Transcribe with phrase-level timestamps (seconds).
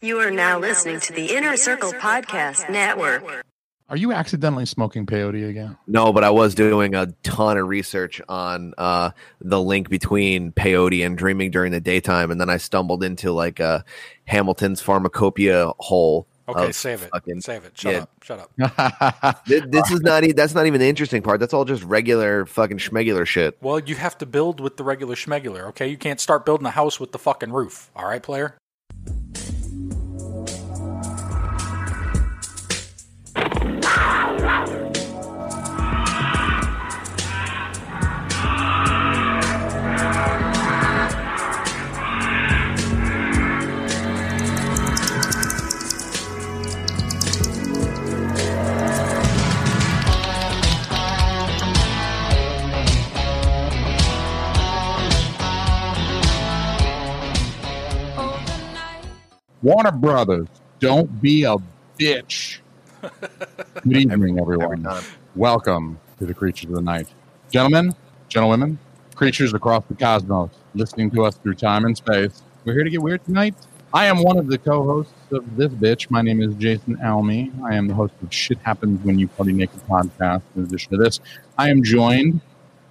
[0.00, 3.44] You are now listening to the Inner Circle Podcast Network.
[3.88, 5.76] Are you accidentally smoking peyote again?
[5.88, 11.04] No, but I was doing a ton of research on uh, the link between peyote
[11.04, 13.84] and dreaming during the daytime, and then I stumbled into like a
[14.26, 16.28] Hamilton's pharmacopoeia hole.
[16.48, 17.10] Okay, save it.
[17.12, 17.76] fucking- Save it.
[17.76, 18.00] Shut yeah.
[18.02, 18.10] up.
[18.22, 19.44] Shut up.
[19.46, 20.22] Th- This is not.
[20.24, 21.40] e- That's not even the interesting part.
[21.40, 23.58] That's all just regular fucking schmegular shit.
[23.60, 25.88] Well, you have to build with the regular schmegular, okay?
[25.88, 27.90] You can't start building a house with the fucking roof.
[27.96, 28.54] All right, player?
[59.60, 60.46] Warner Brothers,
[60.78, 61.56] don't be a
[61.98, 62.60] bitch.
[63.02, 64.84] Good evening, everyone.
[64.84, 65.02] time.
[65.34, 67.08] Welcome to the Creatures of the Night.
[67.50, 67.92] Gentlemen,
[68.28, 68.78] gentlewomen,
[69.16, 72.40] creatures across the cosmos, listening to us through time and space.
[72.64, 73.56] We're here to get weird tonight.
[73.92, 76.08] I am one of the co-hosts of this bitch.
[76.08, 77.50] My name is Jason Alme.
[77.64, 80.42] I am the host of Shit Happens When You Party Naked podcast.
[80.54, 81.18] In addition to this,
[81.56, 82.42] I am joined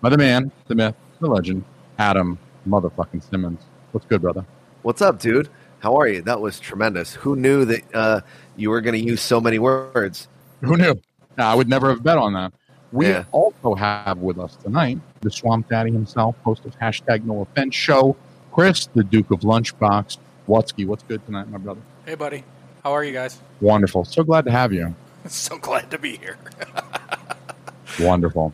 [0.02, 1.64] by the man, the myth, the legend,
[1.98, 2.38] Adam
[2.68, 3.62] motherfucking Simmons.
[3.94, 4.46] What's good, brother?
[4.82, 5.48] What's up, dude?
[5.80, 6.22] How are you?
[6.22, 7.14] That was tremendous.
[7.14, 8.22] Who knew that uh,
[8.56, 10.28] you were going to use so many words?
[10.62, 10.96] Who knew?
[11.38, 12.52] I would never have bet on that.
[12.92, 13.26] We Yeah.
[13.32, 18.16] also have with us tonight the Swamp Daddy himself, host of hashtag No Offense Show,
[18.52, 20.18] Chris, the Duke of Lunchbox.
[20.48, 21.82] Wutzke, what's good tonight, my brother?
[22.06, 22.44] Hey, buddy.
[22.84, 23.40] How are you guys?
[23.60, 24.06] Wonderful.
[24.06, 24.96] So glad to have you.
[25.28, 26.38] so glad to be here.
[28.00, 28.54] Wonderful.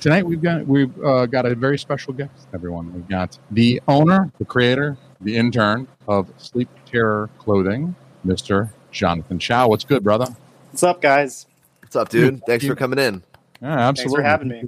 [0.00, 2.48] Tonight we've got we've uh, got a very special guest.
[2.54, 9.38] Everyone, we've got the owner, the creator, the intern of Sleep Terror Clothing, Mister Jonathan
[9.38, 9.68] Chau.
[9.68, 10.26] What's good, brother?
[10.70, 11.46] What's up, guys?
[11.82, 12.42] What's up, dude?
[12.46, 13.22] Thanks for coming in.
[13.60, 14.24] Yeah, absolutely.
[14.24, 14.62] having me.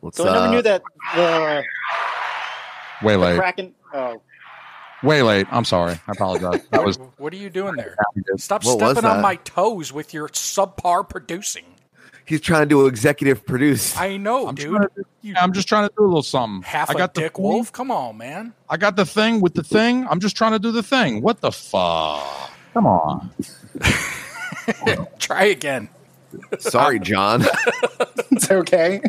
[0.00, 0.50] What's So I never up?
[0.52, 0.82] knew that
[1.14, 1.62] the,
[3.06, 3.38] Way the late.
[3.38, 3.74] Kraken.
[3.92, 4.20] Oh,
[5.02, 5.46] Way late.
[5.50, 5.94] I'm sorry.
[6.06, 6.62] I apologize.
[6.70, 7.96] That was what are you doing there?
[8.36, 11.64] Stop What stepping on my toes with your subpar producing.
[12.30, 13.96] He's trying to do executive produce.
[13.96, 14.68] I know, I'm dude.
[14.70, 16.62] trying to- You I'm just trying to do a little something.
[16.62, 17.72] half I a got the dick thing- wolf.
[17.72, 18.54] Come on, man.
[18.68, 20.06] I got the thing with the thing.
[20.08, 21.22] I'm just trying to do the thing.
[21.22, 22.50] What the fuck?
[22.72, 23.30] Come on.
[25.18, 25.88] Try again.
[26.60, 27.42] Sorry, John.
[28.30, 29.00] it's okay.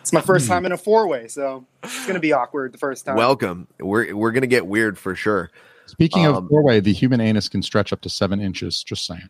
[0.00, 3.04] it's my first time in a four way, so it's gonna be awkward the first
[3.04, 3.16] time.
[3.16, 3.66] Welcome.
[3.80, 5.50] We're we're gonna get weird for sure.
[5.86, 8.82] Speaking Um, of four-way, the human anus can stretch up to seven inches.
[8.84, 9.28] Just saying.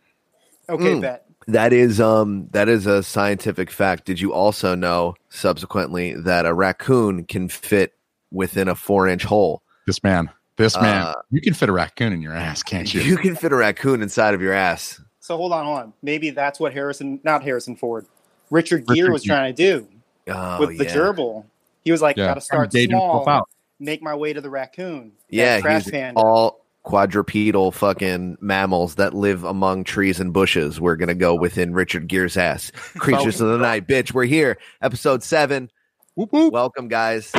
[0.68, 1.00] okay, Mm.
[1.00, 1.26] bet.
[1.48, 4.04] That is um that is a scientific fact.
[4.04, 7.92] Did you also know subsequently that a raccoon can fit
[8.32, 9.62] within a four inch hole?
[9.86, 10.28] This man.
[10.56, 11.02] This man.
[11.02, 13.00] Uh, you can fit a raccoon in your ass, can't you?
[13.02, 15.00] You can fit a raccoon inside of your ass.
[15.20, 15.92] So hold on, hold on.
[16.02, 18.06] Maybe that's what Harrison, not Harrison Ford,
[18.50, 19.36] Richard Richard Gere was Gere.
[19.36, 19.88] trying to do
[20.28, 20.94] Oh, with the yeah.
[20.94, 21.44] gerbil.
[21.84, 22.26] He was like, Yeah.
[22.28, 23.48] "Gotta start small, out.
[23.78, 29.12] make my way to the raccoon." Yeah, That trash he's all quadrupedal fucking mammals that
[29.12, 30.80] live among trees and bushes.
[30.80, 32.70] We're gonna go within Richard Gere's ass.
[32.98, 34.14] Creatures of the night, bitch.
[34.14, 35.68] We're here, episode seven.
[36.14, 36.52] Whoop, whoop.
[36.52, 37.32] Welcome, guys.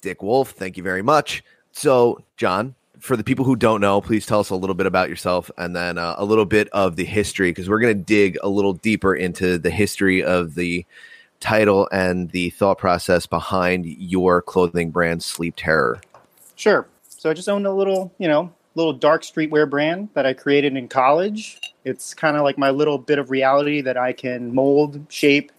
[0.00, 1.42] Dick Wolf, thank you very much.
[1.72, 5.08] So, John, for the people who don't know, please tell us a little bit about
[5.08, 8.38] yourself and then uh, a little bit of the history because we're going to dig
[8.42, 10.86] a little deeper into the history of the
[11.40, 16.00] title and the thought process behind your clothing brand, Sleep Terror.
[16.54, 16.86] Sure.
[17.24, 20.76] So I just owned a little, you know, little dark streetwear brand that I created
[20.76, 21.58] in college.
[21.82, 25.50] It's kind of like my little bit of reality that I can mold, shape,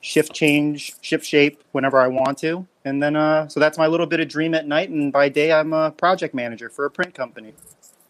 [0.00, 2.66] shift change, shift shape whenever I want to.
[2.86, 5.52] And then uh so that's my little bit of dream at night and by day
[5.52, 7.52] I'm a project manager for a print company.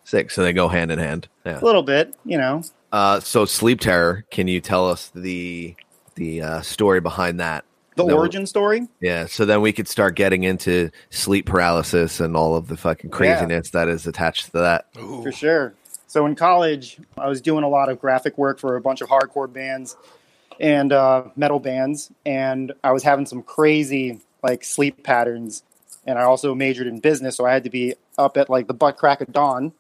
[0.05, 0.31] Sick.
[0.31, 1.26] So they go hand in hand.
[1.44, 1.61] Yeah.
[1.61, 2.62] A little bit, you know.
[2.93, 5.75] Uh, so, Sleep Terror, can you tell us the
[6.15, 7.65] the uh, story behind that?
[7.97, 8.16] The No.
[8.16, 8.88] origin story.
[9.00, 13.10] Yeah, so then we could start getting into sleep paralysis and all of the fucking
[13.10, 14.87] craziness that is attached to that.
[14.99, 15.22] Ooh.
[15.22, 15.75] For sure.
[16.08, 19.08] So in college, I was doing a lot of graphic work for a bunch of
[19.08, 19.96] hardcore bands
[20.61, 25.62] and uh, metal bands, and I was having some crazy like sleep patterns.
[26.06, 28.75] And I also majored in business, so I had to be up at like the
[28.75, 29.73] butt crack of dawn.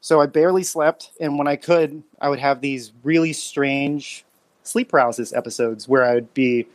[0.00, 4.24] So I barely slept, and when I could, I would have these really strange
[4.64, 6.66] sleep paralysis episodes where I would be,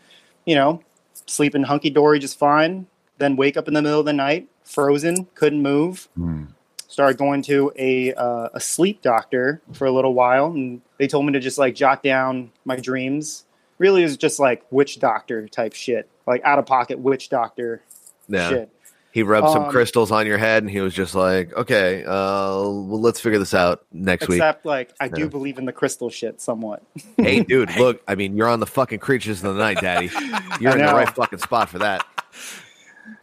[0.46, 0.82] you know,
[1.26, 2.88] sleeping hunky dory just fine,
[3.18, 6.46] then wake up in the middle of the night, frozen, couldn't move, Hmm.
[6.88, 11.26] started going to a uh, a sleep doctor for a little while, and they told
[11.26, 13.46] me to just like jot down my dreams.
[13.80, 17.82] Really, it was just like witch doctor type shit, like out of pocket witch doctor
[18.28, 18.50] Yeah.
[18.50, 18.70] shit.
[19.14, 22.10] He rubbed some Um, crystals on your head, and he was just like, "Okay, uh,
[22.10, 25.12] well, let's figure this out next week." Except, like, I Yeah.
[25.12, 26.82] do believe in the crystal shit somewhat.
[27.18, 30.10] hey, dude, look, I mean, you're on the fucking creatures of the night, Daddy.
[30.60, 32.04] You're in the right fucking spot for that.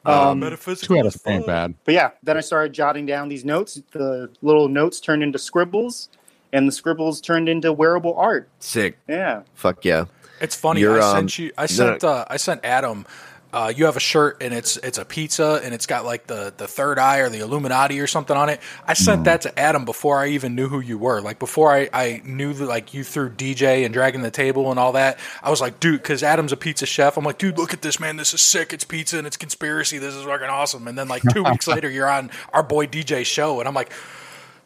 [0.04, 1.46] Um, Metaphysical Two out as of ain't fuck.
[1.48, 1.74] bad.
[1.84, 3.82] But yeah, then I started jotting down these notes.
[3.92, 6.08] The little notes turned into scribbles,
[6.52, 8.48] and the scribbles turned into wearable art.
[8.60, 8.96] Sick.
[9.08, 9.42] Yeah.
[9.54, 10.04] Fuck yeah.
[10.40, 10.80] It's funny.
[10.82, 11.52] You're, I um, sent you.
[11.58, 12.04] I sent.
[12.04, 13.06] Uh, I sent Adam.
[13.52, 16.54] Uh, you have a shirt and it's it's a pizza and it's got like the
[16.56, 18.60] the third eye or the Illuminati or something on it.
[18.86, 21.20] I sent that to Adam before I even knew who you were.
[21.20, 24.78] Like before I I knew that like you threw DJ and dragging the table and
[24.78, 25.18] all that.
[25.42, 27.16] I was like, dude, because Adam's a pizza chef.
[27.16, 28.16] I'm like, dude, look at this man.
[28.16, 28.72] This is sick.
[28.72, 29.98] It's pizza and it's conspiracy.
[29.98, 30.86] This is fucking awesome.
[30.86, 33.92] And then like two weeks later, you're on our boy DJ show and I'm like.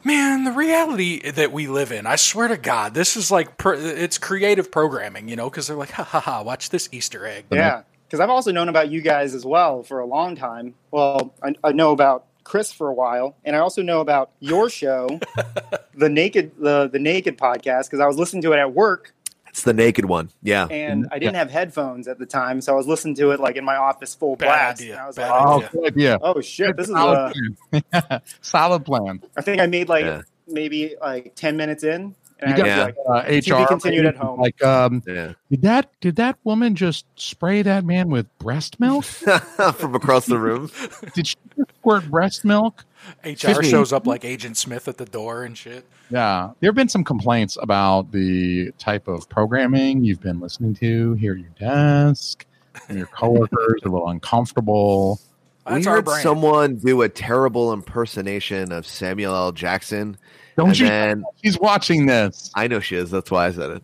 [0.07, 3.73] Man, the reality that we live in, I swear to God, this is like, pr-
[3.73, 7.47] it's creative programming, you know, because they're like, ha ha ha, watch this Easter egg.
[7.51, 7.85] Yeah.
[8.07, 10.75] Because I've also known about you guys as well for a long time.
[10.91, 14.69] Well, I, I know about Chris for a while, and I also know about your
[14.71, 15.19] show,
[15.95, 19.15] the Naked the the Naked podcast, because I was listening to it at work,
[19.49, 20.29] It's the naked one.
[20.43, 20.67] Yeah.
[20.71, 21.15] and mm-hmm.
[21.15, 23.65] I didn't have headphones at the time, so I was listening to it like in
[23.65, 24.81] my office full Bad blast.
[24.83, 24.93] idea.
[24.93, 25.69] and I was Bad like, Oh, idea.
[25.73, 26.19] good idea.
[26.23, 27.33] oh shit, this is Solid
[27.73, 27.81] a.
[27.81, 28.21] plan.
[28.43, 29.23] Solid plan.
[29.37, 30.21] I think I made like Yeah.
[30.47, 32.15] maybe like ten minutes in, and
[32.47, 32.85] You I got Yeah.
[32.85, 34.41] like, uh, HR continued at home.
[34.41, 35.33] Like, um, Yeah.
[35.51, 39.05] did that did that woman just spray that man with breast milk?
[39.75, 40.71] From across the room.
[41.15, 41.37] did she
[41.81, 42.85] squirt breast milk?
[43.25, 45.87] HR Excuse shows up like Agent Smith at the door and shit.
[46.11, 51.15] Yeah, there have been some complaints about the type of programming you've been listening to
[51.15, 52.47] here at your desk.
[52.89, 55.21] And your coworkers are a little uncomfortable.
[55.67, 56.23] That's we our heard brand.
[56.23, 59.53] someone do a terrible impersonation of Samuel L.
[59.53, 60.17] Jackson.
[60.57, 60.87] Don't and you?
[60.87, 62.51] then She's watching this.
[62.55, 63.11] I know she is.
[63.11, 63.83] That's why I said it.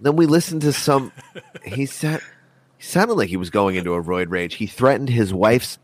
[0.00, 1.12] then we listened to some.
[1.64, 2.20] He said
[2.78, 4.54] he sounded like he was going into a roid rage.
[4.54, 5.78] He threatened his wife's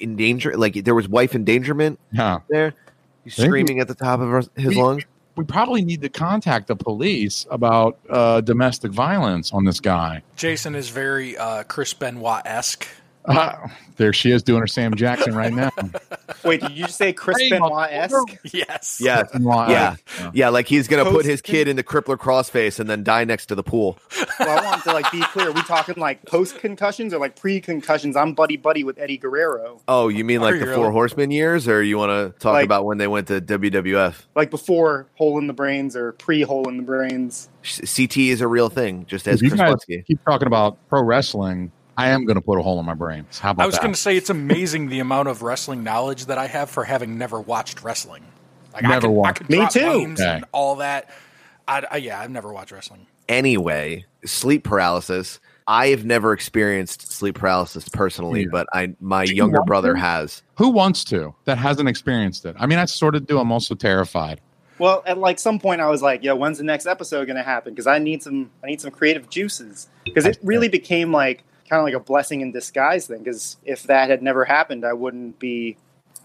[0.00, 0.56] endanger.
[0.56, 2.74] Like there was wife endangerment Yeah, there.
[3.24, 3.50] He's Thank you.
[3.50, 5.04] screaming at the top of his We- lungs.
[5.36, 10.22] we probably need to contact the police about uh, domestic violence on this guy.
[10.36, 12.86] Jason is very uh, Chris Benoit esque.
[13.28, 15.70] Uh, there she is doing her Sam Jackson right now.
[16.44, 18.16] wait, did you just say Chris Hey, Benoit esque?
[18.52, 19.00] Yes.
[19.02, 19.96] Yeah, yeah,
[20.32, 20.48] yeah.
[20.48, 23.54] Like he's gonna put his kid in the crippler crossface and then die next to
[23.54, 23.98] the pool.
[24.38, 25.48] Well, I want to like be clear.
[25.48, 28.16] Are we talking like post concussions or like pre concussions?
[28.16, 29.80] I'm buddy buddy with Eddie Guerrero.
[29.88, 30.76] Oh, you mean like you the really?
[30.76, 34.14] Four Horsemen years, or you want to talk Like- about when they went to WWF?
[34.36, 37.48] Like before hole in the brains or pre hole in the brains.
[37.62, 40.06] CT is a real thing, just as If you Chris guys Wutzke.
[40.06, 43.38] keep talking about pro wrestling, I am going to put a hole in my brains.
[43.38, 43.64] How about that?
[43.64, 46.70] I was going to say it's amazing the amount of wrestling knowledge that I have
[46.70, 48.24] for having never watched wrestling.
[48.72, 49.36] Like I Never can, I watched.
[49.38, 49.80] can Me drop too.
[49.80, 50.30] names Okay.
[50.36, 51.10] and all that.
[51.66, 53.06] I, I, yeah, I've never watched wrestling.
[53.28, 55.40] Anyway, sleep paralysis.
[55.66, 58.46] I have never experienced sleep paralysis personally, Yeah.
[58.52, 59.98] but I my Do younger want brother to?
[59.98, 60.42] has.
[60.56, 62.56] Who wants to that hasn't experienced it?
[62.58, 63.38] I mean, I sort of do.
[63.38, 64.40] I'm also terrified.
[64.78, 67.42] Well, at like some point, I was like, "Yo, when's the next episode going to
[67.42, 69.88] happen?" Because I need some, I need some creative juices.
[70.04, 73.18] Because it really became like kind of like a blessing in disguise thing.
[73.22, 75.76] Because if that had never happened, I wouldn't be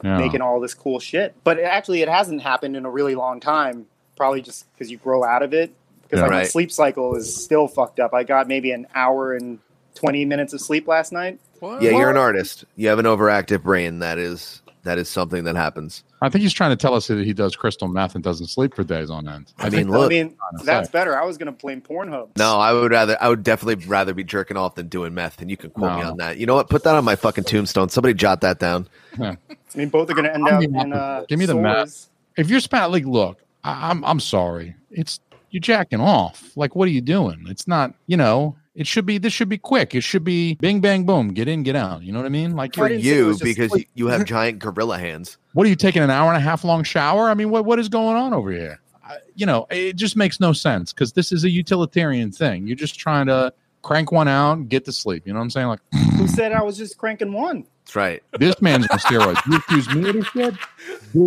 [0.03, 0.17] Yeah.
[0.17, 1.35] making all this cool shit.
[1.43, 3.85] But it, actually, it hasn't happened in a really long time.
[4.15, 5.71] Probably just because you grow out of it.
[6.03, 6.23] Because Yeah.
[6.23, 8.13] like my sleep cycle is still fucked up.
[8.13, 9.59] I got maybe an hour and
[9.95, 11.39] twenty minutes of sleep last night.
[11.59, 11.81] What?
[11.81, 12.65] Yeah, you're an artist.
[12.75, 13.99] You have an overactive brain.
[13.99, 16.03] That is that is something that happens.
[16.21, 18.75] I think he's trying to tell us that he does crystal meth and doesn't sleep
[18.75, 19.53] for days on end.
[19.57, 20.09] I mean, I look.
[20.09, 21.17] mean, that's better.
[21.17, 22.29] I was going to blame Pornhub.
[22.37, 23.17] No, I would rather.
[23.19, 25.41] I would definitely rather be jerking off than doing meth.
[25.41, 26.37] And you can quote me on that.
[26.37, 26.69] You know what?
[26.69, 27.89] Put that on my fucking tombstone.
[27.89, 28.87] Somebody jot that down.
[29.19, 29.37] I
[29.75, 32.09] mean, both are going to end up give in uh, give me the meth.
[32.37, 34.75] if you're spat like, look, I, I'm I'm sorry.
[34.91, 36.51] It's you're jacking off.
[36.55, 37.45] Like, what are you doing?
[37.47, 37.93] It's not.
[38.07, 39.17] You know, it should be.
[39.17, 39.93] This should be quick.
[39.95, 41.29] It should be bing bang boom.
[41.29, 42.01] Get in, get out.
[42.03, 42.55] You know what I mean?
[42.55, 44.97] Like, for you're, didn't say it You was just because like- you have giant gorilla
[44.97, 45.37] hands.
[45.53, 47.29] what are you taking an hour and a half long shower?
[47.29, 48.79] I mean, what what is going on over here?
[49.05, 52.65] I, you know, it just makes no sense because this is a utilitarian thing.
[52.67, 55.27] You're just trying to crank one out and get to sleep.
[55.27, 55.67] You know what I'm saying?
[55.67, 55.81] Like,
[56.17, 57.65] Who said I was just cranking one?
[57.83, 58.23] That's right.
[58.39, 59.45] this man's on steroids.
[59.45, 60.55] You accuse me of this shit?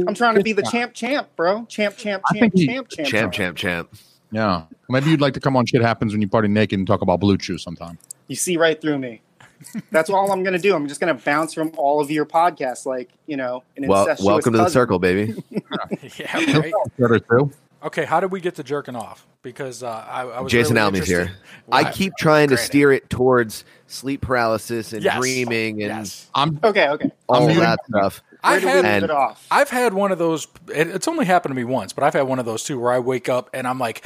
[0.08, 1.66] I'm trying to be the champ, champ, bro.
[1.66, 3.90] Champ, champ, I champ, champ, champ, Champ, champ, champ.
[4.32, 4.64] Yeah.
[4.88, 7.20] Maybe you'd like to come on Shit Happens When You Party Naked and talk about
[7.20, 7.98] BlueChew sometime.
[8.28, 9.22] You see right through me.
[9.90, 10.74] That's all I'm going to do.
[10.74, 14.02] I'm just going to bounce from all of your podcasts, like you know, an Well,
[14.02, 14.72] incestuous welcome to the cousin.
[14.74, 15.34] circle, baby.
[16.18, 16.72] yeah, right.
[16.98, 17.50] Better too.
[17.82, 19.26] Okay, how did we get to jerking off?
[19.42, 21.28] Because uh, I, I was Jason really Alme's interested.
[21.28, 21.36] here.
[21.70, 21.90] I Wow.
[21.92, 22.66] keep trying to Granted.
[22.66, 25.16] steer it towards sleep paralysis and Yes.
[25.18, 26.28] dreaming and Yes.
[26.34, 27.10] I'm Okay, okay.
[27.28, 28.22] all I'm muting that stuff.
[28.46, 29.46] I Where do we had- leave And- it off?
[29.50, 30.46] I've had one of those.
[30.74, 32.92] It, it's only happened to me once, but I've had one of those too, where
[32.92, 34.04] I wake up and I'm like,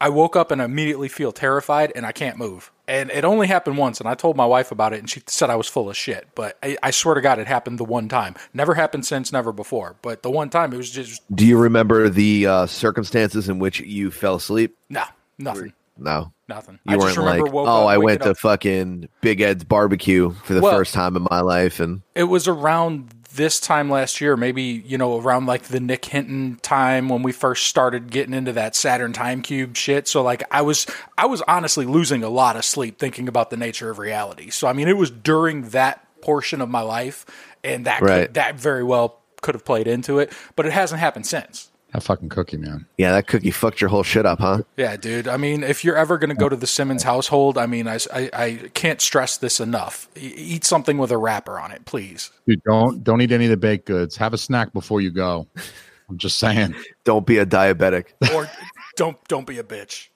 [0.00, 2.70] I woke up and immediately feel terrified and I can't move.
[2.88, 5.48] And it only happened once, and I told my wife about it, and she said
[5.48, 6.26] I was full of shit.
[6.34, 8.34] But I, I swear to God, it happened the one time.
[8.52, 9.94] Never happened since, never before.
[10.02, 13.80] But the one time, it was just Do you remember the uh, circumstances in which
[13.80, 14.76] you fell asleep?
[14.88, 15.04] no,
[15.38, 16.32] nothing, No.
[16.48, 16.80] nothing.
[16.84, 18.38] You I weren't just remember like, woke oh, up, I went to up.
[18.38, 22.48] fucking Big Ed's barbecue for the Well- first time in my life, and it was
[22.48, 27.22] around this time last year, maybe you know around like the Nick Hinton time when
[27.22, 30.08] we first started getting into that Saturn Time Cube shit.
[30.08, 33.56] So like I was I was honestly losing a lot of sleep thinking about the
[33.56, 34.50] nature of reality.
[34.50, 37.24] So I mean it was during that portion of my life,
[37.64, 38.26] and that Right.
[38.26, 41.69] could, that very well could have played into it, but it hasn't happened since.
[41.92, 42.86] That fucking cookie, man.
[42.98, 44.62] yeah, that cookie fucked your whole shit up, huh?
[44.76, 45.26] Yeah, dude.
[45.26, 47.98] I mean, if you're ever going to go to the Simmons household, I mean, I,
[48.14, 50.08] I, I can't stress this enough.
[50.14, 52.30] Eat something with a wrapper on it, please.
[52.46, 54.16] Dude, don't don't eat any of the baked goods.
[54.16, 55.48] Have a snack before you go.
[56.08, 56.74] I'm just saying.
[57.04, 58.06] Don't be a diabetic.
[58.34, 58.50] Or
[58.96, 60.08] don't don't be a bitch.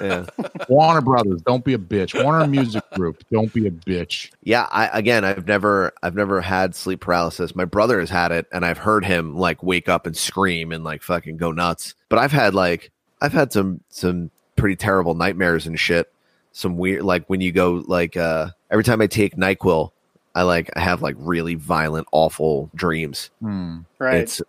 [0.00, 0.26] Yeah.
[0.68, 2.20] Warner Brothers, don't be a bitch.
[2.22, 4.30] Warner Music Group, don't be a bitch.
[4.42, 7.54] Yeah, I again I've never I've never had sleep paralysis.
[7.54, 10.84] My brother has had it and I've heard him like wake up and scream and
[10.84, 11.94] like fucking go nuts.
[12.08, 16.12] But I've had like I've had some some pretty terrible nightmares and shit.
[16.52, 19.90] Some weird like when you go like uh every time I take NyQuil,
[20.34, 23.30] I like I have like really violent awful dreams.
[23.40, 23.78] Hmm.
[23.98, 24.16] right.
[24.16, 24.42] It's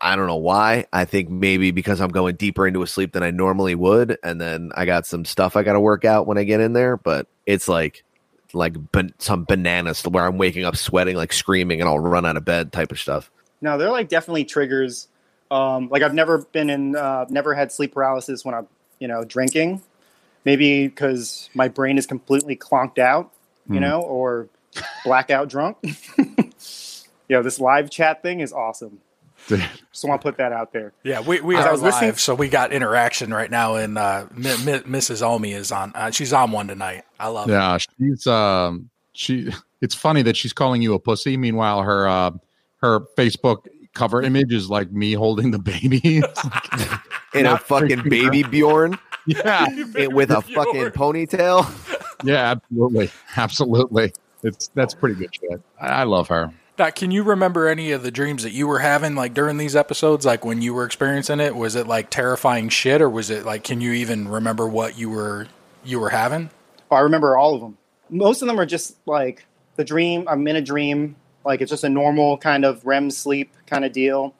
[0.00, 0.86] I don't know why.
[0.92, 4.40] I think maybe because I'm going deeper into a sleep than I normally would, and
[4.40, 6.96] then I got some stuff I got to work out when I get in there.
[6.96, 8.04] But it's like
[8.54, 12.36] like ban- some bananas where I'm waking up sweating, like screaming, and I'll run out
[12.36, 13.30] of bed type of stuff.
[13.60, 15.08] No, they're like definitely triggers.
[15.50, 18.66] Um, like I've never been in, uh, never had sleep paralysis when I'm,
[18.98, 19.82] you know, drinking.
[20.44, 23.30] Maybe because my brain is completely clonked out,
[23.68, 23.80] you Hmm.
[23.82, 24.48] know, or
[25.04, 25.76] blackout drunk.
[27.28, 29.00] Yo, this live chat thing is awesome.
[29.48, 30.92] Dude, Just want to put that out there.
[31.02, 34.46] Yeah, we, we are live, listening- so we got interaction right now, and uh, M-
[34.46, 35.20] M- Mrs.
[35.20, 35.92] Alme is on.
[35.94, 37.04] Uh, she's on one tonight.
[37.18, 37.52] I love it.
[37.52, 41.36] Yeah, she's um she it's funny that she's calling you a pussy.
[41.36, 42.30] Meanwhile, her uh
[42.78, 46.00] her Facebook cover image is like me holding the baby.
[47.34, 49.66] In a fucking freaking baby Bjorn yeah.
[49.96, 51.66] it- with a fucking ponytail.
[52.24, 53.10] Yeah, absolutely.
[53.36, 54.12] Absolutely.
[54.44, 55.60] It's that's pretty good shit.
[55.80, 56.52] I, I love her.
[56.78, 59.76] Now, can you remember any of the dreams that you were having, like during these
[59.76, 61.54] episodes, like when you were experiencing it?
[61.54, 63.62] Was it like terrifying shit, or was it like?
[63.62, 65.48] Can you even remember what you were
[65.84, 66.50] you were having?
[66.90, 67.76] Oh, I remember all of them.
[68.08, 69.44] Most of them are just like
[69.76, 70.26] the dream.
[70.26, 71.16] I'm in a dream.
[71.44, 74.34] Like it's just a normal kind of REM sleep kind of deal.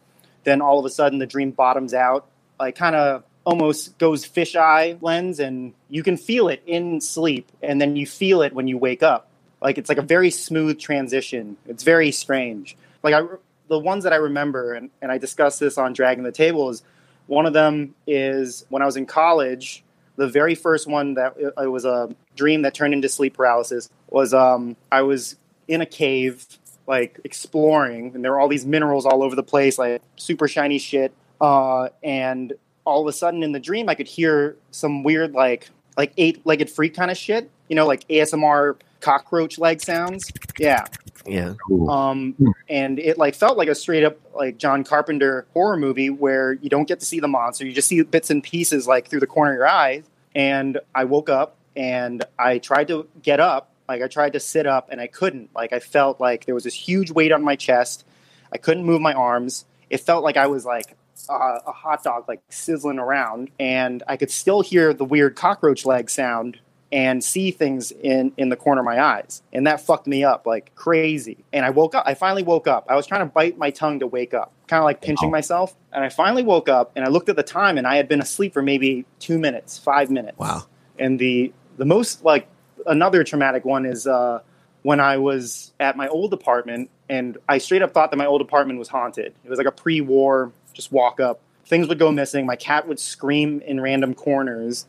[0.45, 2.27] Then all of a sudden the dream bottoms out,
[2.59, 7.81] like kind of almost goes fisheye lens, and you can feel it in sleep, and
[7.81, 9.29] then you feel it when you wake up.
[9.63, 11.57] Like it's like a very smooth transition.
[11.67, 12.77] It's very strange.
[13.03, 13.23] Like I,
[13.69, 16.83] the ones that I remember, and, and I discussed this on Dragging the Table, is
[17.27, 19.85] one of them is when I was in college.
[20.17, 24.35] The very first one that it, was a dream that turned into sleep paralysis was
[24.35, 25.37] um, I was
[25.69, 26.47] in a cave,
[26.87, 30.79] like exploring, and there were all these minerals all over the place, like super shiny
[30.79, 31.15] shit.
[31.41, 32.53] Uh, and
[32.85, 36.45] all of a sudden in the dream, I could hear some weird, like like eight
[36.45, 37.51] legged freak kind of shit.
[37.69, 40.33] You know, like ASMR cockroach leg sounds.
[40.59, 40.87] Yeah.
[41.27, 41.55] Yeah.
[41.71, 41.89] Ooh.
[41.89, 42.51] Um, Hmm.
[42.69, 46.71] and it like felt like a straight up like John Carpenter horror movie where you
[46.71, 49.27] don't get to see the monster, you just see bits and pieces like through the
[49.27, 50.05] corner of your eyes.
[50.35, 54.67] And I woke up and I tried to get up, like I tried to sit
[54.67, 55.51] up and I couldn't.
[55.55, 58.05] Like I felt like there was this huge weight on my chest.
[58.53, 59.65] I couldn't move my arms.
[59.91, 60.97] It felt like I was like
[61.29, 65.87] uh, a hot dog, like sizzling around, and I could still hear the weird cockroach
[65.87, 66.59] leg sound
[66.93, 69.43] and see things in in the corner of my eyes.
[69.53, 71.39] And that fucked me up like crazy.
[71.53, 72.85] And i woke up i finally woke up.
[72.89, 75.33] I was trying to bite my tongue to wake up kind of like pinching Wow.
[75.39, 75.75] myself.
[75.93, 78.21] And i finally woke up and i looked at the time and i had been
[78.21, 80.39] asleep for maybe two minutes five minutes.
[80.39, 80.65] Wow.
[80.99, 82.47] and the the most like
[82.87, 84.41] another traumatic one is uh
[84.83, 88.41] when i was at my old apartment and i straight up thought that my old
[88.43, 89.33] apartment was haunted.
[89.45, 91.41] It was like a pre-war just walk up.
[91.65, 92.45] Things would go missing.
[92.45, 94.85] My cat would scream in random corners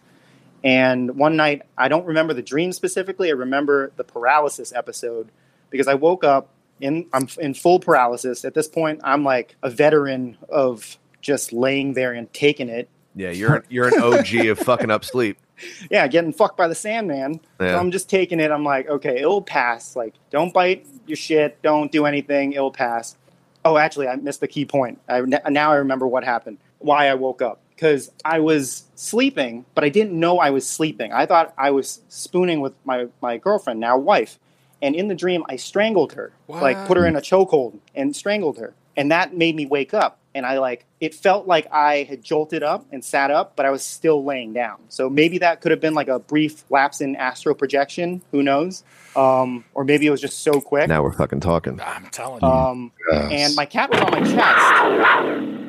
[0.64, 3.30] and one night, I don't remember the dream specifically.
[3.30, 5.30] I remember the paralysis episode
[5.70, 8.46] because I woke up in I'm in full paralysis.
[8.46, 12.90] At this point, I'm like a veteran of just laying there and taking it.
[13.16, 15.38] Yeah, you're you're an OG of fucking up sleep.
[15.90, 17.40] Yeah, getting fucked by the Sandman.
[17.60, 18.52] So I'm just taking it.
[18.52, 19.96] I'm like, okay, it'll pass.
[19.96, 21.62] Like, don't bite your shit.
[21.62, 22.54] Don't do anything.
[22.54, 23.16] It'll pass.
[23.64, 25.00] Oh, actually, I missed the key point.
[25.08, 26.58] I, now I remember what happened.
[26.80, 31.12] Why I woke up because I was sleeping, but I didn't know I was sleeping.
[31.12, 34.40] I thought I was spooning with my my girlfriend, now wife,
[34.84, 38.58] And in the dream, I strangled her, like put her in a chokehold and strangled
[38.58, 38.74] her.
[38.98, 40.20] And that made me wake up.
[40.36, 43.70] And I like, it felt like I had jolted up and sat up, but I
[43.70, 44.80] was still laying down.
[44.90, 48.22] So maybe that could have been like a brief lapse in astral projection.
[48.32, 48.84] Who knows?
[49.16, 50.90] Um, or maybe it was just so quick.
[50.90, 51.80] Now we're fucking talking.
[51.80, 52.48] I'm telling you.
[52.50, 55.63] Um, and my cat was on my chest,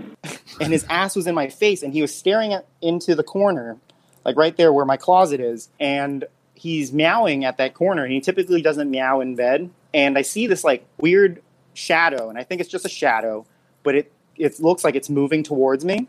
[0.61, 3.77] and his ass was in my face, and he was staring at, into the corner,
[4.25, 8.05] like right there where my closet is, and he's meowing at that corner.
[8.05, 11.43] And he typically doesn't meow in bed, and I see this like weird
[11.75, 13.47] shadow, and I think it's just a shadow,
[13.83, 16.09] but it it looks like it's moving towards me,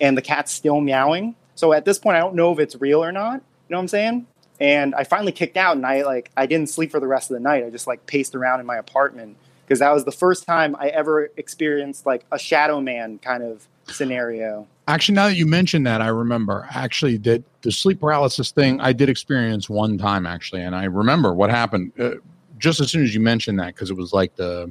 [0.00, 1.34] and the cat's still meowing.
[1.54, 3.34] So at this point, I don't know if it's real or not.
[3.34, 4.26] You know what I'm saying?
[4.60, 7.34] And I finally kicked out, and I like I didn't sleep for the rest of
[7.34, 7.64] the night.
[7.64, 9.36] I just like paced around in my apartment
[9.72, 13.66] because that was the first time I ever experienced like a shadow man kind of
[13.88, 14.68] scenario.
[14.86, 18.92] Actually, now that you mentioned that, I remember actually that the sleep paralysis thing I
[18.92, 22.16] did experience one time actually, and I remember what happened uh,
[22.58, 24.70] just as soon as you mentioned that because it was like the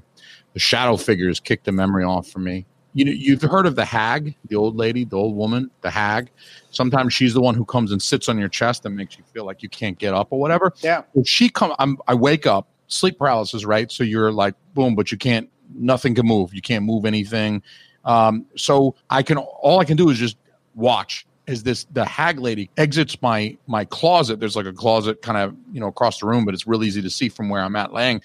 [0.53, 2.67] the shadow figures kicked the memory off for me.
[2.93, 6.29] You know, you've heard of the hag, the old lady, the old woman, the hag.
[6.69, 9.45] Sometimes she's the one who comes and sits on your chest and makes you feel
[9.45, 10.73] like you can't get up or whatever.
[10.83, 11.01] Yeah.
[11.15, 13.91] If she come, I'm, I wake up, sleep paralysis, right?
[13.91, 16.53] So you're like, boom, but you can't, nothing can move.
[16.53, 17.63] You can't move anything.
[18.05, 20.37] Um, so I can, all I can do is just
[20.75, 24.39] watch as this, the hag lady exits my, my closet.
[24.39, 27.01] There's like a closet kind of, you know, across the room, but it's real easy
[27.01, 28.21] to see from where I'm at laying.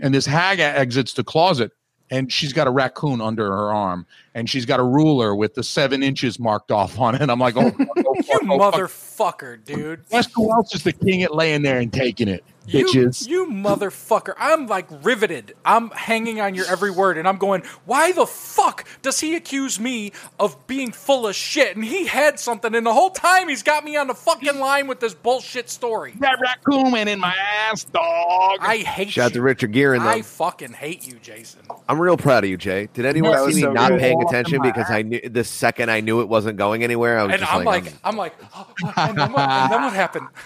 [0.00, 1.72] And this hag exits the closet
[2.10, 5.62] and she's got a raccoon under her arm and she's got a ruler with the
[5.62, 7.20] seven inches marked off on it.
[7.20, 8.74] And I'm like, oh, fuck, oh, you fuck, oh, fuck.
[8.74, 10.08] motherfucker, dude.
[10.10, 12.44] Guess who else is the king at laying there and taking it?
[12.66, 13.26] You, Bitches.
[13.26, 14.34] you motherfucker.
[14.38, 15.54] I'm like riveted.
[15.64, 19.80] I'm hanging on your every word and I'm going, why the fuck does he accuse
[19.80, 21.74] me of being full of shit?
[21.74, 24.86] And he had something and the whole time he's got me on the fucking line
[24.86, 26.14] with this bullshit story.
[26.20, 27.34] that raccoon went in my
[27.70, 28.58] ass, dog.
[28.60, 29.34] I hate Shout out you.
[29.36, 31.62] to Richard Gere and I fucking hate you, Jason.
[31.88, 32.88] I'm real proud of you, Jay.
[32.92, 34.00] Did anyone That see me so not good.
[34.00, 37.32] paying attention because I knew the second I knew it wasn't going anywhere, I was
[37.32, 40.28] And just I'm like, like, I'm like, oh, and, then what, and then what happened?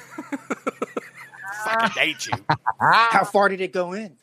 [1.65, 2.33] fucking hate you.
[2.81, 4.17] How far did it go in?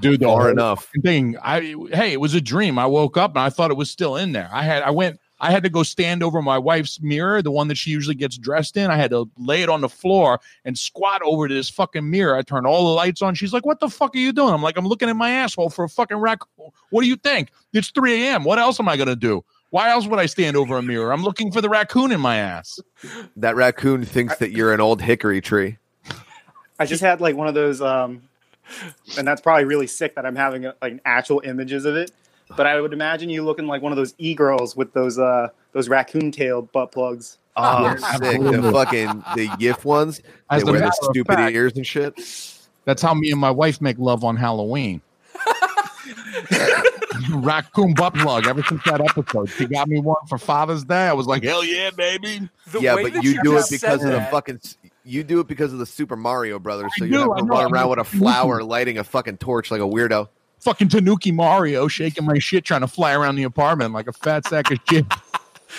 [0.00, 0.90] Dude, the Far enough.
[1.02, 1.36] Thing.
[1.42, 2.78] I hey, it was a dream.
[2.78, 4.48] I woke up and I thought it was still in there.
[4.52, 7.66] I had I went I had to go stand over my wife's mirror, the one
[7.68, 8.90] that she usually gets dressed in.
[8.90, 12.36] I had to lay it on the floor and squat over to this fucking mirror.
[12.36, 13.34] I turned all the lights on.
[13.34, 15.70] She's like, "What the fuck are you doing?" I'm like, "I'm looking at my asshole
[15.70, 17.50] for a fucking raccoon." What do you think?
[17.72, 18.44] It's 3 a.m.
[18.44, 19.44] What else am I gonna do?
[19.70, 21.12] Why else would I stand over a mirror?
[21.12, 22.78] I'm looking for the raccoon in my ass.
[23.36, 25.78] that raccoon thinks that you're an old hickory tree.
[26.82, 28.22] I just had like one of those, um,
[29.16, 32.10] and that's probably really sick that I'm having like actual images of it.
[32.56, 35.48] But I would imagine you looking like one of those e girls with those uh
[35.72, 37.38] those raccoon tail butt plugs.
[37.56, 38.00] Oh, sick.
[38.00, 38.72] The absolutely.
[38.72, 40.20] fucking the YIF ones.
[40.50, 42.14] As they a wear the stupid fact- ears and shit.
[42.84, 45.00] That's how me and my wife make love on Halloween.
[47.30, 48.48] Raccoon butt plug.
[48.48, 51.06] Ever since that episode, she got me one for Father's Day.
[51.06, 52.48] I was like, hell yeah, baby.
[52.72, 54.60] The yeah, but that you do it because said of the fucking.
[55.04, 57.50] You do it because of the Super Mario Brothers, so I you're do, not gonna
[57.50, 60.28] run around with a flower lighting a fucking torch like a weirdo.
[60.60, 64.46] Fucking Tanuki Mario shaking my shit, trying to fly around the apartment like a fat
[64.46, 65.04] sack of shit.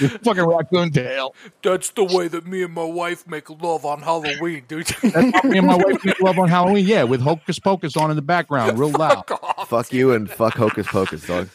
[0.02, 1.36] With fucking raccoon tail.
[1.62, 4.88] That's the way that me and my wife make love on Halloween, dude.
[4.88, 6.88] That's how me and my wife make love on Halloween.
[6.88, 9.24] Yeah, with Hocus Pocus on in the background, real loud.
[9.68, 11.50] Fuck you and fuck Hocus Pocus, dog.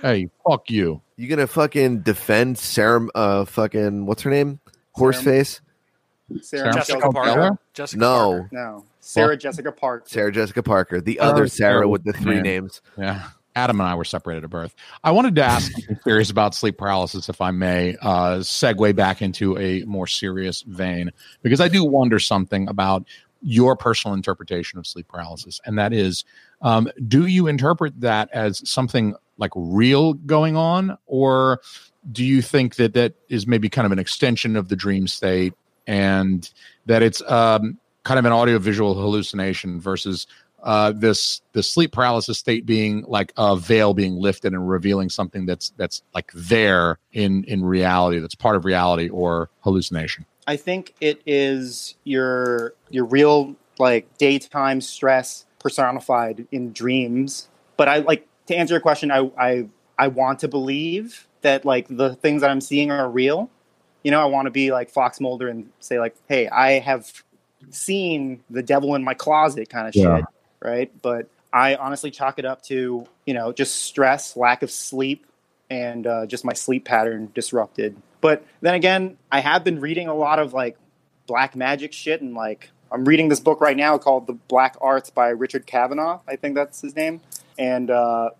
[0.00, 1.02] Hey, fuck you.
[1.16, 3.06] You gonna fucking defend Sarah?
[3.14, 4.60] Uh, fucking what's her name?
[4.96, 5.60] Horseface.
[6.28, 7.34] Sarah, Sarah Jessica Jessica Parker.
[7.40, 7.58] Parker.
[7.74, 8.30] Jessica No.
[8.30, 8.48] Parker.
[8.52, 10.08] No, Sarah Jessica Park.
[10.08, 11.00] Sarah Jessica Parker.
[11.00, 12.42] The Sarah other Sarah Sarah with the three man.
[12.42, 12.80] names.
[12.98, 13.28] Yeah.
[13.54, 14.74] Adam and I were separated at birth.
[15.02, 19.22] I wanted to ask something serious about sleep paralysis, if I may, uh, segue back
[19.22, 21.10] into a more serious vein,
[21.42, 23.06] because I do wonder something about
[23.40, 25.58] your personal interpretation of sleep paralysis.
[25.64, 26.26] And that is,
[26.60, 31.60] um, do you interpret that as something like real going on, or
[32.12, 35.54] do you think that that is maybe kind of an extension of the dream state
[35.86, 36.50] and
[36.86, 40.26] that it's um, kind of an audiovisual hallucination versus
[40.62, 45.46] uh, this the sleep paralysis state being like a veil being lifted and revealing something
[45.46, 50.94] that's that's like there in in reality that's part of reality or hallucination I think
[51.00, 57.48] it is your your real like daytime stress personified in dreams.
[57.76, 59.10] But I like to answer your question.
[59.10, 59.68] I I
[59.98, 63.50] I want to believe that like the things that I'm seeing are real.
[64.06, 67.10] You know, I want to be like Fox Mulder and say like, "Hey, I have
[67.70, 70.18] seen the devil in my closet," kind of Yeah.
[70.18, 70.24] shit,
[70.62, 70.92] right?
[71.02, 75.26] But I honestly chalk it up to you know just stress, lack of sleep,
[75.70, 77.96] and uh, just my sleep pattern disrupted.
[78.20, 80.76] But then again, I have been reading a lot of like
[81.26, 85.10] black magic shit and like I'm reading this book right now called The Black Arts
[85.10, 86.20] by Richard Kavanaugh.
[86.28, 87.22] I think that's his name.
[87.58, 88.30] And uh,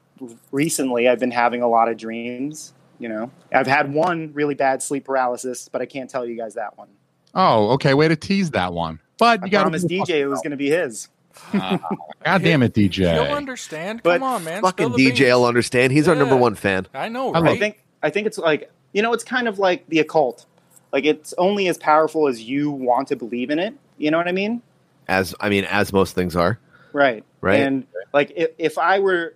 [0.53, 2.73] recently, I've been having a lot of dreams.
[2.99, 6.55] You know, I've had one really bad sleep paralysis, but I can't tell you guys
[6.55, 6.89] that one.
[7.35, 7.95] Oh, okay.
[7.95, 9.01] Way to tease that one.
[9.19, 11.09] But I you got promised DJ it was going to be his.
[11.53, 11.79] Ah,
[12.25, 13.13] God damn it, DJ!
[13.13, 13.37] He'll DJ.
[13.37, 14.03] understand.
[14.03, 14.63] But Come on, man.
[14.63, 15.93] Fucking Spill the DJ will understand.
[15.93, 16.87] He's our number one fan.
[16.95, 17.57] I know, I right?
[17.57, 20.47] I think I think it's like you know, it's kind of like the occult.
[20.93, 23.75] Like it's only as powerful as you want to believe in it.
[23.99, 24.63] You know what I mean?
[25.09, 26.59] As I mean, as most things are.
[26.95, 27.23] Right.
[27.43, 27.61] Right.
[27.61, 29.35] And like if, if I were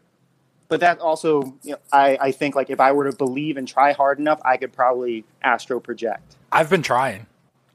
[0.70, 3.68] but that also you know, I, I think like if I were to believe and
[3.68, 6.36] try hard enough, I could probably astro project.
[6.50, 7.26] I've been trying.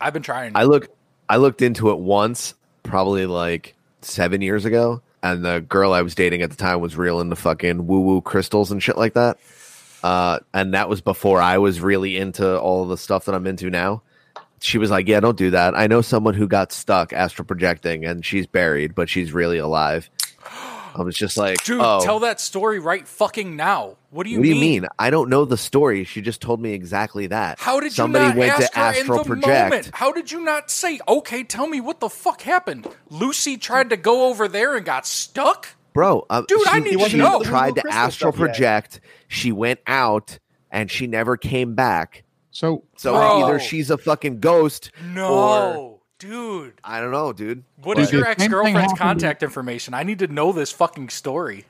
[0.01, 0.53] I've been trying.
[0.55, 0.88] I look
[1.29, 6.15] I looked into it once, probably like seven years ago, and the girl I was
[6.15, 9.38] dating at the time was real into fucking woo woo crystals and shit like that.
[10.01, 13.69] Uh, and that was before I was really into all the stuff that I'm into
[13.69, 14.03] now.
[14.62, 15.77] She was like, "Yeah, don't do that.
[15.77, 20.10] I know someone who got stuck astral projecting, and she's buried, but she's really alive."
[20.97, 23.97] I was just like, Dude, "Oh, tell that story right fucking now.
[24.12, 24.81] What do you what do you mean?
[24.84, 24.88] mean?
[24.97, 26.05] I don't know the story.
[26.05, 27.60] She just told me exactly that.
[27.60, 29.69] How did somebody you not went ask to her astral in the project?
[29.71, 29.89] moment?
[29.93, 32.88] How did you not say, "Okay, tell me what the fuck happened"?
[33.10, 35.67] Lucy tried to go over there and got stuck.
[35.93, 37.41] Bro, uh, Dude, she, I need she to know.
[37.43, 38.45] tried to Crystal astral stuff yet.
[38.47, 39.01] project.
[39.27, 40.39] She went out
[40.71, 42.23] and she never came back.
[42.51, 43.43] So, So Bro.
[43.43, 46.73] either she's a fucking ghost No, or dude.
[46.84, 47.63] I don't know, dude.
[47.84, 49.93] What But- is your ex girlfriend's contact information?
[49.93, 51.65] I need to know this fucking story.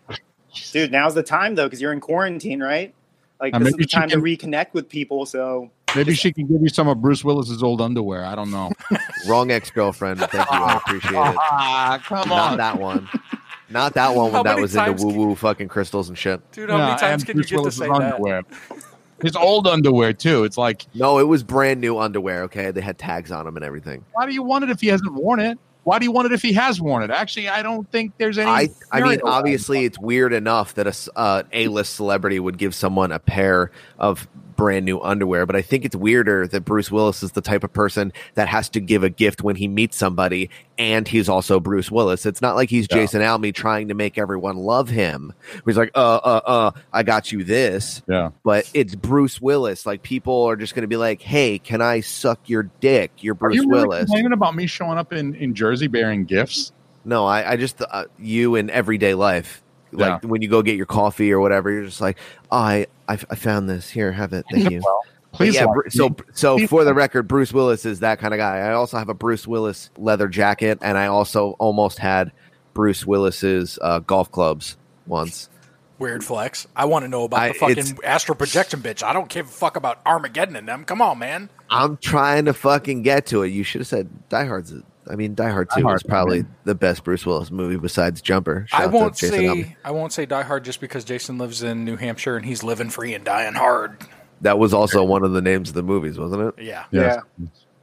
[0.72, 2.94] Dude, now's the time though, because you're in quarantine, right?
[3.42, 5.26] Like Uh, this is maybe the she time can- to reconnect with people.
[5.26, 8.24] So maybe she can give you some of Bruce Willis's old underwear.
[8.26, 8.72] I don't know.
[9.28, 10.20] Wrong ex girlfriend.
[10.20, 10.40] Thank you.
[10.40, 11.36] I appreciate it.
[11.38, 12.28] Ah, come on.
[12.30, 12.58] Not on.
[12.58, 13.10] that one.
[13.70, 16.08] Not that one How when that many was into times woo can- woo fucking crystals
[16.08, 16.40] and shit.
[16.52, 18.46] Dude, how Yeah, many times and can you Bruce get to Willis's say that?
[19.22, 20.44] His old underwear too.
[20.44, 22.44] It's like, No, it was brand new underwear.
[22.44, 24.04] Okay, they had tags on them and everything.
[24.14, 25.58] why do you want it if he hasn't worn it?
[25.84, 27.12] Why do you want it if he has worn it?
[27.12, 28.50] Actually, I don't think there's any.
[28.50, 29.32] I, I mean, merit to that.
[29.32, 34.28] obviously, it's weird enough that a uh, A-list celebrity would give someone a pair of
[34.56, 37.74] brand new underwear, but I think it's weirder that Bruce Willis is the type of
[37.74, 41.92] person that has to give a gift when he meets somebody, and he's also Bruce
[41.92, 42.26] Willis.
[42.26, 42.98] It's not like he's Yeah.
[42.98, 45.34] Jason Alme trying to make everyone love him.
[45.66, 48.30] He's like, uh, uh, uh, I got you this, Yeah.
[48.44, 49.86] but it's Bruce Willis.
[49.86, 53.12] Like people are just going to be like, hey, can I suck your dick?
[53.20, 54.06] You're Are Bruce you really Willis.
[54.06, 56.72] complaining about me showing up in, in Jersey bearing gifts?
[57.08, 59.62] No, I, I just uh, you in everyday life,
[59.98, 62.18] like when you go get your coffee or whatever, you're just like,
[62.52, 63.90] oh, I, I, I found this.
[63.90, 64.46] Here, have it.
[64.52, 64.82] Thank you.
[64.82, 65.56] But Please.
[65.56, 65.66] yeah.
[65.66, 68.60] like So, so Please for the record, Bruce Willis is that kind of guy.
[68.60, 72.32] I also have a Bruce Willis leather jacket, and I also almost had
[72.74, 74.78] Bruce Willis's uh, golf clubs
[75.08, 75.50] once.
[75.98, 76.68] Weird flex.
[76.76, 79.02] I want to know about I- the fucking it's- astral projection bitch.
[79.04, 80.84] I don't give a fuck about Armageddon and them.
[80.86, 81.50] Come on, man.
[81.70, 83.48] I'm trying to fucking get to it.
[83.50, 84.72] You should have said Die Hard's.
[84.74, 86.56] a- I mean, Die Hard Die Two Hard, is probably man.
[86.64, 88.66] the best Bruce Willis movie besides Jumper.
[88.70, 89.64] Shout I out to won't Jason Alme.
[89.64, 92.64] say I won't say Die Hard just because Jason lives in New Hampshire and he's
[92.64, 93.98] living free and dying hard.
[94.42, 96.64] that was also one of the names of the movies, wasn't it?
[96.64, 96.86] Yeah.
[96.92, 97.22] Yes.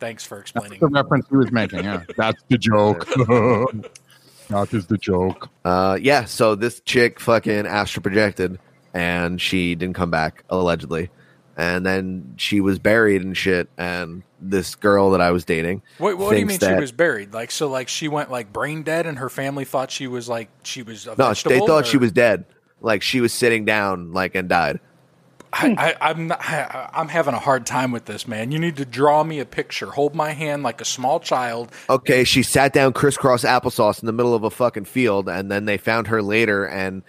[0.00, 0.80] Thanks for That's explaining.
[0.80, 1.84] the reference he was making.
[1.84, 2.02] Yeah.
[2.16, 3.06] That's the joke.
[4.48, 5.48] that is the joke.
[5.64, 6.24] Uh, yeah.
[6.24, 8.58] So this chick fucking astral projected,
[8.92, 11.10] and she didn't come back allegedly,
[11.56, 13.68] and then she was buried and shit.
[13.76, 17.32] And this girl that I was dating, Wait, what do you mean she was buried?
[17.32, 20.48] Like so, like she went like brain dead, and her family thought she was like
[20.62, 21.54] she was a no, vegetable.
[21.54, 22.44] they thought she was dead.
[22.80, 24.80] Like she was sitting down, like and died.
[25.54, 28.52] I, I'm not, I, I'm having a hard time with this, man.
[28.52, 29.90] You need to draw me a picture.
[29.90, 31.70] Hold my hand like a small child.
[31.90, 35.66] Okay, she sat down crisscross applesauce in the middle of a fucking field, and then
[35.66, 37.02] they found her later, and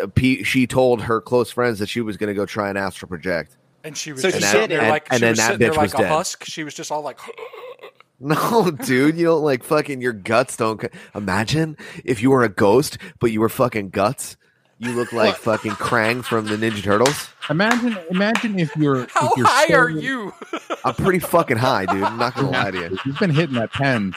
[0.00, 0.08] uh,
[0.42, 3.56] she told her close friends that she was going to go try and astral project.
[3.86, 4.90] And she was So just sitting did there it.
[4.90, 6.08] like And she then was that sitting there like a dead.
[6.08, 6.44] husk.
[6.44, 7.18] She was just all like,
[8.20, 10.78] No, dude, you don't like fucking your guts don't.
[10.80, 14.36] co- Imagine if you were a ghost, but you were fucking guts.
[14.78, 17.30] You look like fucking Krang from the Ninja Turtles.
[17.48, 19.06] Imagine, imagine if you're.
[19.10, 20.34] "How if you're high are you?"
[20.84, 22.02] I'm pretty fucking high, dude.
[22.02, 22.98] I'm not gonna lie to you.
[23.06, 24.14] You've been hitting that pen.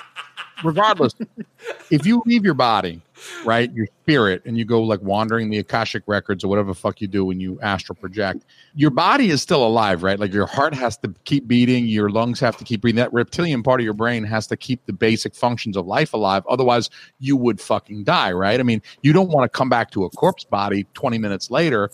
[0.63, 1.13] Regardless,
[1.89, 3.01] if you leave your body,
[3.45, 7.07] right, your spirit, and you go like wandering the Akashic records or whatever fuck you
[7.07, 10.19] do when you astral project, your body is still alive, right?
[10.19, 12.97] Like your heart has to keep beating, your lungs have to keep breathing.
[12.97, 16.43] That reptilian part of your brain has to keep the basic functions of life alive.
[16.49, 18.59] Otherwise, you would fucking die, right?
[18.59, 21.89] I mean, you don't want to come back to a corpse body 20 minutes later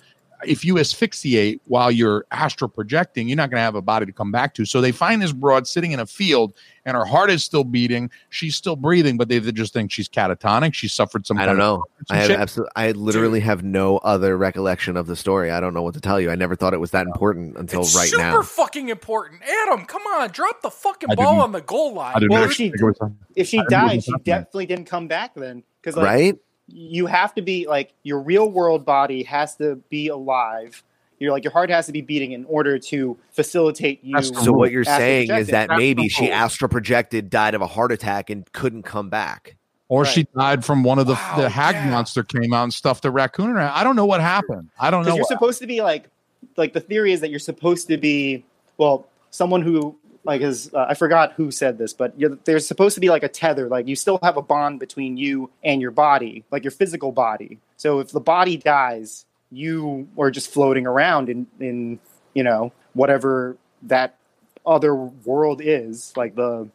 [0.47, 4.11] if you asphyxiate while you're astral projecting, you're not going to have a body to
[4.11, 4.65] come back to.
[4.65, 6.53] So they find this broad sitting in a field,
[6.85, 8.09] and her heart is still beating.
[8.29, 10.73] She's still breathing, but they just think she's catatonic.
[10.73, 11.37] She suffered some.
[11.37, 11.83] I don't know.
[12.09, 12.71] I have absolutely.
[12.75, 15.51] I literally have no other recollection of the story.
[15.51, 16.31] I don't know what to tell you.
[16.31, 18.31] I never thought it was that important until It's right super now.
[18.31, 19.41] Super fucking important.
[19.43, 22.13] Adam, come on, drop the fucking ball on the goal line.
[22.29, 24.65] Well, know she- think it was- If she I didn't know it died, she definitely
[24.65, 25.63] didn't come back then.
[25.81, 26.35] Because like, right?
[26.67, 30.83] You have to be like your real world body has to be alive.
[31.19, 34.15] You're like your heart has to be beating in order to facilitate you.
[34.15, 36.33] That's the So what you're saying is that That's maybe she rule.
[36.33, 39.55] astral projected, died of a heart attack, and couldn't come back.
[39.87, 40.11] or Right.
[40.11, 41.91] she died from one of the Wow, the hag yeah.
[41.91, 43.71] monster came out and stuffed the raccoon around.
[43.71, 44.69] I don't know what happened.
[44.79, 45.09] I don't know.
[45.13, 46.09] you're what- supposed to be like
[46.57, 48.43] like the theory is that you're supposed to be
[48.77, 49.95] well someone who
[50.25, 53.23] like is uh, i forgot who said this but you're, there's supposed to be like
[53.23, 56.71] a tether like you still have a bond between you and your body like your
[56.71, 57.59] physical body.
[57.77, 61.99] So if the body dies you are just floating around in in
[62.33, 64.17] you know whatever that
[64.65, 66.67] other world is like the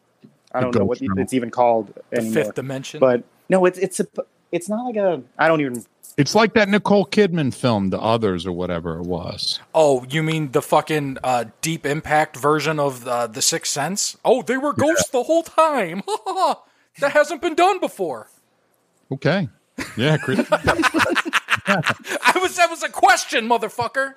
[0.53, 2.99] i don't know what it's even called the fifth dimension.
[2.99, 4.07] but no it's it's a
[4.51, 5.83] it's not like a i don't even
[6.17, 9.59] It's like that Nicole Kidman film, The Others, or whatever it was.
[9.73, 14.17] oh, you mean the fucking uh, deep impact version of uh, the Sixth Sense?
[14.25, 16.03] Oh, they were ghosts the whole time.
[16.99, 18.27] that hasn't been done before.
[19.11, 19.47] Okay.
[19.97, 20.45] Yeah, Chris.
[20.51, 24.13] I was that was a question, motherfucker.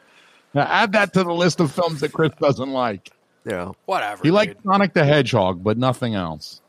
[0.52, 3.10] Now add that to the list of films that Chris doesn't like.
[3.44, 4.22] You know, Whatever.
[4.22, 4.54] He likes.
[4.64, 6.60] Sonic the Hedgehog, but nothing else.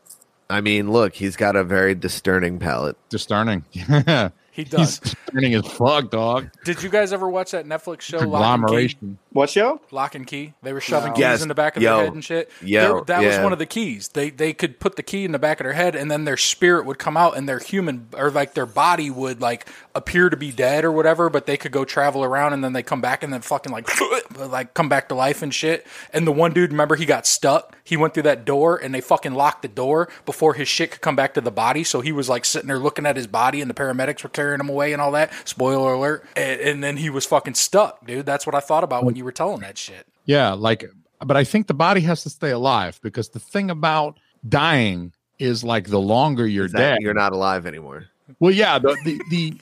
[0.48, 2.96] I mean, look, he's got a very discerning palate.
[3.08, 3.64] Discerning.
[4.56, 4.98] He He's
[5.30, 6.48] turning his as fuck, dog.
[6.64, 8.96] Did you guys ever watch that Netflix show Locke and Key?
[9.30, 10.54] What show Locke and Key.
[10.62, 11.14] They were shoving No.
[11.14, 11.42] keys Yes.
[11.42, 11.96] in the back of Yo.
[11.96, 12.50] their head and shit.
[12.62, 13.02] Yo.
[13.04, 14.08] There- that was one of the keys.
[14.08, 16.38] They they could put the key in the back of their head, and then their
[16.38, 20.36] spirit would come out, and their human or like their body would like appear to
[20.38, 23.22] be dead or whatever, but they could go travel around, and then they come back
[23.22, 23.86] and then fucking like
[24.38, 25.86] like come back to life and shit.
[26.14, 27.76] And the one dude, remember, he got stuck.
[27.84, 31.00] He went through that door, and they fucking locked the door before his shit could
[31.02, 31.84] come back to the body.
[31.84, 34.45] So he was like sitting there looking at his body, and the paramedics were carrying
[34.54, 35.32] him away and all that.
[35.46, 36.24] Spoiler alert.
[36.36, 38.26] And, and then he was fucking stuck, dude.
[38.26, 40.06] That's what I thought about when you were telling that shit.
[40.24, 40.84] Yeah, like,
[41.24, 45.64] but I think the body has to stay alive because the thing about dying is
[45.64, 46.98] like the longer you're Is that dead.
[47.00, 48.06] You're not alive anymore.
[48.40, 49.54] well, yeah, the the the,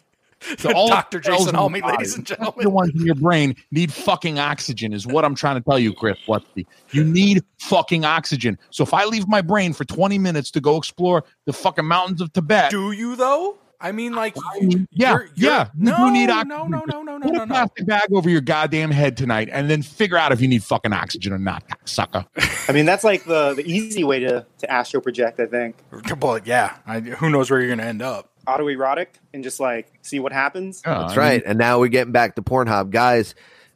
[0.62, 1.22] the all Dr.
[1.22, 2.64] cells Jason in Halmy, the ladies and gentlemen.
[2.64, 5.92] The ones in your brain need fucking oxygen, is what I'm trying to tell you,
[5.92, 6.18] Chris.
[6.26, 8.58] What's the You need fucking oxygen.
[8.70, 12.20] So if I leave my brain for 20 minutes to go explore the fucking mountains
[12.20, 13.56] of Tibet, Do you though?
[13.80, 16.48] I mean, like, yeah, you're- you're- yeah, you No, do need no, oxygen.
[16.48, 17.52] no, no, no, no, Put no, a no.
[17.54, 20.92] plastic bag over your goddamn head tonight, and then figure out if you need fucking
[20.92, 22.24] oxygen or not, sucker.
[22.68, 25.76] I mean, that's like the, the easy way to, to astral project, I think.
[26.20, 26.76] Well, yeah.
[26.86, 28.30] I, who knows where you're going to end up?
[28.46, 30.82] Autoerotic and just like see what happens.
[30.82, 31.42] That's right.
[31.46, 32.90] and now we're getting back to Pornhub.
[32.90, 33.34] Guys,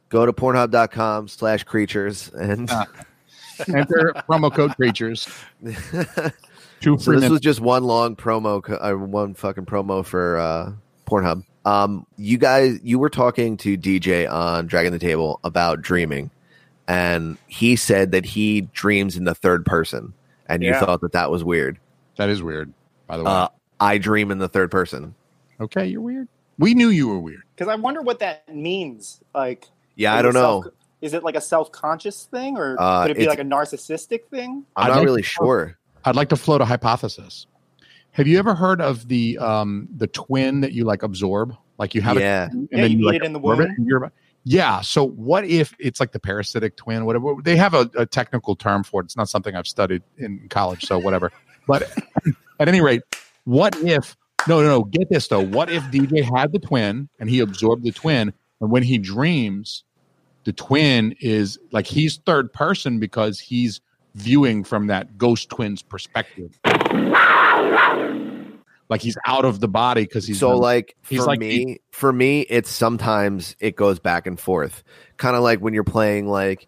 [0.09, 2.29] go to pornhub.com slash creatures.
[2.33, 2.85] And Uh,
[3.67, 5.27] Enter promo code creatures.
[6.81, 7.31] Two so this minutes.
[7.31, 10.71] was just one long promo, uh, one fucking promo for uh,
[11.07, 11.43] Pornhub.
[11.65, 16.31] Um, you guys, you were talking to DJ on Dragging the Table about dreaming,
[16.87, 20.13] and he said that he dreams in the third person,
[20.47, 21.77] and you thought that that was weird.
[22.15, 22.73] that is weird,
[23.07, 23.29] by the way.
[23.31, 23.47] Uh,
[23.79, 25.13] I dream in the third person.
[25.59, 26.27] okay, you're weird.
[26.57, 27.43] We knew you were weird.
[27.55, 29.21] Because I wonder what that means.
[29.33, 29.65] Like,
[29.95, 30.61] Yeah, I don't it know.
[30.63, 33.43] self- is it like a self conscious thing, or Uh, could it be like a
[33.43, 34.65] narcissistic thing?
[34.75, 35.77] I'm I'd not really to- sure.
[36.05, 37.47] I'd like to float a hypothesis.
[38.11, 41.55] Have you ever heard of the um the twin that you like absorb?
[41.77, 44.11] Like you have a Yeah, and Yeah, you eat like, it in the absorb womb.
[44.43, 44.81] yeah.
[44.81, 47.05] So what if it's like the parasitic twin?
[47.05, 49.05] Whatever they have a, a technical term for it.
[49.05, 51.31] It's not something I've studied in college, so whatever.
[51.67, 51.83] But
[52.59, 53.03] at any rate,
[53.45, 54.17] what if?
[54.47, 54.83] No, no, no.
[54.85, 55.41] Get this though.
[55.41, 59.83] What if DJ had the twin and he absorbed the twin, and when he dreams,
[60.45, 63.81] the twin is like he's third person because he's
[64.15, 66.59] viewing from that ghost twin's perspective.
[68.89, 72.11] Like he's out of the body because he's so like he's for like me for
[72.11, 74.83] me it's sometimes it goes back and forth.
[75.17, 76.67] Kind of like when you're playing like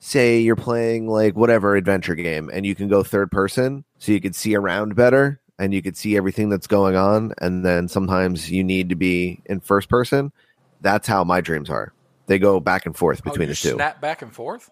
[0.00, 4.20] say you're playing like whatever adventure game and you can go third person so you
[4.20, 8.50] could see around better and you could see everything that's going on and then sometimes
[8.50, 10.32] you need to be in first person.
[10.80, 11.92] That's how my dreams are.
[12.26, 13.74] They go back and forth Oh, between you the two.
[13.74, 14.68] snap back and forth?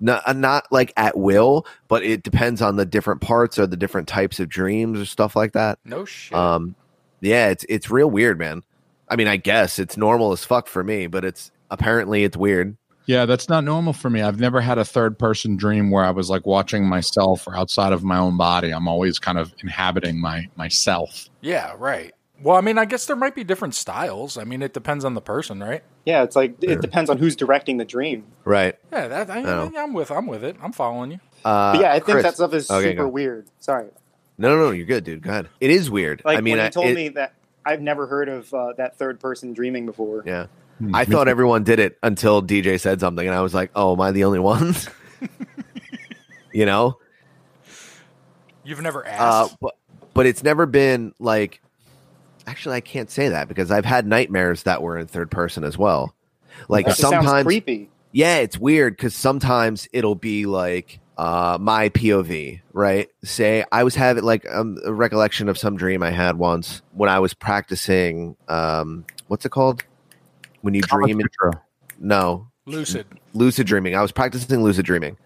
[0.00, 3.76] Not, uh, not like at will but it depends on the different parts or the
[3.76, 6.36] different types of dreams or stuff like that No shit.
[6.36, 6.74] um,
[7.20, 8.62] yeah, it's it's real weird, man.
[9.08, 12.76] I mean, I guess it's normal as fuck for me, but it's apparently it's weird.
[13.06, 14.22] Yeah, that's not normal for me.
[14.22, 17.92] I've never had a third person dream where I was like watching myself or outside
[17.92, 18.70] of my own body.
[18.72, 21.28] I'm always kind of inhabiting my myself.
[21.42, 22.12] yeah, right.
[22.42, 24.36] Well, I mean, I guess there might be different styles.
[24.36, 25.82] I mean, it depends on the person, right?
[26.04, 28.24] Yeah, it's like it depends on who's directing the dream.
[28.44, 28.76] Right.
[28.92, 29.70] Yeah, that I, know.
[29.76, 30.10] I'm with.
[30.10, 30.56] I'm with it.
[30.60, 31.20] I'm following you.
[31.44, 33.46] Uh, But yeah, I think Chris- that stuff is Okay, super weird.
[33.60, 33.86] Sorry.
[34.38, 34.70] No, no, no.
[34.70, 35.22] You're good, dude.
[35.22, 35.48] Go ahead.
[35.60, 36.22] It is weird.
[36.24, 38.72] Like I mean, when I, you told it- me that I've never heard of uh,
[38.76, 40.24] that third person dreaming before.
[40.26, 40.46] Yeah.
[40.78, 43.92] Hmm, I thought everyone did it until DJ said something, and I was like, "Oh,
[43.92, 44.74] am I the only one?"
[46.52, 46.98] you know.
[48.64, 49.56] You've never Uh, asked.
[49.60, 49.76] but
[50.14, 51.60] but it's never been like.
[52.46, 55.78] Actually, I can't say that because I've had nightmares that were in third person as
[55.78, 56.14] well.
[56.68, 57.88] Like That sometimes, creepy.
[58.12, 63.08] yeah, it's weird because sometimes it'll be like uh my POV, right?
[63.24, 67.08] Say I was having like um, a recollection of some dream I had once when
[67.08, 68.36] I was practicing.
[68.48, 69.84] Um, what's it called?
[70.62, 71.20] When you dream?
[71.20, 71.26] In,
[71.98, 73.06] no, Lucid.
[73.34, 73.94] lucid dreaming.
[73.94, 75.16] I was practicing lucid dreaming.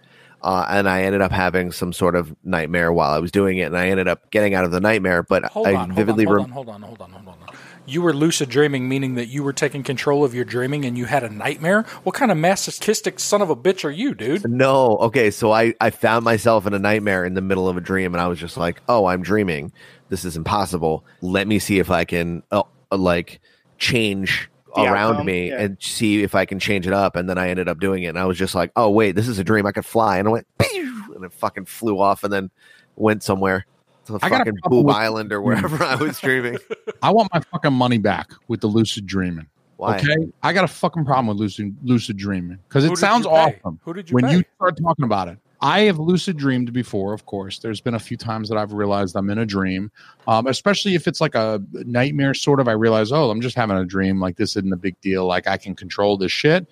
[0.46, 3.64] Uh, and I ended up having some sort of nightmare while I was doing it,
[3.64, 5.24] and I ended up getting out of the nightmare.
[5.24, 7.56] But Hold I on, hold on, vividly hold on, hold on, hold on, hold on.
[7.85, 11.06] You were lucid dreaming, meaning that you were taking control of your dreaming and you
[11.06, 11.82] had a nightmare.
[12.04, 14.48] What kind of masochistic son of a bitch are you, dude?
[14.48, 15.32] No, okay.
[15.32, 18.20] So I I found myself in a nightmare in the middle of a dream, and
[18.20, 19.72] I was just like, "Oh, I'm dreaming.
[20.11, 21.04] This is impossible.
[21.22, 23.40] Let me see if I can uh, uh, like
[23.78, 25.26] change." The around outcome?
[25.26, 25.60] me Yeah.
[25.62, 28.08] and see if I can change it up and then I ended up doing it
[28.08, 30.28] and I was just like oh wait this is a dream I could fly and
[30.28, 32.50] I went "Pew!" and it fucking flew off and then
[32.96, 33.66] went somewhere
[34.06, 36.58] to I got a fucking problem Boob with- Island or wherever I was dreaming
[37.02, 39.46] I want my fucking money back with the lucid dreaming.
[39.76, 43.80] why Okay, I got a fucking problem with lucid lucid dreaming because it sounds awesome
[43.84, 44.36] Who did you when pay?
[44.36, 45.38] you start talking about it.
[45.61, 47.59] I have lucid dreamed before, of course.
[47.59, 49.90] There's been a few times that I've realized I'm in a dream,
[50.27, 52.69] um, especially if it's like a nightmare, sort of.
[52.69, 54.21] I realize, oh, I'm just having a dream.
[54.21, 55.27] Like this isn't a big deal.
[55.27, 56.66] Like I can control this shit.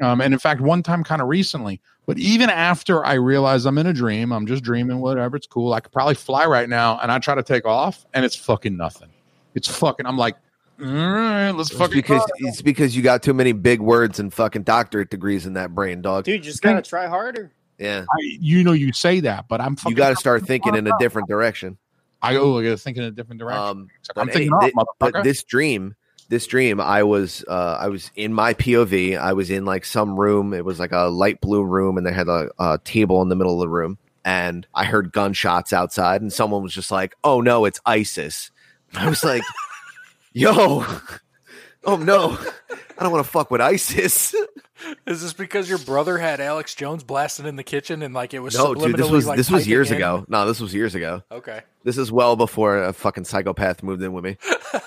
[0.00, 1.80] Um, and in fact, one time, kind of recently.
[2.04, 5.36] But even after I realize I'm in a dream, I'm just dreaming, whatever.
[5.36, 5.72] It's cool.
[5.72, 8.76] I could probably fly right now, and I try to take off, and it's fucking
[8.76, 9.08] nothing.
[9.54, 10.06] It's fucking.
[10.06, 10.36] I'm like,
[10.78, 12.48] all right, let's it's fucking because go.
[12.48, 16.02] it's because you got too many big words and fucking doctorate degrees in that brain
[16.02, 17.50] dog Dude, you just gotta try harder.
[17.78, 20.86] Yeah I, you know, you say that, but I'm you got to start thinking in
[20.86, 21.78] a different direction
[22.22, 23.62] I oh, I got to think in a different direction.
[23.62, 25.12] um I'm thinking, any- off, motherfucker.
[25.12, 25.94] but this dream,
[26.28, 29.18] this dream, I was uh, I was in my POV.
[29.18, 30.52] I was in like some room.
[30.54, 33.36] It was like a light blue room, and they had a, a table in the
[33.36, 33.98] middle of the room.
[34.24, 38.50] And I heard gunshots outside, and someone was just like, "Oh no, it's ISIS."
[38.94, 39.42] I was like,
[40.32, 40.84] "Yo,
[41.84, 42.38] oh no,
[42.98, 44.34] I don't want to fuck with ISIS."
[45.06, 48.40] Is this because your brother had Alex Jones blasting in the kitchen and like it
[48.40, 49.96] was no, dude, this was like, this was years in?
[49.96, 50.24] ago.
[50.28, 51.22] No, this was years ago.
[51.30, 51.62] Okay.
[51.84, 54.36] This is well before a fucking psychopath moved in with me.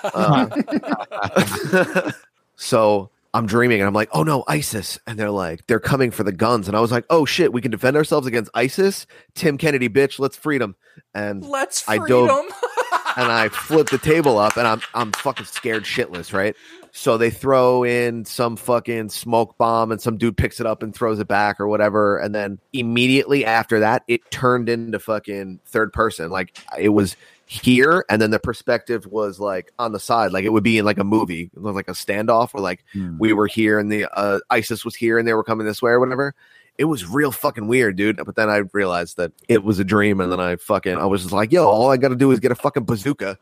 [0.04, 2.10] Uh,
[2.56, 4.98] so I'm dreaming and I'm like, oh no, ISIS.
[5.06, 6.68] And they're like, they're coming for the guns.
[6.68, 9.06] And I was like, oh shit, we can defend ourselves against ISIS?
[9.34, 10.76] Tim Kennedy, bitch, let's freedom.
[11.14, 12.26] And Let's I freedom.
[12.26, 12.44] dove-
[13.16, 16.54] and I flip the table up and I'm I'm fucking scared shitless, right?
[16.92, 20.94] So they throw in some fucking smoke bomb and some dude picks it up and
[20.94, 22.18] throws it back or whatever.
[22.18, 26.30] And then immediately after that, it turned into fucking third person.
[26.30, 30.32] Like it was here and then the perspective was like on the side.
[30.32, 32.84] Like it would be in like a movie, it was like a standoff where like
[32.92, 33.18] Hmm.
[33.18, 35.92] we were here and the uh, ISIS was here and they were coming this way
[35.92, 36.34] or whatever.
[36.78, 38.20] It was real fucking weird, dude.
[38.24, 41.22] But then I realized that it was a dream, and then I fucking I was
[41.22, 43.36] just like, yo, all I got to do is get a fucking bazooka,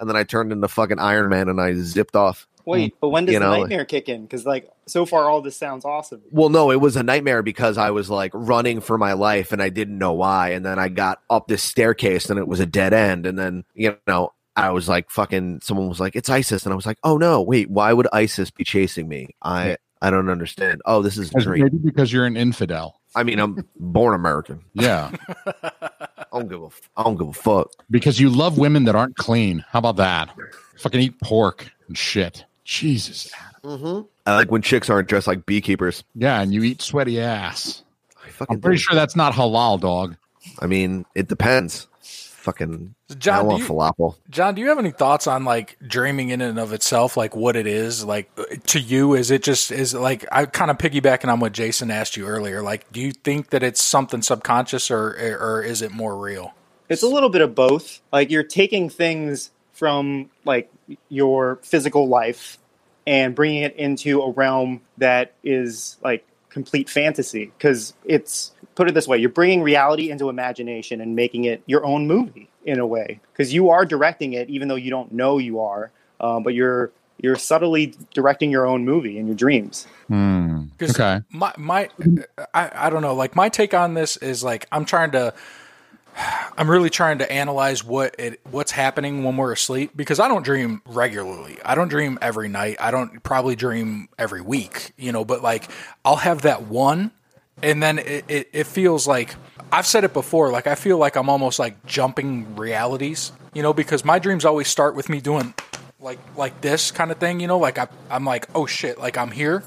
[0.00, 2.48] and then I turned into fucking Iron Man and I zipped off.
[2.64, 4.22] Wait, mm, but when does You the nightmare kick in?
[4.22, 6.22] Because like so far, all this sounds awesome.
[6.30, 9.62] Well, no, it was a nightmare because I was like running for my life and
[9.62, 10.50] I didn't know why.
[10.50, 13.26] And then I got up this staircase and it was a dead end.
[13.26, 16.64] And then, you know, I was like, fucking, someone was like, it's ISIS.
[16.64, 19.28] And I was like, oh no, wait, why would ISIS be chasing me?
[19.42, 20.82] I, I don't understand.
[20.84, 21.62] Oh, this is a Because- dream.
[21.64, 22.96] Maybe because you're an infidel.
[23.14, 24.60] I mean, I'm born American.
[24.72, 25.10] Yeah.
[25.62, 27.70] I don't give a, f- I don't give a fuck.
[27.90, 29.64] because you love women that aren't clean.
[29.68, 30.30] How about that?
[30.78, 32.44] Fucking eat pork and shit.
[32.70, 33.32] Jesus.
[33.64, 34.06] Mm-hmm.
[34.26, 36.04] I like when chicks aren't dressed like beekeepers.
[36.14, 37.82] Yeah, and you eat sweaty ass.
[38.24, 38.82] I fucking I'm pretty do.
[38.82, 40.16] sure that's not halal, dog.
[40.60, 41.88] I mean, it depends.
[42.00, 44.16] Fucking, I John, do want you, falafel.
[44.30, 47.56] John, do you have any thoughts on like dreaming in and of itself, like what
[47.56, 48.04] it is?
[48.04, 48.30] Like
[48.66, 51.90] to you, is it just is it like I kind of piggybacking on what Jason
[51.90, 52.62] asked you earlier?
[52.62, 55.08] Like, do you think that it's something subconscious or
[55.40, 56.54] or is it more real?
[56.88, 58.00] It's a little bit of both.
[58.12, 60.70] Like you're taking things from like
[61.08, 62.58] your physical life
[63.10, 68.94] and bringing it into a realm that is like complete fantasy because it's put it
[68.94, 72.86] this way you're bringing reality into imagination and making it your own movie in a
[72.86, 76.54] way because you are directing it even though you don't know you are um, but
[76.54, 76.92] you're
[77.22, 79.86] you're subtly directing your own movie in your dreams.
[80.78, 81.20] 'Cause Okay.
[81.30, 81.88] My my
[82.54, 83.14] I, I don't know.
[83.14, 85.34] Like my take on this is like I'm trying to
[86.56, 90.44] I'm really trying to analyze what it what's happening when we're asleep because I don't
[90.44, 91.58] dream regularly.
[91.64, 92.76] I don't dream every night.
[92.80, 95.70] I don't probably dream every week, you know, but like
[96.04, 97.12] I'll have that one
[97.62, 99.34] and then it, it, it feels like
[99.72, 103.72] I've said it before, like I feel like I'm almost like jumping realities, you know,
[103.72, 105.54] because my dreams always start with me doing
[106.00, 109.16] like like this kind of thing, you know, like I I'm like, oh shit, like
[109.16, 109.62] I'm here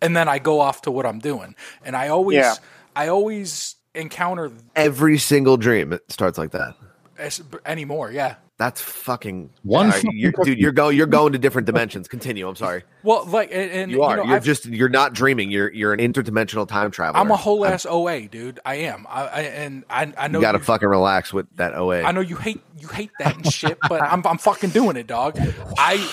[0.00, 1.54] and then I go off to what I'm doing.
[1.84, 2.54] And I always Yeah.
[2.96, 6.74] I always encounter Every single dream it starts like that.
[7.18, 8.36] as- anymore, yeah.
[8.58, 10.50] That's fucking One All right, fucking you're, cookie.
[10.50, 10.58] dude.
[10.58, 10.96] You're going.
[10.96, 12.08] You're going to different dimensions.
[12.08, 12.48] Continue.
[12.48, 12.82] I'm sorry.
[13.04, 14.16] Well, like, and, and You are.
[14.16, 14.66] know, You are I've- just.
[14.66, 15.48] You're not dreaming.
[15.52, 15.72] You're.
[15.72, 17.20] You're an interdimensional time traveler.
[17.20, 18.58] I'm a whole ass OA, dude.
[18.64, 19.06] I am.
[19.08, 22.02] I, I and I, I know You got to you- fucking relax with that OA.
[22.02, 25.06] I know you hate you hate that and shit, but I'm I'm fucking doing it,
[25.06, 25.38] dog.
[25.78, 26.04] I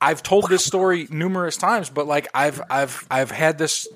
[0.00, 3.88] I've told this story numerous times, but like I've I've I've had this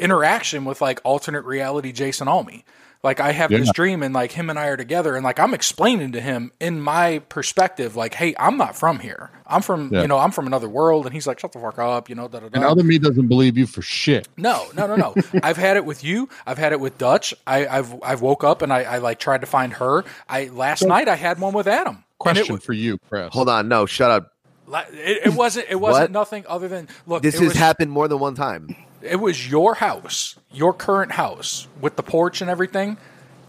[0.00, 2.62] interaction with like alternate reality Jason Alme.
[3.02, 5.54] Like I have this dream and like him and I are together and like I'm
[5.54, 9.30] explaining to him in my perspective, like, hey, I'm not from here.
[9.46, 10.02] I'm from Yeah.
[10.02, 12.28] you know, I'm from another world and he's like, Shut the fuck up, you know,
[12.28, 14.28] da da And other me doesn't believe you for shit.
[14.36, 15.14] No, no, no, no.
[15.42, 16.28] I've had it with you.
[16.46, 17.32] I've had it with Dutch.
[17.46, 20.04] I, I've I've woke up and I, I like tried to find her.
[20.28, 22.04] I last night I had one with Adam.
[22.18, 23.32] Question It, for you, Chris.
[23.32, 23.68] Hold on.
[23.68, 23.86] No.
[23.86, 24.32] Shut up.
[24.92, 25.68] it, it wasn't.
[25.70, 27.22] It wasn't nothing other than look.
[27.22, 28.76] This it has was, happened more than one time.
[29.02, 32.98] It was your house, your current house with the porch and everything.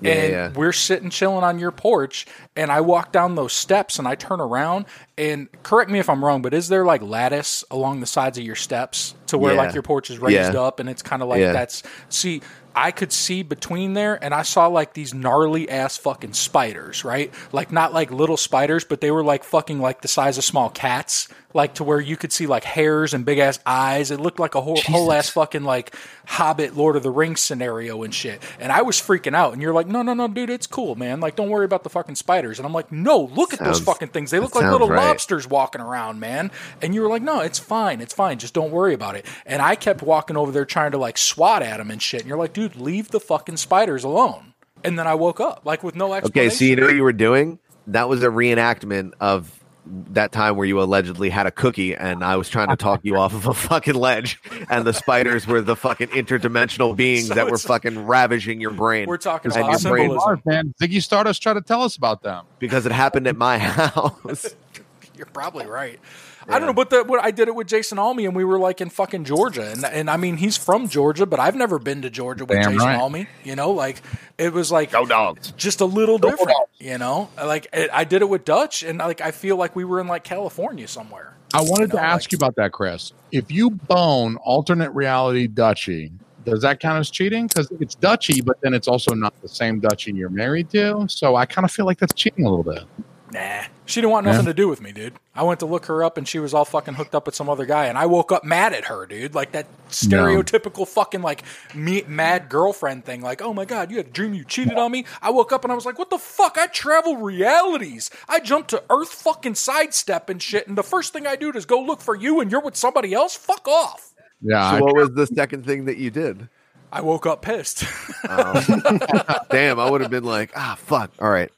[0.04, 0.52] Yeah, and yeah.
[0.56, 2.26] we're sitting chilling on your porch,
[2.56, 4.86] and I walk down those steps and I turn around.
[5.16, 8.44] And correct me if I'm wrong, but is there like lattice along the sides of
[8.44, 9.62] your steps to where Yeah.
[9.62, 12.42] like your porch is raised up and it's kind of like that's see.
[12.76, 17.34] I could see between there, and I saw like these gnarly ass fucking spiders, right?
[17.52, 20.70] Like not like little spiders, but they were like fucking like the size of small
[20.70, 24.12] cats, like to where you could see like hairs and big ass eyes.
[24.12, 25.94] It looked like a whole, whole ass fucking like
[26.26, 28.42] Hobbit, Lord of the Rings scenario and shit.
[28.60, 31.20] And I was freaking out, and you're like, no, no, no, dude, it's cool, man.
[31.20, 32.58] Like, don't worry about the fucking spiders.
[32.58, 34.32] And I'm like, no, look at those fucking things.
[34.32, 35.08] They look like little right.
[35.08, 36.52] lobsters walking around, man.
[36.82, 38.40] And you were like, no, it's fine, it's fine.
[38.40, 39.26] Just don't worry about it.
[39.46, 42.22] And I kept walking over there trying to like swat at them and shit.
[42.22, 44.54] And you're like, dude, leave the fucking spiders alone.
[44.84, 46.48] And then I woke up like with no explanation.
[46.50, 46.56] Okay.
[46.56, 47.60] So you know what you were doing?
[47.88, 52.38] That was a reenactment of that time where you allegedly had a cookie, and I
[52.38, 54.40] was trying to talk you off of a fucking ledge,
[54.70, 59.08] and the spiders were the fucking interdimensional beings So that were fucking ravaging your brain.
[59.08, 60.30] We're talking And about your brain- symbolism.
[60.30, 60.74] Mars, man.
[60.80, 62.46] Ziggy Stardust tried to tell us about them.
[62.60, 64.56] because it happened at my house.
[65.18, 66.00] You're probably right.
[66.48, 68.58] I don't know, but the, what I did it with Jason Alme, and we were
[68.60, 72.02] like in fucking Georgia, and and I mean he's from Georgia, but I've never been
[72.02, 73.00] to Georgia with Damn Jason right.
[73.00, 73.28] Alme.
[73.44, 74.02] You know, like
[74.38, 75.52] it was like dogs.
[75.52, 76.50] just a little Go different.
[76.58, 76.70] Dogs.
[76.80, 79.86] You know, like it, I did it with Dutch, and like I feel like we
[79.86, 81.34] were in like California somewhere.
[81.54, 83.12] I wanted You know, to ask like- you about that, Chris.
[83.32, 86.12] If you bone alternate reality Dutchie,
[86.46, 87.48] does that count as cheating?
[87.48, 91.06] Because it's Dutchie, but then it's also not the same Dutchie you're married to.
[91.08, 92.84] So I kind of feel like that's cheating a little bit.
[93.32, 95.14] Nah, she didn't want nothing to do with me, dude.
[95.34, 97.48] I went to look her up, and she was all fucking hooked up with some
[97.50, 99.34] other guy, and I woke up mad at her, dude.
[99.34, 103.22] Like that stereotypical fucking like me, mad girlfriend thing.
[103.22, 105.06] Like, oh my god, you had a dream you cheated on me.
[105.22, 106.58] I woke up and I was like, what the fuck?
[106.58, 108.10] I travel realities.
[108.28, 111.66] I jump to Earth fucking sidestep and shit, and the first thing I do is
[111.66, 113.36] go look for you, and you're with somebody else.
[113.38, 114.14] Fuck off.
[114.42, 114.78] Yeah.
[114.78, 116.50] so what was the second thing that you did?
[116.92, 117.86] I woke up pissed.
[118.28, 118.62] Um,
[119.50, 121.12] damn, I would have been like, ah, fuck.
[121.20, 121.50] All right.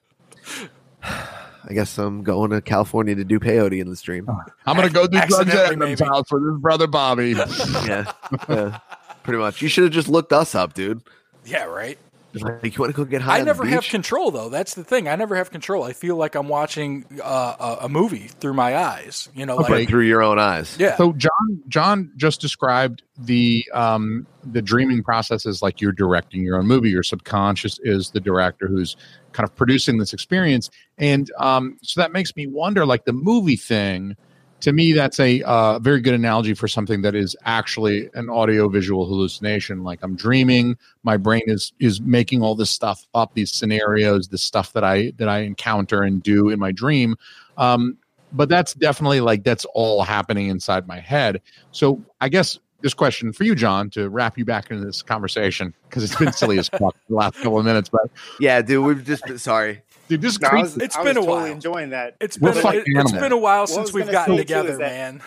[1.65, 4.27] I guess I'm going to California to do peyote in the stream.
[4.65, 6.09] I'm going to go do drugs Accidentally, at Adam's maybe.
[6.09, 7.29] house with his brother Bobby.
[7.85, 8.11] yeah,
[8.49, 8.79] yeah,
[9.23, 9.61] pretty much.
[9.61, 11.01] You should have just looked us up, dude.
[11.45, 11.97] yeah, right.
[12.33, 13.37] Like, you want to go get high?
[13.37, 14.49] I on never the have control though.
[14.49, 15.07] That's the thing.
[15.07, 15.83] I never have control.
[15.83, 19.29] I feel like I'm watching uh, a, a movie through my eyes.
[19.35, 20.75] You know, But like through your own eyes.
[20.79, 20.97] yeah.
[20.97, 21.29] So John
[21.67, 26.89] John just described the um the dreaming process as like you're directing your own movie.
[26.89, 28.95] Your subconscious is the director who's
[29.31, 33.55] kind of producing this experience, and um so that makes me wonder, like the movie
[33.57, 34.15] thing.
[34.63, 38.69] To me, that's a uh, very good analogy for something that is actually an audio
[38.69, 39.83] visual hallucination.
[39.83, 44.37] Like I'm dreaming, my brain is is making all this stuff up, these scenarios, the
[44.37, 47.17] stuff that I that I encounter and do in my dream.
[47.57, 47.97] Um,
[48.31, 51.41] but that's definitely like that's all happening inside my head.
[51.73, 55.73] So I guess this question for you, John, to wrap you back into this conversation
[55.89, 57.89] because it's been silly as fuck the last couple of minutes.
[57.89, 58.09] But
[58.39, 59.82] Yeah, dude, we've just been sorry.
[60.07, 61.51] Dude, this No, I was, It's I been was a totally while.
[61.51, 62.15] enjoying that.
[62.21, 64.79] It's We're been a, it, has been a while What since we've gotten together, that-
[64.79, 65.21] man.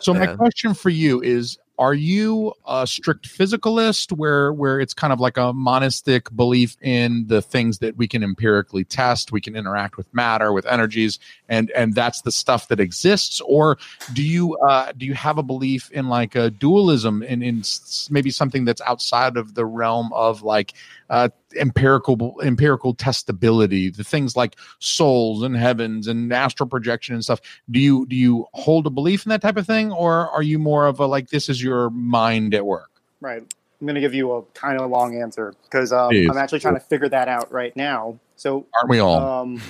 [0.00, 0.36] So my Yeah.
[0.36, 5.36] question for you is: Are you a strict physicalist, where where it's kind of like
[5.36, 10.12] a monistic belief in the things that we can empirically test, we can interact with
[10.14, 11.18] matter, with energies,
[11.48, 13.78] and and that's the stuff that exists, or
[14.14, 17.62] do you uh, do you have a belief in like a dualism in in
[18.10, 20.72] maybe something that's outside of the realm of like
[21.10, 27.40] uh, empirical empirical testability, the things like souls and heavens and astral projection and stuff.
[27.70, 30.58] Do you do you hold a belief in that type of thing, or are you
[30.58, 32.90] more of a like this is your mind at work?
[33.20, 33.42] Right.
[33.80, 36.60] I'm going to give you a kind of a long answer because um, I'm actually
[36.60, 38.16] trying to figure that out right now.
[38.36, 39.18] So Aren't we all?
[39.18, 39.60] um,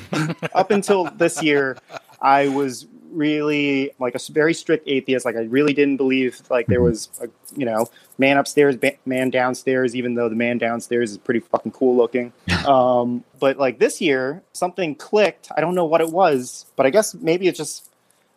[0.55, 1.79] up until this year,
[2.21, 5.25] I was really like a very strict atheist.
[5.25, 7.87] Like I really didn't believe like there was a you know
[8.19, 9.95] man upstairs, ba- man downstairs.
[9.95, 12.33] Even though the man downstairs is pretty fucking cool looking.
[12.63, 15.49] Um, but like this year, something clicked.
[15.57, 17.91] I don't know what it was, but I guess maybe it's just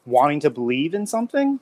[0.07, 1.59] wanting to believe in something.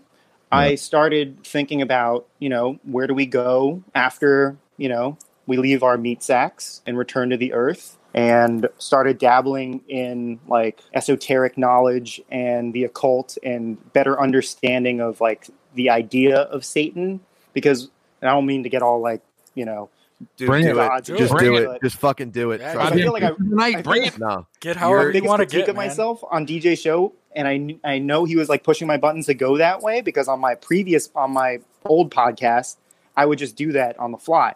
[0.49, 5.83] I started thinking about you know where do we go after you know we leave
[5.83, 12.21] our meat sacks and return to the earth and started dabbling in like esoteric knowledge
[12.29, 17.19] and the occult and better understanding of like the idea of satan
[17.53, 17.89] because
[18.21, 19.21] i don't mean to get all like
[19.55, 19.89] you know
[20.37, 20.77] Dude, Bring it.
[20.77, 21.03] it.
[21.03, 21.63] Just Bring do it.
[21.75, 21.81] it.
[21.83, 22.61] Just fucking do it.
[22.61, 24.17] Yeah, I feel like I- Tonight, I bring it.
[24.17, 24.47] no.
[24.61, 25.87] Get however Your you biggest want to critique get, of man.
[25.87, 29.33] myself on DJ show, and I I know he was like pushing my buttons to
[29.33, 32.77] go that way because on my previous on my old podcast,
[33.17, 34.53] I would just do that on the fly,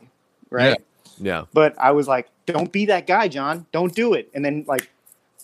[0.50, 0.82] right?
[1.18, 1.46] Yeah.
[1.52, 3.68] But I was like, "Don't be that guy, John.
[3.72, 4.90] Don't do it." And then like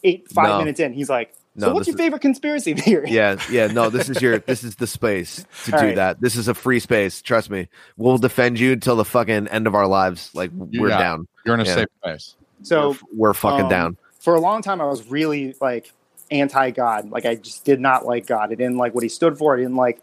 [0.03, 0.57] eight five No.
[0.59, 3.89] minutes in, he's like, "So No, what's your is- favorite conspiracy theory?" Yeah, yeah, no,
[3.91, 5.95] this is your this is the space to All do right.
[5.95, 6.21] that.
[6.21, 7.21] This is a free space.
[7.21, 7.67] Trust me.
[7.97, 10.31] We'll defend you until the fucking end of our lives.
[10.33, 10.97] Like we're Yeah.
[10.97, 11.27] down.
[11.45, 11.75] You're in a Yeah.
[11.75, 12.35] safe place.
[12.63, 12.97] So we're,
[13.29, 13.97] we're fucking um, down.
[14.19, 15.91] for a long time I was really like
[16.31, 17.09] anti God.
[17.11, 18.51] Like I just did not like God.
[18.51, 19.53] I didn't like what he stood for.
[19.53, 19.99] I didn't like,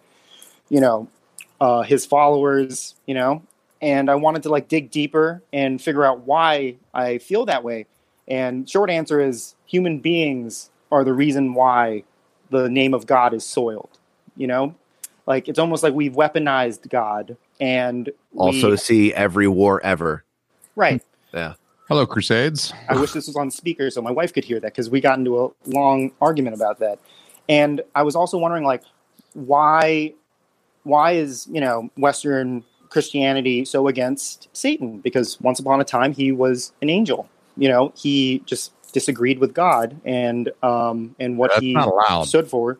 [0.68, 1.08] you know,
[1.60, 3.42] uh, his followers, you know,
[3.80, 7.86] and I wanted to like dig deeper and figure out why I feel that way.
[8.28, 12.04] And short answer is human beings are the reason why
[12.50, 13.98] the name of God is soiled.
[14.36, 14.74] You know,
[15.26, 20.24] like it's almost like we've weaponized God and Also we, see every war ever.
[20.76, 21.02] right.
[21.32, 21.54] Yeah.
[21.86, 22.72] Hello, Crusades.
[22.88, 25.16] I wish this was on speaker so my wife could hear that because we got
[25.18, 26.98] into a long argument about that.
[27.48, 28.82] And I was also wondering, like,
[29.34, 30.14] why,
[30.82, 34.98] why is you know Western Christianity so against Satan?
[34.98, 37.28] Because once upon a time he was an angel.
[37.56, 41.76] You know, he just disagreed with God and um and what That's he
[42.24, 42.78] stood for,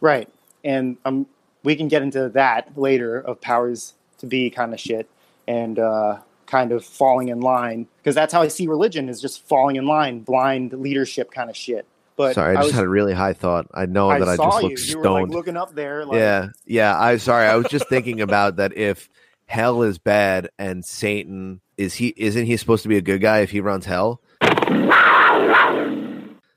[0.00, 0.28] right?
[0.64, 1.26] And um,
[1.62, 5.08] we can get into that later of powers to be kind of shit
[5.46, 9.46] and uh, kind of falling in line because that's how I see religion is just
[9.46, 11.86] falling in line, blind leadership kind of shit.
[12.16, 13.66] But sorry, I just was, had a really high thought.
[13.72, 14.68] I know I that I just you.
[14.68, 15.32] looked You were like stoned.
[15.32, 16.04] looking up there.
[16.04, 17.00] Like, yeah, yeah.
[17.00, 17.46] I sorry.
[17.46, 18.76] I was just thinking about that.
[18.76, 19.08] If
[19.50, 23.40] hell is bad and Satan is he isn't he supposed to be a good guy
[23.40, 24.20] if he runs hell?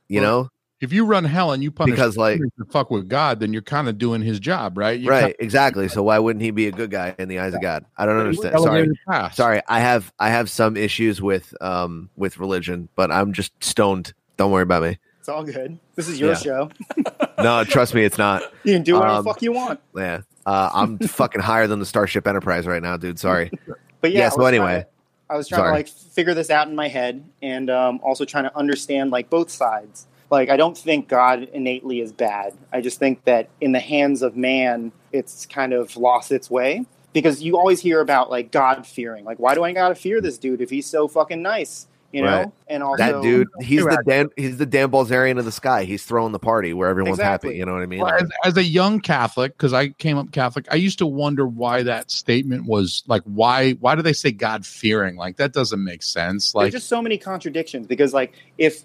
[0.08, 3.08] You Well, know, If you run hell and you punish Because, like- to fuck with
[3.10, 5.00] God, then you're kind of doing his job, right?
[5.00, 5.36] You right?
[5.39, 5.88] Exactly.
[5.88, 7.84] So why wouldn't he be a good guy in the eyes of God?
[7.98, 8.60] I don't understand.
[8.60, 8.89] Sorry,
[9.34, 9.62] sorry.
[9.68, 14.14] I have I have some issues with um with religion, but I'm just stoned.
[14.38, 15.00] Don't worry about me.
[15.24, 15.80] It's all good.
[15.95, 16.36] This is your Yeah.
[16.38, 16.69] show.
[17.41, 18.41] No, trust me, it's not.
[18.65, 19.80] You can do whatever Um, the fuck you want.
[19.95, 23.19] Yeah, uh, I'm fucking higher than the Starship Enterprise right now, dude.
[23.19, 23.49] Sorry.
[24.01, 24.82] But yeah, yeah, so anyway.
[24.82, 24.88] to-
[25.34, 25.69] I was trying Sorry.
[25.69, 29.30] to like figure this out in my head, and um, also trying to understand like
[29.30, 30.07] both sides.
[30.30, 32.53] Like, I don't think God innately is bad.
[32.74, 36.86] I just think that in the hands of man, it's kind of lost its way.
[37.13, 39.24] Because you always hear about like God fearing.
[39.24, 41.88] Like, why do I gotta fear this dude if he's so fucking nice?
[42.14, 42.51] You know, Right.
[42.68, 44.05] and also That dude, he's the right.
[44.05, 45.84] Dan, he's the Dan Bilzerian of the sky.
[45.84, 47.49] He's throwing the party where everyone's Exactly.
[47.49, 47.57] happy.
[47.57, 48.01] You know what I mean?
[48.01, 51.47] Well, as, as a young Catholic, because I came up Catholic, I used to wonder
[51.47, 55.16] why that statement was like, why why do they say God fearing?
[55.16, 56.51] Like that doesn't make sense.
[56.51, 57.88] There's Like just so many contradictions.
[57.88, 58.84] Because like, if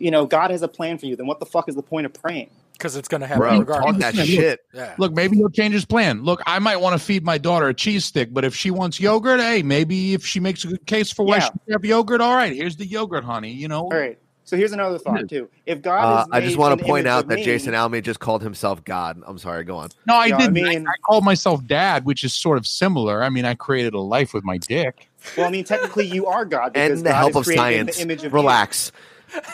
[0.00, 2.06] you know God has a plan for you, then what the fuck is the point
[2.06, 2.50] of praying?
[2.74, 4.02] Because it's going to happen Bro, talk regardless.
[4.02, 4.28] that Yeah, look.
[4.30, 4.60] shit.
[4.74, 4.94] Yeah.
[4.98, 6.22] Look, maybe he'll change his plan.
[6.22, 9.00] Look, I might want to feed my daughter a cheese stick, but if she wants
[9.00, 11.44] yogurt, hey, maybe if she makes a good case for why Yeah.
[11.46, 13.52] she should have yogurt, all right, here's the yogurt, honey.
[13.52, 14.18] You know, All right.
[14.46, 15.48] So here's another thought too.
[15.64, 18.42] If God Uh, I just want to point out that me- Jason Alme just called
[18.42, 19.22] himself God.
[19.26, 19.64] I'm sorry.
[19.64, 19.88] Go on.
[20.06, 20.58] no, I Yeah, I didn't.
[20.58, 23.22] I, mean- I called myself dad, which is sort of similar.
[23.24, 25.08] I mean, I created a life with my dick.
[25.38, 27.96] Well, I mean, technically, you are God because And the God help of science.
[27.96, 28.92] the image of Relax.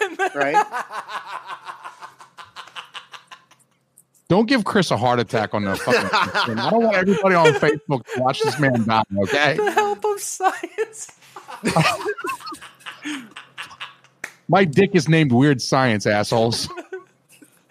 [0.00, 0.56] you, right?
[4.30, 6.08] Don't give Chris a heart attack on the fucking.
[6.56, 9.02] I don't want everybody on Facebook to watch this man die.
[9.24, 11.18] Okay, The help of science.
[14.48, 16.68] my dick is named Weird Science, assholes.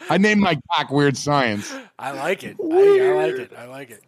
[0.09, 1.73] I named my cock Weird Science.
[1.97, 2.57] I like it.
[2.61, 3.53] I, I like it.
[3.57, 4.03] I like it.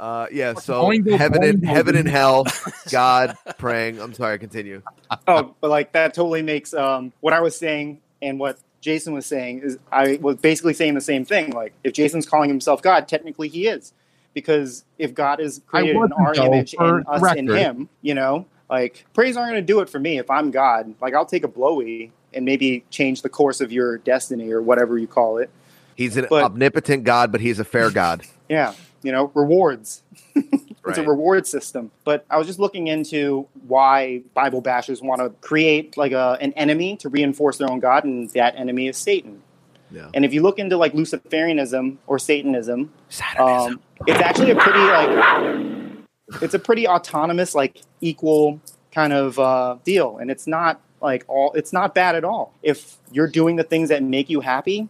[0.00, 0.54] Uh, yeah.
[0.54, 2.46] So Boingo, heaven and heaven and hell,
[2.90, 4.00] God praying.
[4.00, 4.38] I'm sorry.
[4.38, 4.80] Continue.
[5.28, 9.26] Oh, but like that totally makes um, what I was saying and what Jason was
[9.26, 11.50] saying is I was basically saying the same thing.
[11.52, 13.92] Like, if Jason's calling himself God, technically he is,
[14.34, 17.48] because if God is created in our though, image and us the in.
[17.48, 20.94] Him, you know, Like praise aren't going to do it for me if I'm God.
[21.00, 24.96] Like I'll take a blowy and maybe change the course of your destiny or whatever
[24.96, 25.50] you call it.
[25.96, 28.22] He's an But- omnipotent God, but he's a fair God.
[28.48, 28.74] Yeah,
[29.04, 30.02] you know, rewards.
[30.86, 31.90] It's a reward system.
[32.04, 36.52] But I was just looking into why Bible bashers want to create like a, an
[36.54, 39.42] enemy to reinforce their own God, and that enemy is Satan.
[39.90, 40.08] Yeah.
[40.14, 42.92] And if you look into like Luciferianism or Satanism,
[43.38, 48.60] um, it's actually a pretty like it's a pretty autonomous, like equal
[48.92, 52.54] kind of uh, deal, and it's not like all it's not bad at all.
[52.62, 54.88] If you're doing the things that make you happy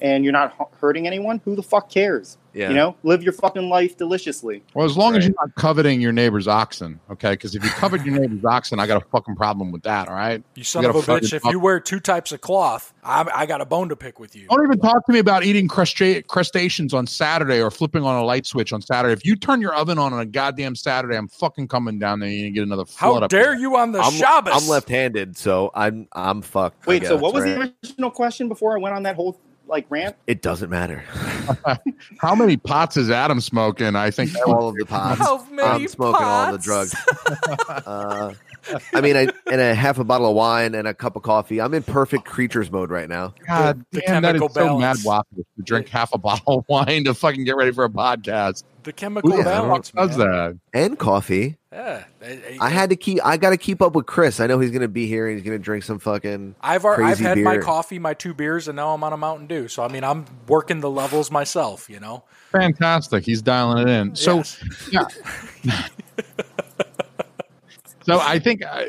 [0.00, 2.36] and you're not hu- hurting anyone, who the fuck cares?
[2.54, 2.68] Yeah.
[2.68, 4.62] You know, live your fucking life deliciously.
[4.74, 7.30] Well, as long as you're not coveting your neighbor's oxen, okay?
[7.30, 10.08] Because if you covered your neighbor's oxen, I got a fucking problem with that.
[10.08, 10.42] All right.
[10.54, 11.32] You son You of a bitch!
[11.32, 14.18] If fuck- you wear two types of cloth, I, I got a bone to pick
[14.20, 14.48] with you.
[14.48, 18.24] Don't even talk to me about eating crusta- crustaceans on Saturday or flipping on a
[18.24, 19.12] light switch on Saturday.
[19.14, 22.28] If you turn your oven on on a goddamn Saturday, I'm fucking coming down there
[22.28, 23.60] and get another How flood up How dare there.
[23.60, 24.52] you on the I'm, Shabbos?
[24.62, 26.86] I'm left-handed, so I'm I'm fucked.
[26.86, 27.54] I Wait, so what was right?
[27.54, 30.16] the original question before I went on that whole like rant?
[30.26, 30.98] It doesn't matter.
[32.20, 33.96] How many pots is Adam smoking?
[33.96, 35.20] I think all of the pots.
[35.20, 36.94] How many I'm smoking all the drugs.
[37.86, 38.34] uh,
[38.94, 41.60] I mean, I, and a half a bottle of wine and a cup of coffee.
[41.60, 43.34] I'm in perfect creatures mode right now.
[43.46, 45.04] God The- the damn, that is chemical so mad balance.
[45.04, 48.62] waffle to drink half a bottle of wine to fucking get ready for a podcast.
[48.84, 49.92] The chemical Who balance.
[49.92, 50.28] does man.
[50.28, 50.58] that?
[50.74, 51.56] And coffee.
[51.72, 53.24] Yeah, I, I had to keep.
[53.24, 54.40] I got to keep up with Chris.
[54.40, 56.56] I know he's going to be here and he's going to drink some fucking.
[56.60, 59.16] I've al- I've crazy had my coffee, my two beers, and now I'm on a
[59.16, 59.68] Mountain Dew.
[59.68, 61.88] So I mean, I'm working the levels myself.
[61.88, 62.24] You know.
[62.50, 63.24] Fantastic.
[63.24, 64.14] He's dialing it in.
[64.16, 64.62] So, Yes.
[64.92, 65.06] yeah.
[68.04, 68.84] so I think uh,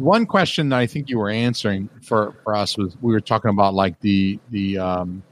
[0.00, 3.50] one question that I think you were answering for, for us was we were talking
[3.50, 5.22] about like the the um,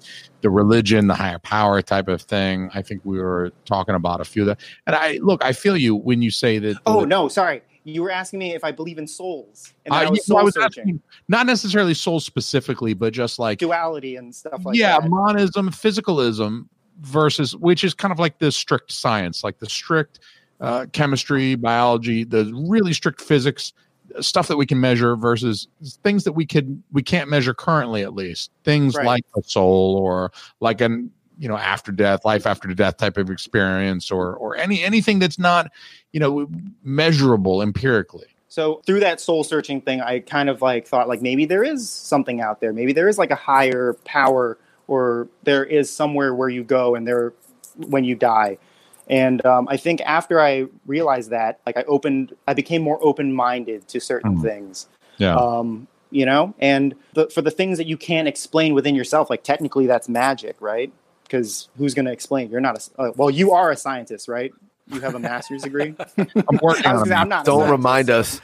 [0.42, 2.70] the religion, the higher power type of thing.
[2.74, 4.60] I think we were talking about a few of that.
[4.86, 6.76] And I look, I feel you when you say that.
[6.86, 7.62] Oh no, sorry.
[7.84, 10.38] You were asking me if I believe in souls, and Uh, I was yeah, soul
[10.38, 15.00] I was asking, not necessarily souls specifically, but just like duality and stuff like yeah,
[15.00, 15.08] that.
[15.08, 16.66] monism, physicalism
[17.00, 20.20] versus which is kind of like the strict science, like the strict
[20.60, 23.72] uh, chemistry, biology, the really strict physics
[24.20, 25.68] stuff that we can measure versus
[26.02, 29.06] things that we could we can't measure currently at least things Right.
[29.06, 33.30] like a soul or like an you know after death life after death type of
[33.30, 35.70] experience or or any anything that's not
[36.12, 36.48] you know
[36.82, 41.44] measurable empirically So through that soul searching thing, I kind of like thought like maybe
[41.44, 42.72] there is something out there.
[42.72, 44.56] Maybe there is like a higher power,
[44.86, 47.34] or there is somewhere where you go and there
[47.88, 48.56] when you die.
[49.08, 53.32] And um, I think after I realized that, like I opened, I became more open
[53.32, 54.42] minded to certain Hmm.
[54.42, 54.88] things.
[55.16, 59.28] yeah Um, you know, and the, for the things that you can't explain within yourself,
[59.28, 60.90] like technically that's magic, right?
[61.24, 62.50] Because who's going to explain?
[62.50, 64.52] You're not a, uh, well, you are a scientist, right?
[64.90, 65.94] You have a master's degree.
[66.18, 67.18] i'm working I was on gonna say, it.
[67.18, 67.44] I'm not.
[67.44, 68.40] Don't remind us.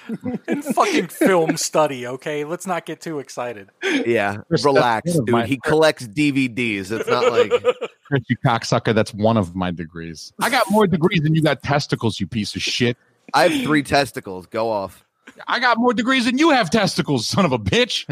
[0.49, 2.45] In fucking film study, okay?
[2.45, 3.71] Let's not get too excited.
[3.83, 5.31] Yeah, Chris, relax, dude.
[5.31, 6.91] my- He collects DVDs.
[6.91, 7.51] It's not like
[8.05, 8.95] Chris, you cocksucker.
[8.95, 10.33] That's one of my degrees.
[10.41, 12.97] I got more degrees than you got testicles, you piece of shit.
[13.33, 14.47] I have three testicles.
[14.47, 15.05] Go off.
[15.49, 18.05] I got more degrees than you have testicles, son of a bitch.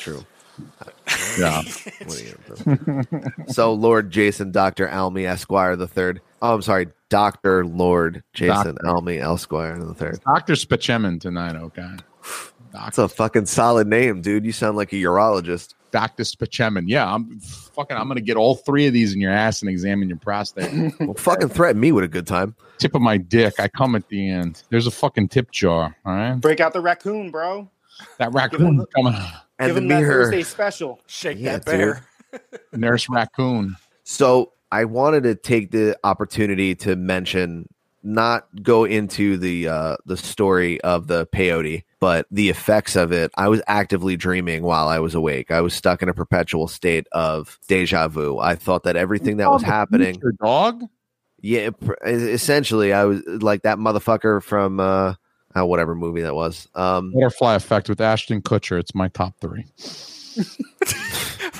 [0.00, 0.24] True.
[1.38, 1.62] Yeah.
[2.04, 3.04] What are you
[3.46, 3.52] do?
[3.52, 6.20] so, Lord Jason, Doctor Alme Esquire the third.
[6.42, 8.86] Oh, I'm sorry, Doctor Lord Jason Doctor.
[8.86, 10.20] Alme Esquire the third.
[10.24, 10.54] Dr.
[10.54, 11.90] Spachemin tonight, okay.
[12.72, 14.44] That's a fucking solid name, dude.
[14.44, 15.74] You sound like a urologist.
[15.92, 16.24] Dr.
[16.24, 16.84] Spachemin.
[16.88, 20.08] Yeah, I'm fucking I'm gonna get all three of these in your ass and examine
[20.08, 20.92] your prostate.
[21.00, 22.54] Well, fucking threaten me with a good time.
[22.78, 23.54] tip of my dick.
[23.58, 24.62] I come at the end.
[24.68, 25.96] There's a fucking tip jar.
[26.04, 26.34] All right.
[26.34, 27.70] Break out the raccoon, bro.
[28.18, 29.14] That raccoon coming.
[29.58, 30.24] And Give the him that mirror.
[30.24, 31.00] Thursday special.
[31.06, 32.06] Shake Yeah, that bear.
[32.72, 33.76] Nurse raccoon.
[34.04, 37.68] So I wanted to take the opportunity to mention,
[38.02, 43.30] not go into the uh, the story of the peyote, but the effects of it.
[43.36, 45.50] I was actively dreaming while I was awake.
[45.50, 48.38] I was stuck in a perpetual state of deja vu.
[48.38, 50.20] I thought that everything that was happening.
[50.22, 50.82] Your dog?
[51.40, 55.14] Yeah, pr- essentially, I was like that motherfucker from uh,
[55.58, 56.68] uh, whatever movie that was.
[56.74, 58.78] Um, Butterfly effect with Ashton Kutcher.
[58.78, 59.64] It's my top three.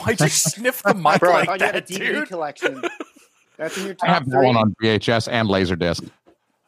[0.01, 2.29] Why'd you sniff the mic Bro, I like thought you a that, DVD dude?
[2.29, 2.83] collection.
[3.57, 4.47] That's in your I have that three.
[4.47, 6.09] one on VHS and Laserdisc.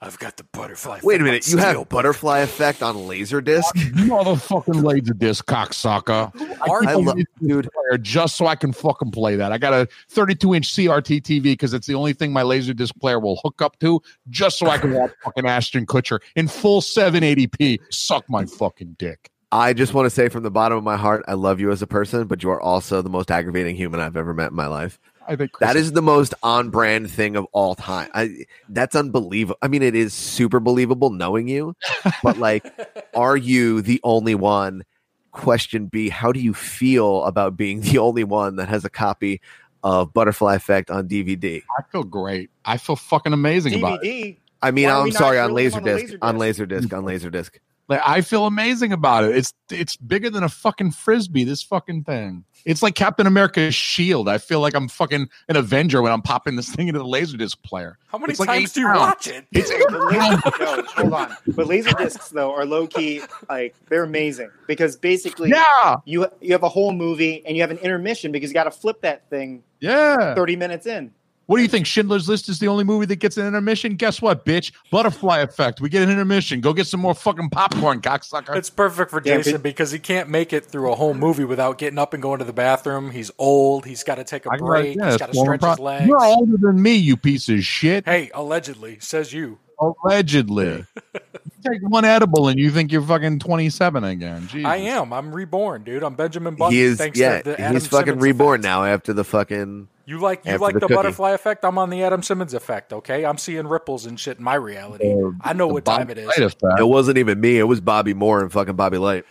[0.01, 1.01] I've got the butterfly.
[1.03, 3.65] wait a minute, you have steel butterfly effect on Laserdisc?
[3.95, 6.33] Motherfucking Laserdisc cocksucker.
[6.69, 7.05] Are I you?
[7.05, 7.69] love, dude.
[8.03, 9.51] just so I can fucking play that.
[9.51, 12.95] I got a 32 inch CRT TV because it's the only thing my laser disc
[13.01, 16.81] player will hook up to, just so I can watch fucking Ashton Kutcher in full
[16.81, 17.81] 780p.
[17.91, 19.31] Suck my fucking dick.
[19.51, 21.81] I just want to say from the bottom of my heart, I love you as
[21.81, 24.67] a person, but you are also the most aggravating human I've ever met in my
[24.67, 25.01] life.
[25.29, 28.09] I think Chris That is the most on brand thing of all time.
[28.15, 29.59] I, that's unbelievable.
[29.63, 31.77] I mean, it is super believable knowing you,
[32.23, 32.67] but like,
[33.15, 34.85] are you the only one?
[35.31, 39.41] Question B: How do you feel about being the only one that has a copy
[39.85, 41.63] of Butterfly Effect on DVD?
[41.79, 42.51] I feel great.
[42.65, 44.39] I feel fucking amazing about it.
[44.63, 46.89] I mean, Why are we I'm sorry on releasing Laserdisc, on on Laserdisc?
[46.89, 47.51] Laserdisc, on Laserdisc.
[47.89, 49.37] Like I feel amazing about it.
[49.37, 51.45] It's it's bigger than a fucking frisbee.
[51.45, 52.45] This fucking thing.
[52.69, 54.29] It's like Captain America's shield.
[54.29, 57.61] I feel like I'm fucking an Avenger when I'm popping this thing into the laserdisc
[57.63, 57.97] player.
[58.09, 58.99] How many It's times eight do you pounds.
[59.01, 59.47] watch it?
[59.53, 61.37] It's But laser, no, hold on.
[61.47, 66.63] But laserdiscs though are low key like they're amazing because basically yeah, you you have
[66.63, 69.63] a whole movie and you have an intermission because you got to flip that thing
[69.81, 70.35] yeah.
[70.35, 71.13] 30 minutes in.
[71.49, 71.87] What do you think?
[71.87, 73.95] Schindler's List is the only movie that gets an intermission?
[73.97, 74.71] Guess what, bitch?
[74.91, 75.81] Butterfly Effect.
[75.81, 76.61] We get an intermission.
[76.61, 78.55] Go get some more fucking popcorn, cocksucker.
[78.55, 81.45] It's perfect for Yeah, Jason but- because he can't make it through a whole movie
[81.47, 83.13] without getting up and going to the bathroom.
[83.13, 83.87] He's old.
[83.87, 84.97] He's got to take a I can break.
[84.99, 86.07] yeah, he's it's got to former stretch his legs.
[86.07, 88.05] You're older than me, you piece of shit.
[88.05, 89.59] Hey, allegedly, says you.
[89.81, 90.85] Allegedly.
[91.15, 91.21] you
[91.63, 94.49] take one edible and you think you're fucking 27 again.
[94.49, 94.67] Jesus.
[94.67, 95.13] I am.
[95.13, 96.03] I'm reborn, dude.
[96.03, 96.75] I'm Benjamin Button.
[96.75, 98.65] He is, thanks yeah, to the Adam he's fucking Simmons reborn effect.
[98.65, 99.89] now after the fucking.
[100.07, 101.65] You like you like the the, butterfly effect?
[101.65, 102.95] I'm on the Adam Simmons effect.
[102.95, 105.13] Okay, I'm seeing ripples and shit in my reality.
[105.13, 106.29] Uh, I know The what time it is.
[106.29, 106.63] Effect.
[106.79, 107.59] It wasn't even me.
[107.59, 109.27] It was Bobby Moore and fucking Bobby Light.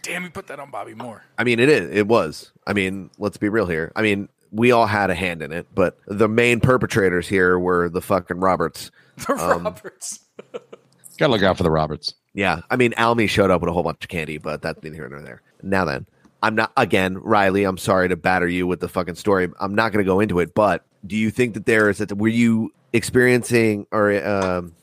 [0.00, 1.22] Damn, you put that on Bobby Moore.
[1.38, 1.90] I mean, it is.
[1.90, 2.52] It was.
[2.66, 3.92] I mean, let's be real here.
[3.94, 7.88] I mean, we all had a hand in it, but the main perpetrators here were
[7.88, 8.90] the fucking Roberts.
[9.26, 10.20] The Um, Roberts.
[11.18, 12.14] Gotta look out for the Roberts.
[12.34, 14.96] Yeah, I mean, Alme showed up with a whole bunch of candy, but that's neither
[14.96, 15.42] here nor there.
[15.62, 16.06] Now then,
[16.42, 17.62] I'm not again, Riley.
[17.64, 19.48] I'm sorry to batter you with the fucking story.
[19.60, 22.12] I'm not going to go into it, but do you think that there is that
[22.16, 24.74] were you experiencing or um,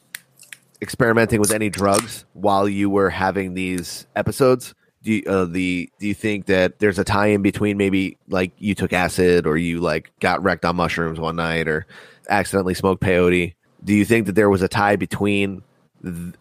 [0.82, 4.73] experimenting with any drugs while you were having these episodes?
[5.03, 8.51] Do you, uh, the do you think that there's a tie in between maybe like
[8.57, 11.88] you took acid or you like got wrecked on mushrooms one night or
[12.29, 13.55] accidentally smoked peyote?
[13.84, 15.63] Do you think that there was a tie between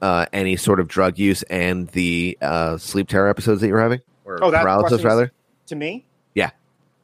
[0.02, 3.80] uh, any sort of drug use and the uh, sleep terror episodes that you were
[3.82, 5.32] having, or Oh, that paralysis rather?
[5.66, 6.04] To me?
[6.34, 6.50] Yeah.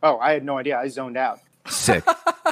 [0.03, 0.79] Oh, I had no idea.
[0.79, 1.41] I zoned out.
[1.69, 2.05] Sick.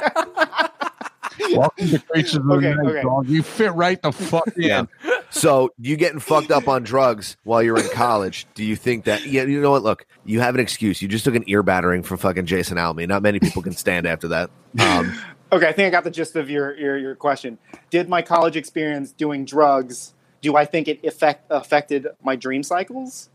[1.51, 3.01] Welcome to Creatures of the Okay, Night, okay.
[3.01, 3.27] dog.
[3.27, 4.63] You fit right the fuck in.
[4.63, 4.85] Yeah.
[5.29, 8.47] so you getting fucked up on drugs while you're in college?
[8.53, 9.25] Do you think that?
[9.25, 9.83] Yeah, you know what?
[9.83, 11.01] Look, you have an excuse.
[11.01, 13.07] You just took an ear battering from fucking Jason Alme.
[13.07, 14.49] Not many people can stand after that.
[14.79, 15.17] Um,
[15.51, 17.57] Okay, I think I got the gist of your, your, your question.
[17.89, 23.29] Did my college experience doing drugs, do I think it effect, affected my dream cycles?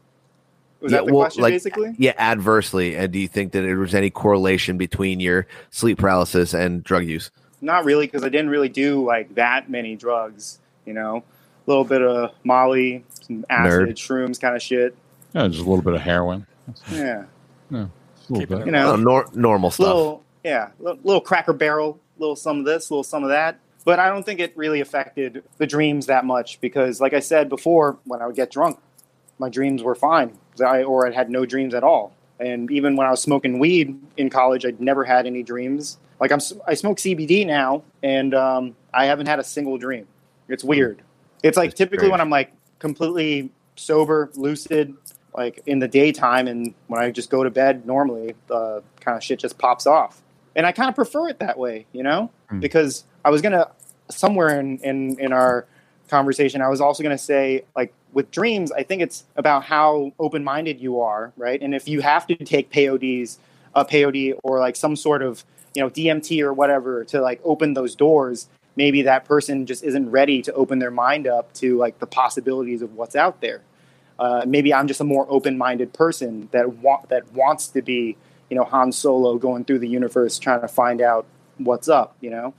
[0.81, 1.95] Was yeah, that the well, question, like, basically?
[1.99, 2.97] Yeah, adversely.
[2.97, 7.07] And do you think that there was any correlation between your sleep paralysis and drug
[7.07, 7.31] use?
[7.61, 10.59] Not really, because I didn't really do like that many drugs.
[10.87, 13.93] You know, a little bit of Molly, some acid, Nerd.
[13.97, 14.97] shrooms, kind of shit.
[15.35, 16.47] Yeah, just a little bit of heroin.
[16.91, 17.25] Yeah,
[17.71, 18.67] Just a little Keep it bit.
[18.67, 19.87] you know, Oh, nor- normal stuff.
[19.87, 23.29] little yeah, little, little Cracker Barrel, a little some of this, a little some of
[23.29, 23.59] that.
[23.85, 27.49] But I don't think it really affected the dreams that much because, like I said
[27.49, 28.79] before, when I would get drunk,
[29.39, 32.13] my dreams were fine, I, or I had no dreams at all.
[32.39, 35.99] And even when I was smoking weed in college, I'd never had any dreams.
[36.21, 40.07] Like I'm, I smoke CBD now, and um, I haven't had a single dream.
[40.49, 41.01] It's weird.
[41.43, 42.11] It's like That's typically strange.
[42.13, 44.95] when I'm like completely sober, lucid,
[45.35, 49.23] like in the daytime, and when I just go to bed normally, the kind of
[49.23, 50.21] shit just pops off.
[50.57, 52.61] And I kind of prefer it that way, you know, Hmm.
[52.61, 53.69] because I was gonna
[54.11, 55.65] somewhere in in in our
[56.09, 60.43] conversation, I was also gonna say like with dreams, I think it's about how open
[60.43, 61.63] minded you are, right?
[61.63, 63.39] And if you have to take peyotes,
[63.75, 65.45] a peyote, or like some sort of
[65.75, 70.11] you know DMT or whatever to like open those doors, maybe that person just isn't
[70.11, 73.63] ready to open their mind up to like the possibilities of what's out there.
[74.19, 78.17] Uh, maybe I'm just a more open-minded person that wa- that wants to be,
[78.51, 82.17] you know, Han Solo going through the universe trying to find out what's up.
[82.21, 82.55] You know,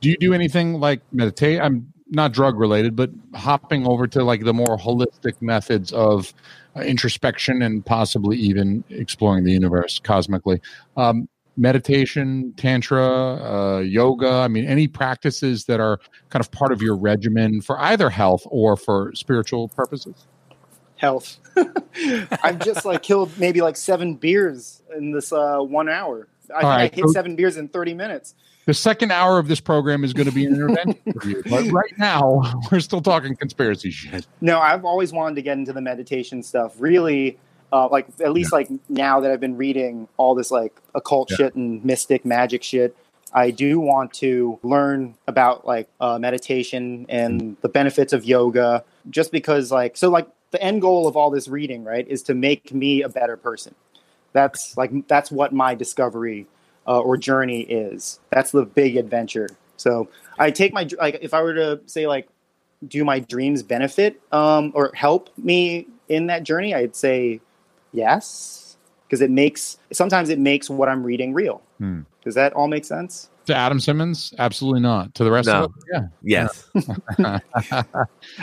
[0.00, 1.60] Do you do anything like meditate?
[1.60, 6.32] I'm not drug related, but hopping over to like the more holistic methods of
[6.76, 10.60] uh, introspection and possibly even exploring the universe cosmically.
[10.96, 14.28] Um, meditation, tantra, uh, yoga.
[14.28, 15.98] I mean, any practices that are
[16.30, 20.26] kind of part of your regimen for either health or for spiritual purposes.
[20.96, 21.38] health.
[22.42, 26.28] I've just like killed maybe like seven beers in this uh, one hour.
[26.54, 28.34] I All I hit seven beers in 30 minutes.
[28.66, 31.70] The second hour of this program is going to be an intervention for you, but
[31.70, 32.42] right now
[32.72, 34.26] we're still talking conspiracy shit.
[34.40, 36.74] No, I've always wanted to get into the meditation stuff.
[36.78, 37.38] Really,
[37.72, 41.36] uh, like at least like now that I've been reading all this like occult Yeah.
[41.36, 42.96] shit and mystic magic shit,
[43.32, 48.84] I do want to learn about like uh, meditation and the benefits of yoga.
[49.10, 52.34] Just because, like, so like the end goal of all this reading, right, is to
[52.34, 53.74] make me a better person.
[54.32, 56.46] That's like that's what my discovery
[56.86, 58.20] uh, or journey is.
[58.30, 59.48] That's the big adventure.
[59.76, 60.08] So
[60.38, 62.28] I take my like if I were to say like,
[62.86, 66.74] do my dreams benefit um, or help me in that journey?
[66.74, 67.40] I'd say
[67.96, 68.76] yes,
[69.08, 71.62] because it makes sometimes it makes what I'm reading real.
[71.78, 72.00] Hmm.
[72.22, 73.28] Does that all make sense?
[73.46, 75.14] To Adam Simmons, absolutely not.
[75.14, 75.64] To the rest No.
[75.64, 76.08] of it, yeah.
[76.22, 76.68] Yes.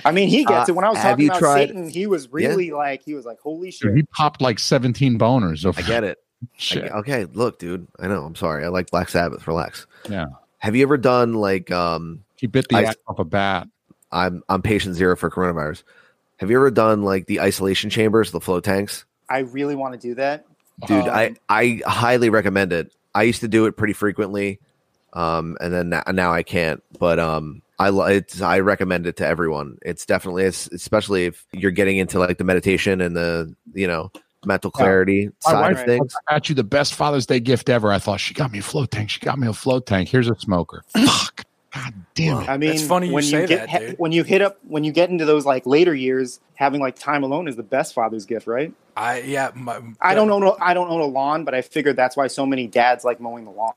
[0.05, 0.75] I mean, he gets Uh, it.
[0.75, 3.39] When I was talking you about tried- Satan, he was really like he was like,
[3.41, 5.65] "Holy shit!" Dude, he popped like 17 boners.
[5.65, 6.19] Of I get it.
[6.43, 6.83] I shit.
[6.83, 7.87] get- okay, look, dude.
[7.99, 8.23] I know.
[8.23, 8.63] I'm sorry.
[8.63, 9.45] I like Black Sabbath.
[9.47, 9.85] Relax.
[10.09, 10.27] Yeah.
[10.59, 13.67] Have you ever done like um He bit the I- ass off a bat.
[14.11, 15.83] I'm I'm patient zero for coronavirus.
[16.37, 19.05] Have you ever done like the isolation chambers, the flow tanks?
[19.29, 20.45] I really want to do that,
[20.87, 22.91] Dude, Um, I I highly recommend it.
[23.15, 24.59] I used to do it pretty frequently.
[25.13, 29.17] Um and then now, now I can't, but um I li- it's I recommend it
[29.17, 29.77] to everyone.
[29.83, 34.11] It's definitely it's, especially if you're getting into like the meditation and the, you know,
[34.45, 36.15] mental clarity My side wife of things.
[36.29, 37.91] got you the best Father's Day gift ever.
[37.91, 39.09] I thought she got me a float tank.
[39.09, 40.09] She got me a float tank.
[40.09, 40.83] Here's a smoker.
[40.97, 41.45] Fuck.
[41.73, 42.49] God damn it.
[42.49, 43.95] I mean, It's funny you when say you get that, dude.
[43.99, 47.23] when you hit up when you get into those like later years, having like time
[47.23, 48.71] alone is the best father's gift, right?
[48.95, 49.51] I yeah.
[49.55, 52.27] My, I don't own a, I don't own a lawn, but I figured that's why
[52.27, 53.73] so many dads like mowing the lawn.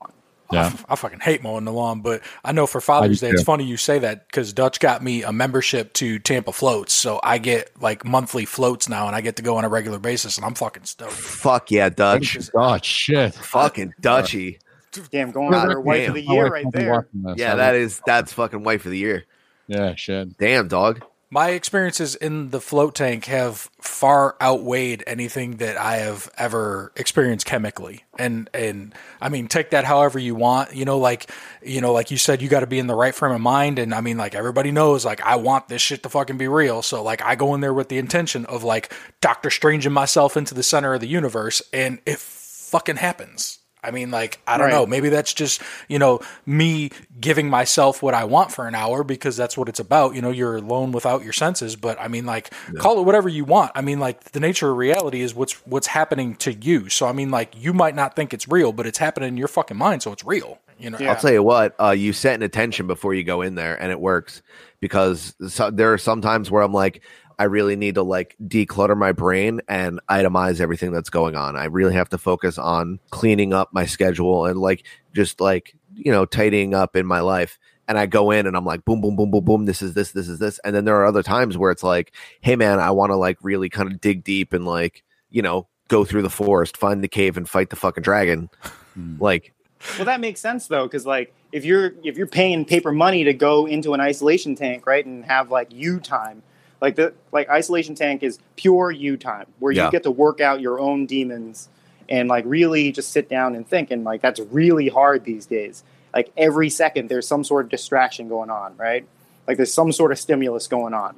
[0.49, 0.65] I, Yeah.
[0.67, 3.65] f- I fucking hate mowing the lawn, but I know for Father's Day, it's funny
[3.65, 7.71] you say that because Dutch got me a membership to Tampa Floats, so I get
[7.81, 10.53] like monthly floats now, and I get to go on a regular basis, and I'm
[10.53, 11.11] fucking stoked.
[11.13, 12.37] Fuck yeah, Dutch.
[12.55, 13.33] Oh, shit.
[13.33, 14.59] Fucking Dutchy.
[15.11, 17.07] Damn, going God for a wife of the year right there.
[17.13, 17.37] this.
[17.37, 19.25] Yeah, I that will- is that's fucking wife of the year.
[19.67, 20.37] Yeah, shit.
[20.37, 21.03] Damn, dog.
[21.29, 27.45] My experiences in the float tank have far outweighed anything that I have ever experienced
[27.45, 28.05] chemically.
[28.17, 30.73] And and I mean take that however you want.
[30.73, 31.29] You know, like
[31.61, 33.77] you know, like you said, you gotta be in the right frame of mind.
[33.77, 36.81] And I mean, like everybody knows, like I want this shit to fucking be real.
[36.81, 40.53] So like I go in there with the intention of like Doctor Stranging myself into
[40.53, 43.59] the center of the universe and it fucking happens.
[43.87, 44.73] I mean, like, I don't Right.
[44.73, 44.85] know.
[44.85, 49.37] Maybe that's just, you know, me giving myself what I want for an hour because
[49.37, 50.13] that's what it's about.
[50.15, 51.75] You know, you're alone without your senses.
[51.75, 53.71] But I mean, like, call it whatever you want.
[53.75, 56.89] I mean, like, the nature of reality is what's what's happening to you.
[56.89, 59.47] So I mean, like, you might not think it's real, but it's happening in your
[59.47, 60.59] fucking mind, so it's real.
[60.79, 61.11] You know, Yeah.
[61.11, 63.91] I'll tell you what, uh, you set an attention before you go in there, and
[63.91, 64.43] it works
[64.79, 67.01] because so, there are some times where I'm like,
[67.39, 71.55] I really need to like declutter my brain and itemize everything that's going on.
[71.55, 76.11] I really have to focus on cleaning up my schedule and like just like you
[76.11, 77.59] know tidying up in my life.
[77.89, 79.65] And I go in and I'm like, boom, boom, boom, boom, boom.
[79.65, 80.59] This is this, this is this.
[80.65, 83.37] And then there are other times where it's like, hey man, I want to like
[83.41, 87.07] really kind of dig deep and like you know go through the forest, find the
[87.07, 88.49] cave, and fight the fucking dragon.
[88.93, 89.17] Hmm.
[89.19, 89.53] Like
[89.97, 93.33] Well, that makes sense though, because like if you're if you're paying paper money to
[93.33, 96.43] go into an isolation tank, right, and have like you time,
[96.81, 99.85] like the like isolation tank is pure you time, where Yeah.
[99.85, 101.69] you get to work out your own demons
[102.09, 105.83] and like really just sit down and think, and like that's really hard these days.
[106.13, 109.05] Like every second, there's some sort of distraction going on, right?
[109.47, 111.15] Like there's some sort of stimulus going on.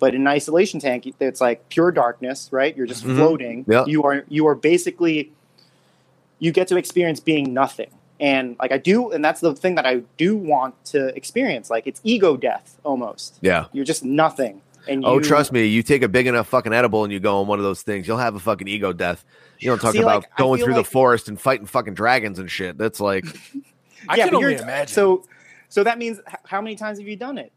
[0.00, 2.76] But in an isolation tank, it's like pure darkness, right?
[2.76, 3.16] You're just Mhm.
[3.16, 3.64] floating.
[3.68, 3.84] Yeah.
[3.86, 5.32] You are you are basically
[6.38, 7.90] you get to experience being nothing.
[8.20, 11.68] And like I do, and that's the thing that I do want to experience.
[11.70, 13.38] Like it's ego death almost.
[13.40, 13.66] yeah.
[13.72, 14.60] You're just nothing.
[14.88, 17.40] And you, Oh, trust me, you take a big enough fucking edible and you go
[17.40, 19.24] on one of those things, you'll have a fucking ego death.
[19.58, 22.38] You don't talk See, about like, going through like- the forest and fighting fucking dragons
[22.38, 22.76] and shit.
[22.76, 23.24] That's like,
[24.08, 24.92] I yeah, can but only imagine.
[24.94, 25.24] So,
[25.68, 27.52] so that means how many times have you done it?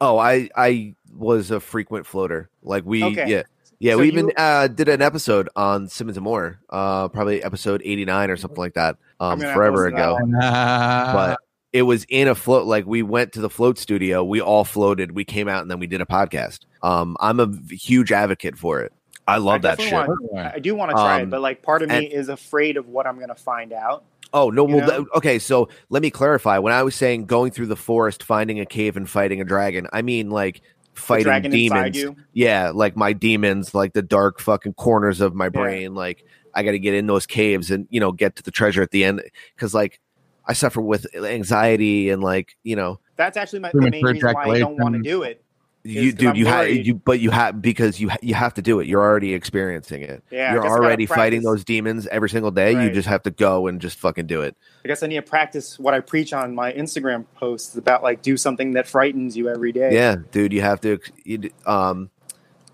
[0.00, 2.50] oh, I I was a frequent floater.
[2.64, 3.28] Like we, Okay.
[3.30, 3.42] yeah,
[3.78, 3.92] yeah.
[3.92, 7.82] So we you- even uh, did an episode on Simmons and Moore, uh, probably episode
[7.84, 11.12] eighty nine or something like that, um, gonna have to forever listen to that ago.
[11.12, 11.38] But
[11.72, 12.66] it was in a float.
[12.66, 15.78] Like we went to the float studio, we all floated, we came out, and then
[15.78, 16.60] we did a podcast.
[16.82, 18.92] Um, I'm a huge advocate for it.
[19.28, 19.92] I love I that shit.
[19.92, 22.28] want- I do want to try Um, it, but like part of me and- is
[22.28, 24.04] afraid of what I'm going to find out.
[24.34, 24.64] Oh no!
[24.64, 25.38] Well, th- okay.
[25.38, 26.58] So let me clarify.
[26.58, 29.86] When I was saying going through the forest, finding a cave, and fighting a dragon,
[29.92, 30.62] I mean like
[30.94, 32.02] fighting demons.
[32.32, 35.48] Yeah, like my demons, like the dark fucking corners of my Yeah.
[35.50, 35.94] brain.
[35.94, 38.80] Like I got to get in those caves and you know get to the treasure
[38.82, 39.22] at the end
[39.54, 40.00] because like
[40.46, 44.44] I suffer with anxiety and like you know That's actually my, the main reason why
[44.44, 45.42] I don't want to do it.
[45.84, 48.54] you 'cause dude I'm you have you but you have because you ha- you have
[48.54, 48.86] to do it.
[48.86, 50.22] You're already experiencing it.
[50.30, 52.72] Yeah, You're guess I gotta already fighting those demons every single day.
[52.72, 54.56] You just have to go and just fucking do it.
[54.84, 58.22] I guess I need to practice what I preach on my Instagram posts about like
[58.22, 59.94] do something that frightens you every day.
[59.94, 60.98] Yeah, dude, you have to.
[61.24, 62.10] You, um,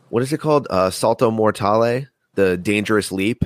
[0.08, 0.66] what is it called?
[0.70, 3.44] Uh, Salto mortale, the dangerous leap.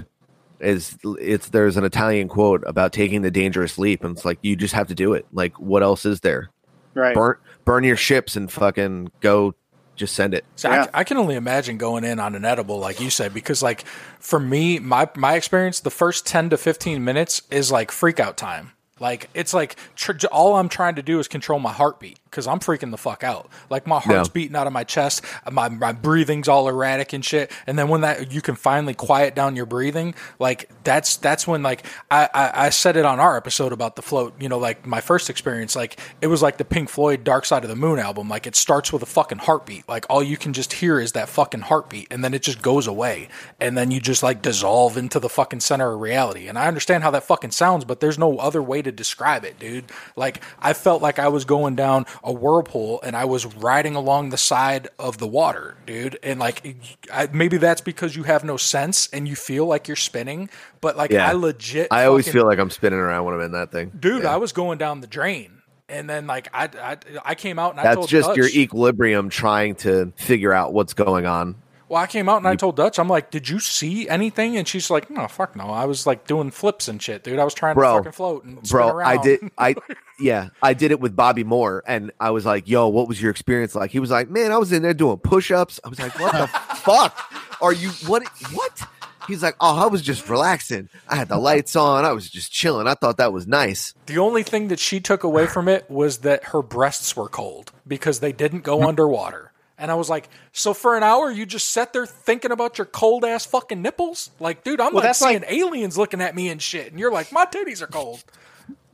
[0.63, 4.57] Is it's there's an Italian quote about taking the dangerous leap, and it's like you
[4.57, 5.27] just have to do it.
[5.33, 6.51] Like, what else is there?
[6.95, 7.15] Right.
[7.15, 9.55] Burn burn your ships and fucking go
[9.97, 10.45] just send it.
[10.57, 10.87] So Yeah.
[10.95, 13.85] I, I can only imagine going in on an edible, like you said, because like
[14.21, 18.37] for me, my my experience, the first ten to fifteen minutes is like freak out
[18.37, 18.73] time.
[19.01, 22.61] Like it's like tr- all I'm trying to do is control my heartbeat because I'm
[22.61, 23.51] freaking the fuck out.
[23.69, 27.53] Like my heart's beating out of my chest, my my breathing's all erratic and shit.
[27.67, 31.63] And then when that you can finally quiet down your breathing, like that's that's when
[31.63, 34.35] like I, I I said it on our episode about the float.
[34.41, 37.65] You know, like my first experience, like it was like the Pink Floyd Dark Side
[37.65, 38.29] of the Moon album.
[38.29, 39.87] Like it starts with a fucking heartbeat.
[39.89, 42.87] Like all you can just hear is that fucking heartbeat, and then it just goes
[42.87, 43.29] away,
[43.61, 46.49] and then you just like dissolve into the fucking center of reality.
[46.49, 49.59] And I understand how that fucking sounds, but there's no other way to describe it,
[49.59, 49.85] dude.
[50.17, 54.31] Like I felt like I was going down a whirlpool and I was riding along
[54.31, 56.19] the side of the water, dude.
[56.23, 56.77] And like
[57.13, 60.49] I, maybe that's because you have no sense and you feel like you're spinning,
[60.81, 61.29] but like Yeah.
[61.29, 63.91] I legit I always fucking- feel like I'm spinning around when I'm in that thing,
[63.99, 64.35] dude, Yeah.
[64.35, 65.59] I was going down the drain.
[65.89, 68.49] And then like I I, I came out and I That's told just Dutch, your
[68.49, 71.57] equilibrium trying to figure out what's going on.
[71.93, 74.67] Well, I came out and I told Dutch, I'm like, "Did you see anything?" And
[74.67, 75.65] she's like, "No, fuck no.
[75.65, 77.39] I was like doing flips and shit, dude.
[77.39, 79.75] I was trying Bro, to fucking float and spin Bro, around." I did I
[80.19, 83.31] yeah, I did it with Bobby Moore and I was like, "Yo, what was your
[83.31, 86.19] experience like?" He was like, "Man, I was in there doing push-ups." I was like,
[86.19, 87.15] "What the fuck?
[87.61, 88.89] Are you what what?"
[89.29, 90.89] He's like, "Oh, I was just relaxing.
[91.11, 92.07] I had the lights on.
[92.07, 92.87] I was just chilling.
[92.89, 96.21] I thought that was nice." The only thing that she took away from it was
[96.21, 98.87] that her breasts were cold because they didn't go mm-hmm.
[98.87, 99.52] underwater.
[99.83, 102.85] And I was like, "So for an hour, you just sat there thinking about your
[102.85, 104.31] cold ass fucking nipples?
[104.39, 107.01] Like, dude, I'm Well, like that's seeing like- aliens looking at me and shit, and
[107.01, 108.23] you're like, my titties are cold."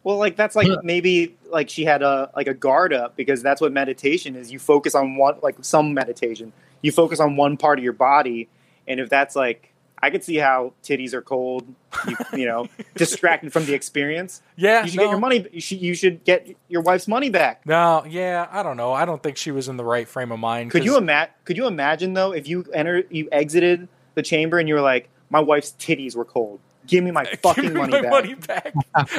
[0.03, 3.61] Well, like that's like maybe like she had a like a guard up because that's
[3.61, 4.51] what meditation is.
[4.51, 6.53] You focus on one like some meditation.
[6.81, 8.49] You focus on one part of your body,
[8.87, 9.71] and if that's like
[10.01, 11.65] I could see how titties are cold,
[12.07, 14.43] you, you know, distracted from the experience.
[14.57, 15.03] Yeah, You should no.
[15.05, 15.47] get your money.
[15.53, 17.67] You should, you should get your wife's money back.
[17.67, 18.93] No, yeah, I don't know.
[18.93, 20.71] I don't think she was in the right frame of mind.
[20.71, 21.35] Could 'cause- you imagine?
[21.45, 25.09] Could you imagine though if you enter, you exited the chamber and you were like,
[25.31, 26.61] "My wife's titties were cold.
[26.87, 28.75] Give me my fucking Give me money my back." money back.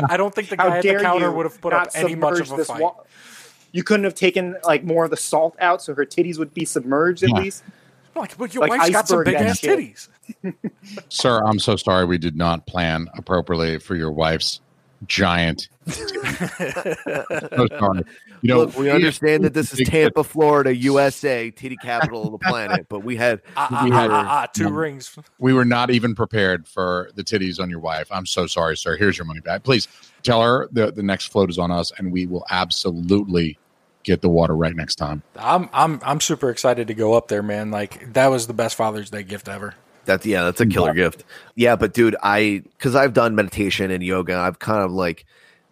[0.10, 2.52] I don't think the guy at the counter would have put up any much of
[2.52, 2.82] a this fight.
[2.82, 2.96] wa-
[3.72, 6.66] you couldn't have taken like more of the salt out so her titties would be
[6.66, 7.36] submerged at Yeah.
[7.42, 7.64] least.
[8.16, 9.78] Like, but your Like wife's got some big that ass shit.
[9.80, 10.08] titties.
[11.10, 14.62] Sir, I'm so sorry we did not plan appropriately for your wife's
[15.08, 15.70] giant.
[15.88, 18.04] so sorry.
[18.42, 22.38] You know, Look, we understand that this is Tampa, Florida, USA, titty capital of the
[22.38, 25.18] planet, but we had ah, We ah, had- ah, two um, rings.
[25.40, 28.08] we were not even prepared for the titties on your wife.
[28.12, 28.96] I'm so sorry, sir.
[28.96, 29.64] Here's your money back.
[29.64, 29.88] Please
[30.24, 33.58] tell her the, the next float is on us, and we will absolutely
[34.04, 35.22] get the water right next time.
[35.36, 37.72] I'm I'm I'm super excited to go up there, man.
[37.72, 39.76] Like that was the best Father's Day gift ever.
[40.10, 41.24] That's yeah, that's a killer gift.
[41.56, 45.28] Yeah, but dude, I because I've done meditation and yoga, I've kind of like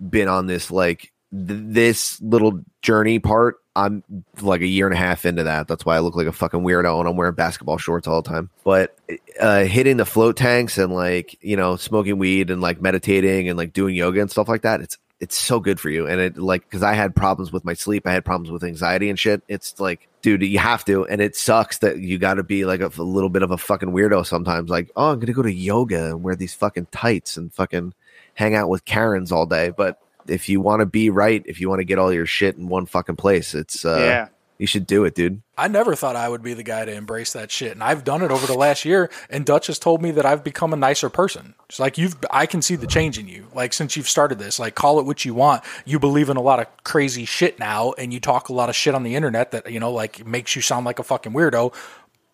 [0.10, 3.58] been on this like th- this little journey part.
[3.76, 4.04] I'm
[4.42, 5.68] like a year and a half into that.
[5.68, 8.30] That's why I look like a fucking weirdo and I'm wearing basketball shorts all the
[8.30, 8.52] time.
[8.64, 8.96] But
[9.40, 13.58] uh, hitting the float tanks and like you know smoking weed and like meditating and
[13.58, 16.08] like doing yoga and stuff like that, it's it's so good for you.
[16.08, 19.10] And it like because I had problems with my sleep, I had problems with anxiety
[19.10, 19.42] and shit.
[19.48, 22.82] It's like, dude, you have to, and it sucks that you got to be like
[22.82, 24.70] a, a little bit of a fucking weirdo sometimes.
[24.70, 27.94] Like, oh, I'm gonna go to yoga and wear these fucking tights and fucking
[28.34, 29.70] hang out with Karens all day.
[29.70, 32.58] But if you want to be right, if you want to get all your shit
[32.58, 34.28] in one fucking place, it's uh, yeah.
[34.58, 35.42] You should do it, dude.
[35.58, 38.22] I never thought I would be the guy to embrace that shit, and I've done
[38.22, 39.10] it over the last year.
[39.30, 41.56] And Dutch has told me that I've become a nicer person.
[41.70, 43.48] It's like you've, I can see the change in you.
[43.54, 45.64] Like since you've started this, like call it what you want.
[45.86, 48.76] You believe in a lot of crazy shit now, and you talk a lot of
[48.76, 51.74] shit on the internet that you know, like makes you sound like a fucking weirdo.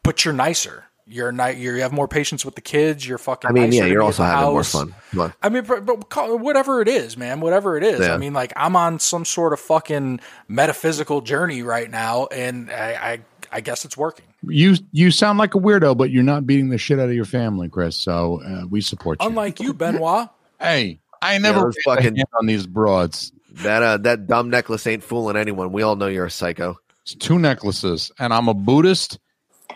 [0.03, 0.85] But you're nicer.
[1.05, 3.05] You're ni- You have more patience with the kids.
[3.07, 3.49] You're fucking.
[3.49, 4.71] I mean, nicer yeah, you're also the having more house.
[4.71, 5.33] fun.
[5.41, 7.99] I mean, but, but call- whatever it is, man, whatever it is.
[7.99, 8.13] Yeah.
[8.13, 12.93] I mean, like I'm on some sort of fucking metaphysical journey right now, and I,
[13.13, 13.19] I,
[13.51, 14.25] I guess it's working.
[14.47, 17.25] You you sound like a weirdo, but you're not beating the shit out of your
[17.25, 17.95] family, Chris.
[17.95, 19.27] So uh, we support you.
[19.27, 20.29] Unlike you, Benoit.
[20.59, 23.31] hey, I never those raised a fucking- hand on these broads.
[23.55, 25.71] That uh, that dumb necklace ain't fooling anyone.
[25.71, 26.77] We all know you're a psycho.
[27.03, 29.19] It's two necklaces, and I'm a Buddhist,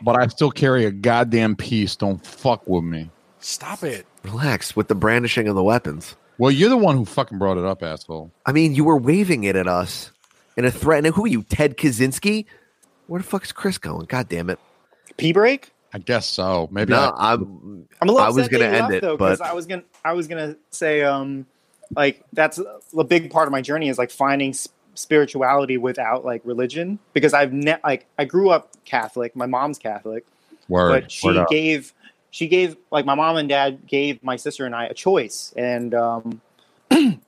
[0.02, 1.96] but I still carry a goddamn piece.
[1.96, 3.10] Don't fuck with me.
[3.40, 4.06] Stop it.
[4.24, 6.16] Relax with the brandishing of the weapons.
[6.38, 8.32] Well, you're the one who fucking brought it up, asshole.
[8.46, 10.12] I mean, you were waving it at us
[10.56, 11.06] in a threat.
[11.06, 12.46] And who are you, Ted Kaczynski?
[13.08, 14.06] Where the fuck is Chris going?
[14.06, 14.60] God damn it!
[15.18, 15.72] P break.
[15.94, 16.68] I guess so.
[16.72, 17.88] Maybe no, I, I'm.
[18.02, 19.84] I'm a little I was gonna end left, it, though, 'cause but- I was gonna
[20.04, 21.46] I was gonna say um
[21.96, 22.60] like that's
[22.98, 24.68] a big part of my journey is like finding s-
[24.98, 29.36] spirituality without like religion because I've ne- like I grew up Catholic.
[29.36, 30.26] My mom's Catholic,
[30.68, 30.90] word.
[30.90, 31.94] but she word gave
[32.32, 35.94] she gave like my mom and dad gave my sister and I a choice and
[35.94, 36.42] um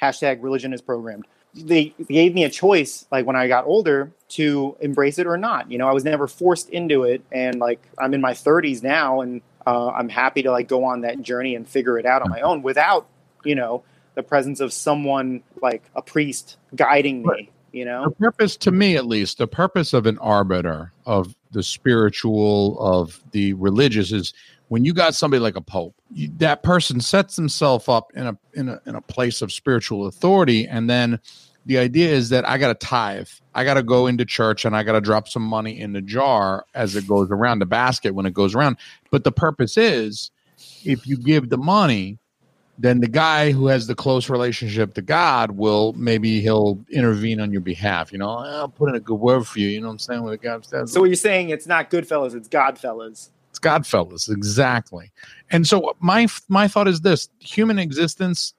[0.00, 4.10] hashtag religion is programmed they, they gave me a choice like when I got older
[4.30, 5.70] to embrace it or not.
[5.70, 9.20] You know, I was never forced into it, and like I'm in my 30s now,
[9.20, 12.30] and uh, I'm happy to like go on that journey and figure it out on
[12.30, 13.06] my own without
[13.44, 13.82] you know
[14.14, 17.28] the presence of someone like a priest guiding me.
[17.28, 17.50] Right.
[17.72, 21.62] You know, the purpose to me at least the purpose of an arbiter of the
[21.64, 24.32] spiritual of the religious is
[24.68, 28.38] when you got somebody like a pope you, that person sets himself up in a
[28.54, 31.18] in a in a place of spiritual authority and then
[31.66, 34.76] the idea is that i got to tithe i got to go into church and
[34.76, 38.14] i got to drop some money in the jar as it goes around the basket
[38.14, 38.76] when it goes around
[39.10, 40.30] but the purpose is
[40.84, 42.18] if you give the money
[42.78, 47.52] then the guy who has the close relationship to God will maybe he'll intervene on
[47.52, 48.12] your behalf.
[48.12, 49.68] You know, I'll put in a good word for you.
[49.68, 50.22] You know what I'm saying?
[50.22, 50.92] What God says.
[50.92, 53.30] so what you're saying it's not good Goodfellas, it's God Godfellas.
[53.50, 55.12] it's God Godfellas, exactly.
[55.50, 58.54] And so my my thought is this: human existence,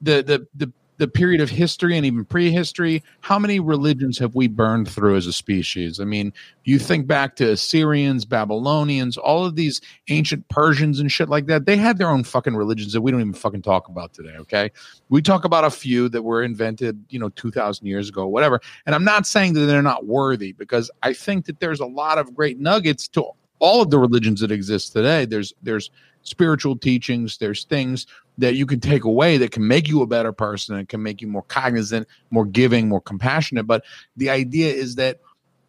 [0.00, 3.02] the the the the period of history and even prehistory.
[3.20, 5.98] How many religions have we burned through as a species?
[6.00, 6.32] I mean,
[6.64, 11.66] you think back to Assyrians, Babylonians, all of these ancient Persians and shit like that.
[11.66, 14.36] They had their own fucking religions that we don't even fucking talk about today.
[14.38, 14.70] Okay,
[15.08, 18.60] we talk about a few that were invented, you know, two thousand years ago, whatever.
[18.86, 22.18] And I'm not saying that they're not worthy because I think that there's a lot
[22.18, 23.24] of great nuggets to
[23.58, 25.24] all of the religions that exist today.
[25.24, 25.90] There's there's
[26.22, 27.38] spiritual teachings.
[27.38, 28.06] There's things
[28.38, 31.20] that you can take away that can make you a better person and can make
[31.20, 33.66] you more cognizant, more giving, more compassionate.
[33.66, 33.84] But
[34.16, 35.20] the idea is that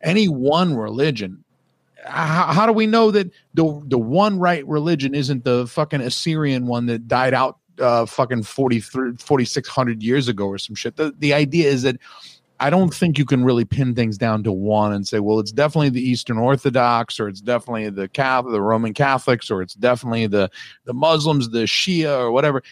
[0.02, 1.44] any one religion
[2.08, 6.68] how, how do we know that the the one right religion isn't the fucking Assyrian
[6.68, 11.34] one that died out uh fucking 43 4600 years ago or some shit the, the
[11.34, 11.98] idea is that
[12.60, 15.52] I don't think you can really pin things down to one and say, well, it's
[15.52, 20.28] definitely the Eastern Orthodox, or it's definitely the Catholic, the Roman Catholics, or it's definitely
[20.28, 20.50] the
[20.86, 22.64] the Muslims, the Shia, or whatever.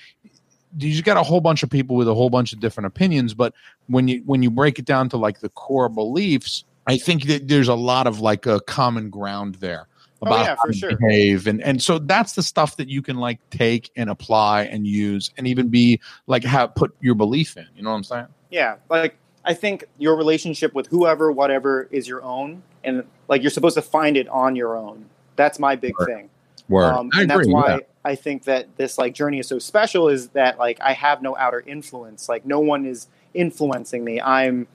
[0.80, 3.34] You just got a whole bunch of people with a whole bunch of different opinions,
[3.34, 3.54] but
[3.88, 7.48] when you when you break it down to like the core beliefs, I think that
[7.48, 9.88] there's a lot of like a common ground there
[10.24, 10.96] Oh, about yeah, how for to sure.
[10.96, 14.88] behave, and and so that's the stuff that you can like take and apply and
[14.88, 17.68] use, and even be like have put your belief in.
[17.76, 18.28] You know what I'm saying?
[18.50, 23.52] Yeah, like I think your relationship with whoever, whatever, is your own, and like you're
[23.52, 25.06] supposed to find it on your own.
[25.36, 26.06] That's my big Word.
[26.08, 26.30] thing.
[26.70, 26.94] Word.
[26.94, 27.80] Um, I and that's why yeah.
[28.06, 30.08] I think that this like journey is so special.
[30.08, 32.30] Is that like I have no outer influence.
[32.30, 34.22] Like no one is influencing me.
[34.22, 34.68] I'm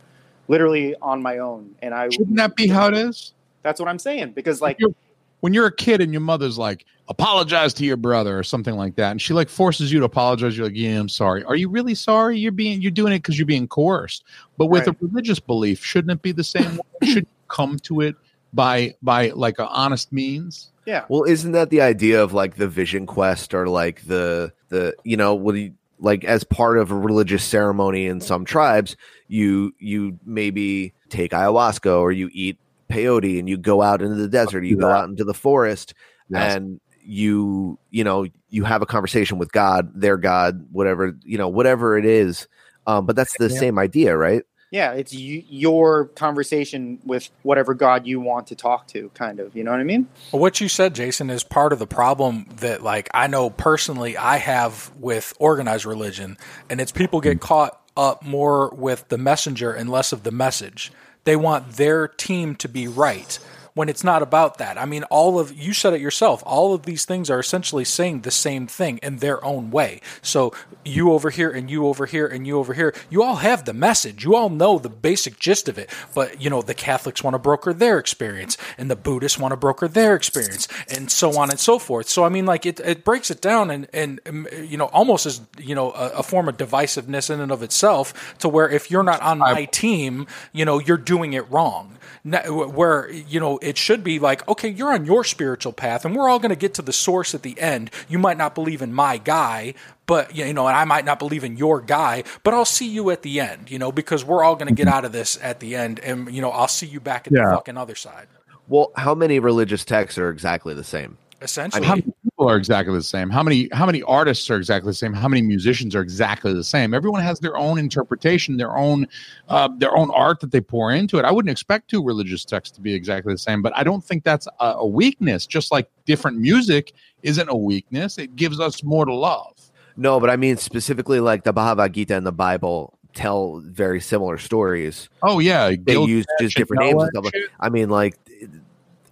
[0.49, 2.11] literally on my own, and I.
[2.11, 3.33] Shouldn't that be how it is?
[3.63, 4.95] That's what I'm saying because like You're-
[5.41, 8.97] when you're a kid and your mother's like, apologize to your brother or something like
[8.97, 11.43] that, and she like forces you to apologize, you're like, yeah, I'm sorry.
[11.45, 12.39] Are you really sorry?
[12.39, 14.25] You're being you're doing it because you're being coerced.
[14.57, 14.95] But with Right.
[15.01, 16.81] a religious belief, shouldn't it be the same?
[17.03, 18.17] Should you come to it
[18.53, 20.71] by by like a honest means?
[20.87, 24.95] yeah, Well, isn't that the idea of like the vision quest or like the the
[25.05, 28.97] you know what do you like as part of a religious ceremony in some tribes,
[29.29, 32.59] you you maybe take ayahuasca or you eat
[32.91, 34.97] peyote and you go out into the desert, you go Yeah.
[34.99, 35.95] out into the forest
[36.29, 36.57] Yes.
[36.57, 41.49] and you you know you have a conversation with God, their God, whatever, you know,
[41.49, 42.47] whatever it is.
[42.87, 43.59] Um, but that's the Yeah.
[43.61, 44.43] same idea, right?
[44.71, 49.57] yeah, it's y- your conversation with whatever God you want to talk to, kind of.
[49.57, 50.07] You know what I mean?
[50.31, 54.19] Well, what you said, Jason, is part of the problem that, like, I know personally
[54.19, 56.37] I have with organized religion,
[56.69, 60.93] and it's people get caught up more with the messenger and less of the message.
[61.29, 63.39] They want their team to be right
[63.79, 64.77] when it's not about that.
[64.77, 66.43] I mean, all of you said it yourself.
[66.45, 70.01] All of these things are essentially saying the same thing in their own way.
[70.21, 70.53] So
[70.85, 73.73] you over here and you over here and you over here, you all have the
[73.73, 74.25] message.
[74.25, 75.89] You all know the basic gist of it.
[76.13, 79.57] But you know, the Catholics want to broker their experience, and the Buddhists want to
[79.57, 82.09] broker their experience, and so on and so forth.
[82.09, 85.25] So I mean, like it, it breaks it down and and um, you know almost
[85.25, 88.37] as you know a, a form of divisiveness in and of itself.
[88.39, 91.98] To where if you're not on my team, you know you're doing it wrong.
[92.25, 96.15] Na- Where you know it should be like, okay, you're on your spiritual path, and
[96.15, 97.91] we're all going to get to the source at the end.
[98.09, 99.75] You might not believe in my guy,
[100.07, 103.11] but you know, and I might not believe in your guy, but I'll see you
[103.11, 103.71] at the end.
[103.71, 104.97] You know, because we're all going to get mm-hmm.
[104.97, 107.51] out of this at the end, and you know, I'll see you back at Yeah.
[107.51, 108.29] the fucking other side.
[108.69, 111.17] Well, how many religious texts are exactly the same?
[111.41, 113.31] Essentially, How many people are exactly the same?
[113.31, 115.13] How many how many artists are exactly the same?
[115.13, 116.95] How many musicians are exactly the same?
[116.95, 119.07] Everyone has their own interpretation, their own
[119.49, 121.25] uh, their own art that they pour into it.
[121.25, 124.23] I wouldn't expect two religious texts to be exactly the same, but I don't think
[124.25, 125.47] that's a, a weakness.
[125.47, 129.55] Just like different music isn't a weakness, it gives us more to love.
[129.97, 134.39] No, but I mean specifically like the Bhagavad Gita and the Bible tell very similar
[134.39, 135.09] stories.
[135.25, 137.17] Oh yeah, They Gilgamesh use just different names and stuff.
[137.17, 137.51] and like- shit.
[137.59, 138.15] I mean, like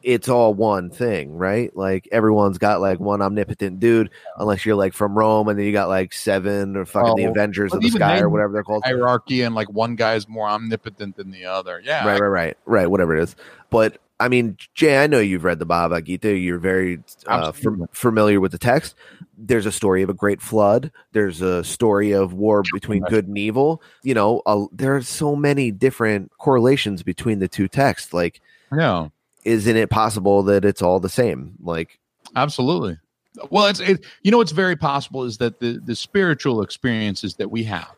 [0.07, 1.77] it's all one thing, right?
[1.77, 5.73] Like everyone's got like one omnipotent dude, unless you're like from Rome, and then you
[5.73, 8.63] got like seven or fucking the Oh, Avengers but of the Sky or whatever they're
[8.63, 8.85] called.
[8.85, 11.83] hierarchy and like one guy is more omnipotent than the other.
[11.85, 12.87] Yeah, right, right, right, right.
[12.91, 13.35] Whatever it is,
[13.69, 16.35] but I mean, Jay, I know you've read the Bhagavad Gita.
[16.39, 18.95] You're very uh, fam- familiar with the text.
[19.37, 20.91] There's a story of a great flood.
[21.13, 23.83] There's a story of war between good and evil.
[24.05, 28.15] You know, uh, there are so many different correlations between the two texts.
[28.15, 28.41] Like,
[28.75, 29.09] yeah,
[29.47, 31.55] isn't it possible that it's all the same?
[31.63, 31.99] Like,
[32.35, 32.99] absolutely.
[33.51, 37.51] Well, it's it, you know what's very possible is that the the spiritual experiences that
[37.51, 37.95] we have,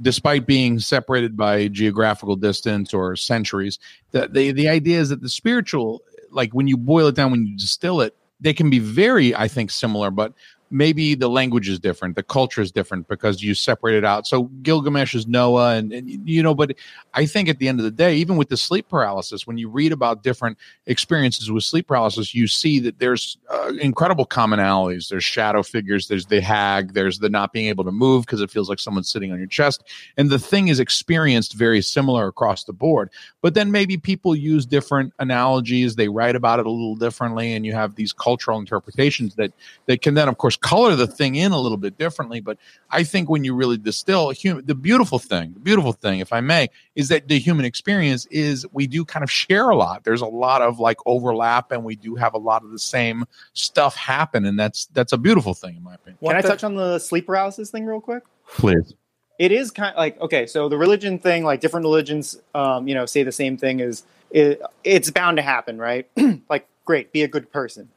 [0.00, 3.78] despite being separated by geographical distance or centuries,
[4.12, 7.46] the the the idea is that the spiritual, like when you boil it down, when
[7.46, 10.32] you distill it, they can be very, I think, similar, but
[10.70, 14.26] maybe the language is different, the culture is different because you separate it out.
[14.26, 16.74] So Gilgamesh is Noah, and, and you know, but
[17.14, 19.68] I think at the end of the day, even with the sleep paralysis, when you
[19.68, 25.08] read about different experiences with sleep paralysis, you see that there's uh, incredible commonalities.
[25.08, 28.50] There's shadow figures, there's the hag, there's the not being able to move because it
[28.50, 29.84] feels like someone's sitting on your chest,
[30.16, 33.10] and the thing is experienced very similar across the board.
[33.40, 37.64] But then maybe people use different analogies, they write about it a little differently, and
[37.64, 39.52] you have these cultural interpretations that
[39.86, 42.40] that can then, of course, color the thing in a little bit differently.
[42.40, 42.58] But
[42.90, 46.40] I think when you really distill human, the beautiful thing, the beautiful thing, if I
[46.40, 50.04] may, is that the human experience is we do kind of share a lot.
[50.04, 53.24] There's a lot of like overlap, and we do have a lot of the same
[53.52, 56.18] stuff happen, and that's that's a beautiful thing in my opinion.
[56.22, 58.24] Can I thing- touch on the sleep paralysis thing real quick?
[58.56, 58.94] Please.
[59.38, 62.94] it is kind of like okay so the religion thing like different religions um, you
[62.94, 66.08] know say the same thing is it, it's bound to happen right
[66.48, 67.88] like great be a good person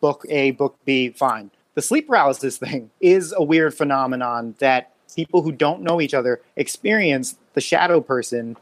[0.00, 5.42] book a book b fine the sleep paralysis thing is a weird phenomenon that people
[5.42, 8.56] who don't know each other experience the shadow person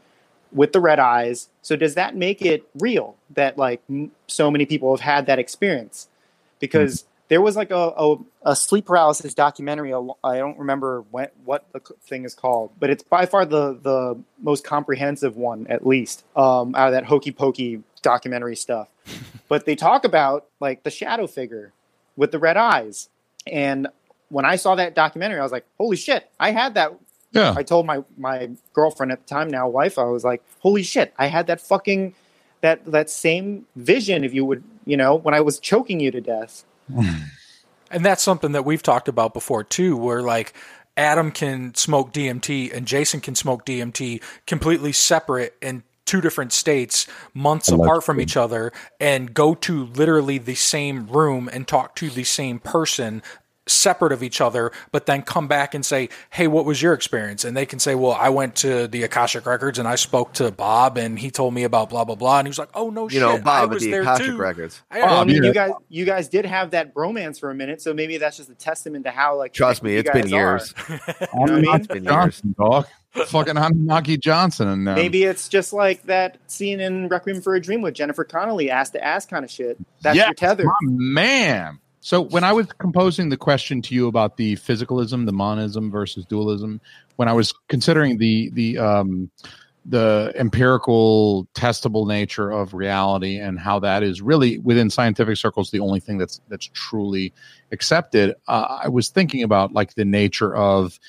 [0.51, 4.65] with the red eyes so does that make it real that like m- so many
[4.65, 6.07] people have had that experience
[6.59, 9.93] because there was like a, a, a sleep paralysis documentary.
[10.23, 14.19] I don't remember when, what the thing is called, but it's by far the, the
[14.41, 18.89] most comprehensive one, at least, um, out of that hokey pokey documentary stuff.
[19.47, 21.71] but they talk about like the shadow figure
[22.19, 23.07] with the red eyes.
[23.47, 23.87] And
[24.27, 26.93] when I saw that documentary, I was like, holy shit, I had that.
[27.31, 27.53] Yeah.
[27.55, 31.13] I told my, my girlfriend at the time, now wife, I was like, holy shit,
[31.17, 32.13] I had that fucking,
[32.61, 36.21] that, that same vision, if you would, you know, when I was choking you to
[36.21, 36.65] death.
[37.91, 40.53] And that's something that we've talked about before too, where like
[40.95, 47.05] Adam can smoke DMT and Jason can smoke DMT completely separate in two different states,
[47.33, 52.09] months apart from each other, and go to literally the same room and talk to
[52.09, 53.21] the same person
[53.67, 57.45] separate of each other, but then come back and say, Hey, what was your experience?
[57.45, 60.49] And they can say, Well, I went to the Akashic Records and I spoke to
[60.49, 62.39] Bob and he told me about blah blah blah.
[62.39, 63.21] And he was like, Oh no you shit.
[63.21, 64.37] know, Bob at was the there Akashic too.
[64.37, 64.81] Records.
[64.89, 65.49] I- Well, I mean, yeah.
[65.49, 68.49] you guys, you guys did have that bromance for a minute, so maybe that's just
[68.49, 69.53] a testament to how like.
[69.53, 71.29] Trust me, connected it's you been guys years.
[71.35, 71.75] know I mean?
[71.75, 72.13] It's been years.
[72.15, 72.87] Johnson, dog.
[73.11, 74.67] Fucking Anunnaki Johnson.
[74.67, 78.23] And um, Maybe it's just like that scene in Requiem for a Dream with Jennifer
[78.23, 79.77] Connelly, ass to ass kind of shit.
[80.01, 80.65] That's Yes, your tether.
[80.83, 81.79] man.
[82.01, 86.25] So when I was composing the question to you about the physicalism, the monism versus
[86.25, 86.79] dualism,
[87.17, 89.29] when I was considering the the um,
[89.85, 95.79] the empirical, testable nature of reality and how that is really within scientific circles the
[95.79, 97.33] only thing that's that's truly
[97.71, 100.99] accepted, uh, I was thinking about like the nature of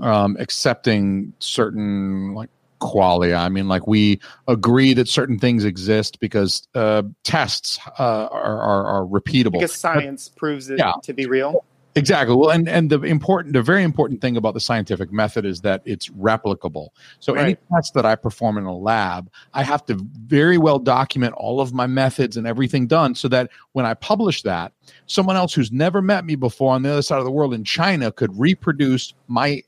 [0.00, 2.50] um, accepting certain like
[2.80, 3.38] qualia.
[3.38, 8.86] I mean, like we agree that certain things exist because uh, tests uh, are, are
[8.86, 9.52] are repeatable.
[9.52, 10.92] Because science proves it Yeah.
[11.02, 11.64] to be real.
[11.96, 12.36] Exactly.
[12.36, 15.82] Well, and and the important, the very important thing about the scientific method is that
[15.84, 16.90] it's replicable.
[17.18, 21.34] So any test that I perform in a lab, I have to very well document
[21.36, 24.72] all of my methods and everything done, so that when I publish that,
[25.06, 27.64] someone else who's never met me before on the other side of the world in
[27.64, 29.60] China could reproduce my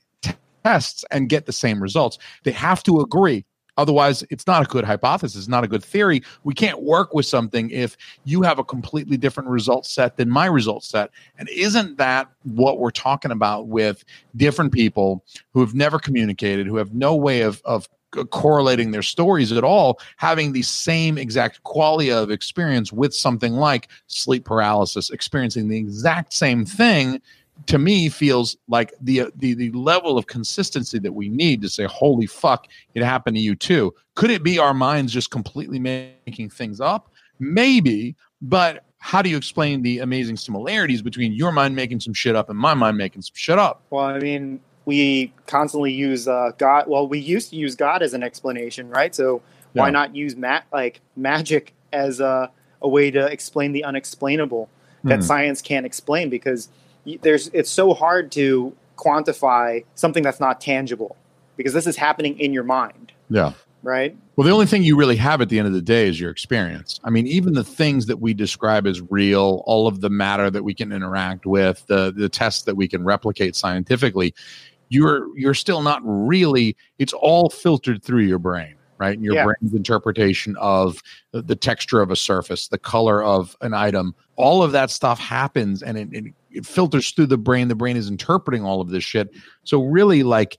[0.63, 2.17] tests and get the same results.
[2.43, 3.45] They have to agree.
[3.77, 6.21] Otherwise, it's not a good hypothesis, it's not a good theory.
[6.43, 10.45] We can't work with something if you have a completely different result set than my
[10.45, 11.09] result set.
[11.39, 14.03] And isn't that what we're talking about with
[14.35, 17.89] different people who have never communicated, who have no way of, of
[18.29, 23.87] correlating their stories at all, having the same exact quality of experience with something like
[24.05, 27.19] sleep paralysis, experiencing the exact same thing?
[27.67, 31.85] To me, feels like the the the level of consistency that we need to say,
[31.85, 36.49] "Holy fuck, it happened to you too." Could it be our minds just completely making
[36.49, 37.09] things up?
[37.39, 42.35] Maybe, but how do you explain the amazing similarities between your mind making some shit
[42.35, 43.81] up and my mind making some shit up?
[43.89, 46.85] Well, I mean, we constantly use uh, God.
[46.87, 49.13] Well, we used to use God as an explanation, right?
[49.13, 49.41] So
[49.73, 49.91] why Yeah.
[49.91, 52.49] not use ma- like magic as a
[52.81, 54.69] a way to explain the unexplainable
[55.03, 55.25] that Hmm.
[55.25, 56.67] science can't explain because
[57.21, 61.15] there's it's so hard to quantify something that's not tangible
[61.57, 63.53] because this is happening in your mind, Yeah.
[63.81, 64.15] right?
[64.35, 66.31] Well, the only thing you really have at the end of the day is your
[66.31, 66.99] experience.
[67.03, 70.63] I mean, even the things that we describe as real, all of the matter that
[70.63, 74.33] we can interact with, the the tests that we can replicate scientifically,
[74.89, 76.75] you're you're still not really.
[76.97, 79.15] It's all filtered through your brain, right?
[79.15, 79.45] And your Yeah.
[79.45, 84.71] brain's interpretation of the, texture of a surface, the color of an item, all of
[84.71, 87.67] that stuff happens, and it, it, it filters through the brain.
[87.67, 89.29] The brain is interpreting all of this shit.
[89.65, 90.57] So really, like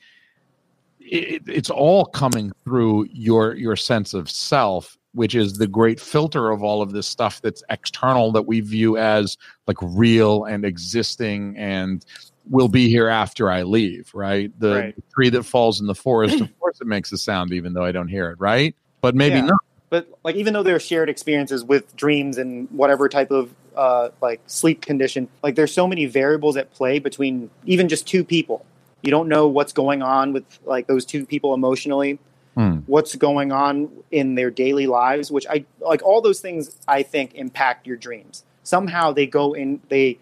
[1.01, 6.51] it, it's all coming through your your sense of self which is the great filter
[6.51, 9.37] of all of this stuff that's external that we view as
[9.69, 12.05] like real and existing and
[12.51, 14.95] will be here after i leave right the Right.
[15.15, 17.93] tree that falls in the forest of course it makes a sound even though i
[17.93, 19.47] don't hear it right but maybe Yeah.
[19.47, 19.61] not
[19.91, 24.11] But like even though there are shared experiences with dreams and whatever type of uh,
[24.23, 28.65] like sleep condition, like there's so many variables at play between even just two people.
[29.03, 32.19] You don't know what's going on with like those two people emotionally.
[32.57, 32.79] Hmm.
[32.87, 37.35] what's going on in their daily lives which i like all those things i think
[37.35, 40.17] impact your dreams somehow they go in they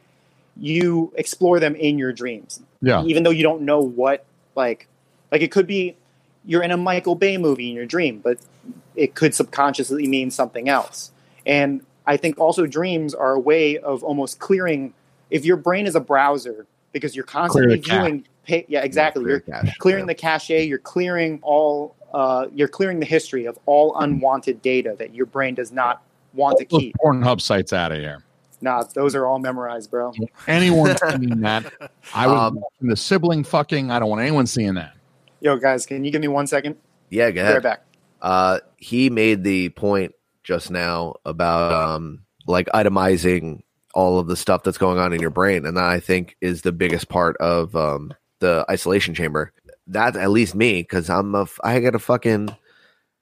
[0.56, 2.60] you explore them in your dreams.
[2.80, 3.04] Yeah.
[3.04, 4.24] Even though you don't know what
[4.54, 4.86] like
[5.30, 5.96] like it could be
[6.44, 8.38] you're in a michael bay movie in your dream but
[8.94, 11.10] it could subconsciously mean something else.
[11.46, 14.92] And i think also dreams are a way of almost clearing
[15.30, 19.22] if your brain is a browser because you're constantly viewing pa- yeah exactly.
[19.22, 20.06] clear you're cache, clearing yeah.
[20.06, 25.14] the cache you're clearing all uh, you're clearing the history of all unwanted data that
[25.14, 26.02] your brain does not
[26.34, 26.96] want to Those keep.
[27.02, 28.22] Pornhub sites out of here
[28.62, 30.12] nah those are all memorized bro
[30.46, 31.70] anyone seeing that
[32.14, 34.94] i was Um, watching the sibling fucking i don't want anyone seeing that
[35.40, 36.76] yo guys can you give me one second
[37.10, 37.54] Yeah, go ahead.
[37.54, 37.82] right back
[38.22, 40.14] Uh, he made the point
[40.44, 43.62] just now about um, like itemizing
[43.94, 46.62] all of the stuff that's going on in your brain, and that I think is
[46.62, 49.52] the biggest part of um, the isolation chamber.
[49.88, 52.56] That's at least me because I'm a I got a fucking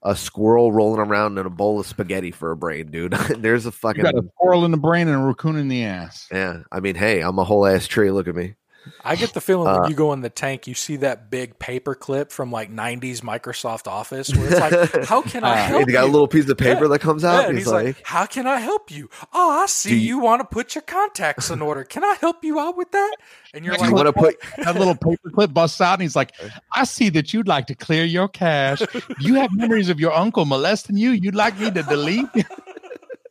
[0.03, 3.13] a squirrel rolling around in a bowl of spaghetti for a brain, dude.
[3.37, 5.83] There's a you fucking got a squirrel in the brain and a raccoon in the
[5.83, 6.61] ass yeah.
[6.71, 8.11] I mean, hey, I'm a whole ass tree.
[8.11, 8.55] Look at me.
[9.05, 11.59] I get the feeling Uh, when you go in the tank, you see that big
[11.59, 15.85] paper clip from like '90s Microsoft Office, where it's like, "How can I Uh, help
[15.85, 16.87] He's got a little piece of paper Yeah.
[16.89, 17.41] that comes out.
[17.41, 19.09] and and he's he's like, like, "How can I help you?
[19.33, 21.83] Oh, I see you, you- want to put your contacts in order.
[21.83, 23.15] Can I help you out with that?"
[23.53, 26.31] And you're "Do you want to put that little paperclip busts out and he's like,
[26.73, 28.81] I see that you'd like to clear your cache.
[29.19, 31.11] You have memories of your uncle molesting you.
[31.11, 32.25] You'd like me to delete?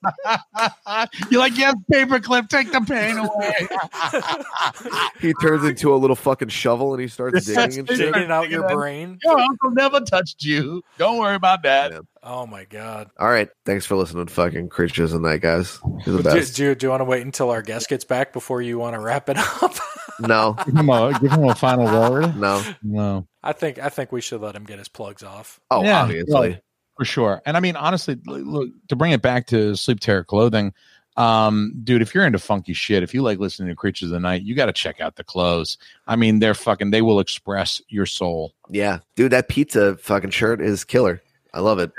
[1.31, 5.10] You're like, yes, paperclip, take the pain away.
[5.20, 8.12] he turns into a little fucking shovel and he starts digging and shit.
[8.12, 9.18] digging out your brain.
[9.22, 10.82] your uncle never touched you.
[10.98, 11.93] Don't worry about that.
[11.93, 12.01] Yeah.
[12.22, 13.09] Oh my god!
[13.18, 13.48] All right.
[13.64, 15.78] Thanks for listening fucking Creatures in the Night, guys.
[16.05, 16.55] You're the Do, best.
[16.55, 19.01] do, do you want to wait until our guest gets back before you want to
[19.01, 19.72] wrap it up?
[20.22, 22.36] No, Give him a, give him a final word.
[22.36, 22.62] no.
[22.82, 25.59] No, I think I think we should let him get his plugs off.
[25.70, 26.32] Oh, Yeah, obviously.
[26.51, 26.59] well,
[27.01, 27.40] for sure.
[27.47, 30.74] And I mean, honestly, look to bring it back to sleep terror clothing.
[31.16, 34.20] Um, dude, if you're into funky shit, if you like listening to Creatures of the
[34.20, 35.78] Night, you got to check out the clothes.
[36.06, 36.90] I mean, they're fucking.
[36.90, 38.52] They will express your soul.
[38.68, 41.22] Yeah, dude, that pizza fucking shirt is killer.
[41.52, 41.90] I love it.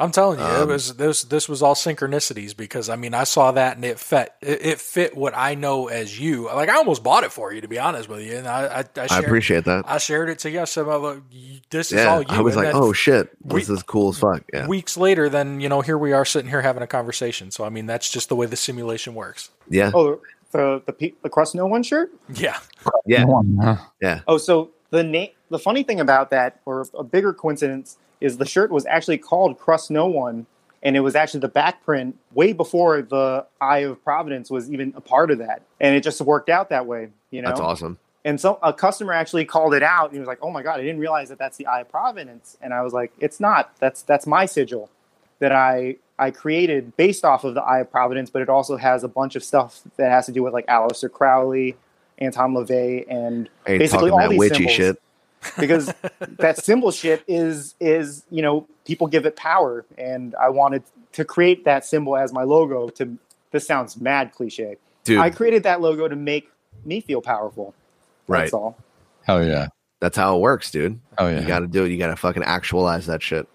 [0.00, 3.24] I'm telling you, it Um, was this this was all synchronicities because I mean I
[3.24, 6.46] saw that and it fit it, it fit what I know as you.
[6.46, 8.66] Like I almost bought it for you to be honest with you, and I
[8.96, 9.84] I, I, I appreciate that.
[9.86, 10.60] I shared it to you.
[10.60, 13.28] I said, well, look, you- "This is all you." I was And like, oh shit,
[13.46, 14.42] this is cool as fuck.
[14.52, 17.50] Yeah, Weeks later, then you know, here we are sitting here having a conversation.
[17.50, 19.50] So I mean, that's just the way the simulation works.
[19.68, 20.20] yeah, Oh,
[20.52, 22.10] the the pe- the crust no one shirt.
[22.32, 22.58] Yeah,
[23.04, 23.76] yeah, Come on, huh?
[24.00, 24.20] yeah.
[24.26, 25.30] Oh, so the name.
[25.48, 29.58] The funny thing about that, or a bigger coincidence, is the shirt was actually called
[29.58, 30.46] Crust No One,
[30.82, 34.92] and it was actually the back print way before the Eye of Providence was even
[34.96, 37.08] a part of that, and it just worked out that way.
[37.30, 37.98] You know, That's awesome.
[38.24, 40.06] and so a customer actually called it out.
[40.06, 41.90] And he was like, "Oh my god, I didn't realize that that's the Eye of
[41.90, 43.76] Providence." And I was like, "It's not.
[43.78, 44.90] That's that's my sigil
[45.40, 49.04] that I I created based off of the Eye of Providence, but it also has
[49.04, 51.76] a bunch of stuff that has to do with like Aleister Crowley,
[52.18, 54.72] Anton LaVey, and basically all these witchy symbols.
[54.72, 55.02] shit.
[55.58, 55.92] Because
[56.38, 60.82] that symbol shit is is you know people give it power, and I wanted
[61.12, 62.88] to create that symbol as my logo.
[62.90, 63.16] To
[63.50, 64.76] this sounds mad cliche.
[65.04, 66.50] Dude, I created that logo to make
[66.84, 67.74] me feel powerful.
[68.28, 68.52] That's right.
[68.52, 68.76] all.
[69.22, 69.68] Hell yeah.
[70.00, 71.00] That's how it works, dude.
[71.18, 71.40] Oh yeah.
[71.40, 71.90] You got to do it.
[71.90, 73.48] You got to fucking actualize that shit.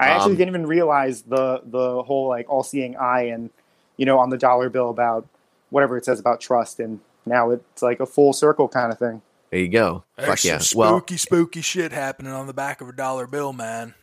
[0.00, 3.50] I actually Um, didn't even realize the the whole like all seeing eye and
[3.96, 5.26] you know on the dollar bill about
[5.70, 9.22] whatever it says about trust and now it's like a full circle kind of thing.
[9.54, 10.02] There you go.
[10.16, 10.58] There's Fuck yeah.
[10.58, 13.94] some Well, spooky, spooky shit happening on the back of a dollar bill, man.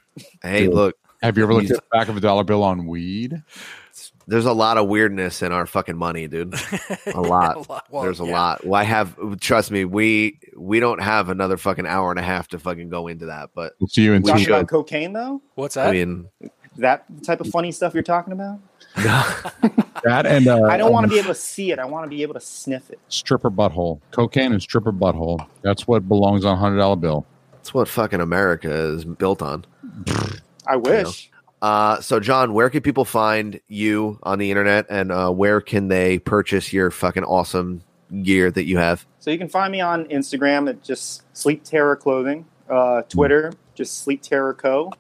[0.42, 0.74] hey, Dude.
[0.74, 3.44] look, Have you ever looked at the back of a dollar bill on weed?
[4.28, 6.54] There's a lot of weirdness in our fucking money, dude.
[7.14, 7.68] A lot.
[7.90, 8.32] Well, There's a yeah.
[8.32, 8.66] lot.
[8.66, 12.48] Well, I have trust me, we we don't have another fucking hour and a half
[12.50, 13.50] to fucking go into that.
[13.54, 14.52] But We'll see you in We Talking two.
[14.52, 14.56] should.
[14.56, 15.42] about cocaine though?
[15.56, 15.90] What's that?
[15.90, 16.50] I mean, Is
[16.82, 18.60] that the type of funny stuff you're talking about?
[20.04, 21.78] That and uh, I don't want to be able to see it.
[21.78, 23.00] I want to be able to sniff it.
[23.08, 24.00] stripper butthole.
[24.10, 25.46] Cocaine and stripper butthole.
[25.62, 27.26] That's what belongs on a hundred dollar bill.
[27.52, 29.64] that's what fucking America is built on.
[30.66, 31.30] I wish.
[31.62, 35.88] Uh, so John, where can people find you on the internet, and uh, where can
[35.88, 37.84] they purchase your fucking awesome
[38.24, 39.06] gear that you have?
[39.20, 44.00] So you can find me on Instagram at just Sleep Terror Clothing, uh, Twitter just
[44.04, 44.92] Sleep Terror Co,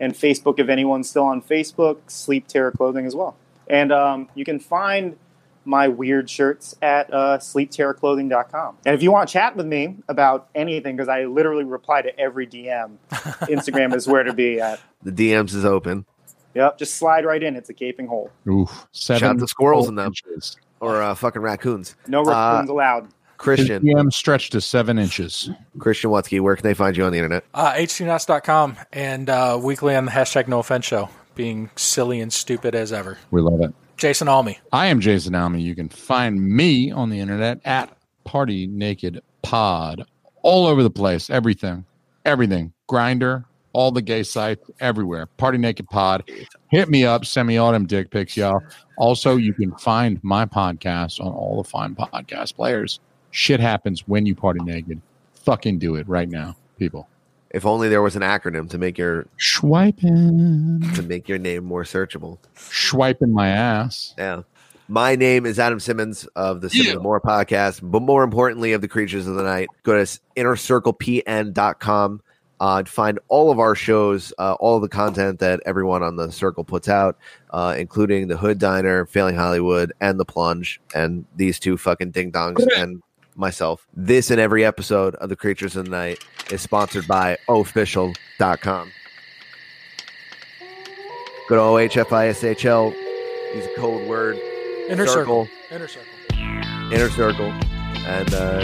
[0.00, 3.36] and Facebook if anyone's still on Facebook, Sleep Terror Clothing as well.
[3.68, 5.16] And um, you can find
[5.64, 8.78] my weird shirts at uh, sleepterrorclothing.com.
[8.86, 12.18] And if you want to chat with me about anything, because I literally reply to
[12.18, 14.80] every DM, Instagram is where to be at.
[15.02, 16.06] The DMs is open,
[16.54, 17.54] Yep, just slide right in.
[17.54, 18.30] It's a gaping hole.
[18.48, 18.88] Oof.
[18.92, 20.06] Seven Shout out to squirrels in them.
[20.06, 20.56] inches.
[20.80, 21.94] or uh, fucking raccoons.
[22.08, 23.08] No raccoons allowed.
[23.38, 25.48] His Christian, DM stretched to seven inches.
[25.78, 27.44] Christian Wutzke, where can they find you on the internet?
[27.54, 32.74] Uh, h2nuts.com and uh, weekly on the hashtag no offense show, being silly and stupid
[32.74, 33.16] as ever.
[33.30, 33.72] We love it.
[33.96, 34.56] Jason Alme.
[34.72, 35.60] I am Jason Alme.
[35.60, 40.04] You can find me on the internet at Party Naked Pod.
[40.42, 41.30] All over the place.
[41.30, 41.84] Everything.
[42.24, 42.72] Everything.
[42.88, 45.26] Grindr, all the gay sites, everywhere.
[45.26, 46.28] Party Naked Pod.
[46.70, 47.24] Hit me up.
[47.24, 48.60] Send me all them dick pics, y'all.
[48.98, 53.00] Also, you can find my podcast on all the fine podcast players.
[53.30, 55.00] Shit happens when you party naked.
[55.44, 57.08] Fucking do it right now, people.
[57.50, 60.82] If only there was an acronym to make your Swiping.
[60.94, 62.38] to make your name more searchable.
[62.54, 64.14] Swiping my ass.
[64.18, 64.42] Yeah.
[64.88, 66.96] My name is Adam Simmons of the Simmons Yeah.
[66.96, 69.68] More podcast, but more importantly, of the Creatures of the Night.
[69.82, 72.20] Go to innercirclepn.com
[72.60, 76.16] uh, to find all of our shows, uh, all of the content that everyone on
[76.16, 77.16] the circle puts out,
[77.50, 82.32] uh, including the Hood Diner, Failing Hollywood, and the Plunge, and these two fucking ding
[82.32, 83.02] dongs and
[83.38, 83.86] myself.
[83.94, 86.18] This and every episode of the Creatures of the Night
[86.50, 88.90] is sponsored by official.com.
[91.48, 92.92] Go to OHFISHL,
[93.54, 94.36] use a code word
[94.90, 95.46] Inner Circle.
[95.46, 95.48] circle.
[95.70, 96.92] Inner circle.
[96.92, 97.52] inner circle
[98.06, 98.60] and uh,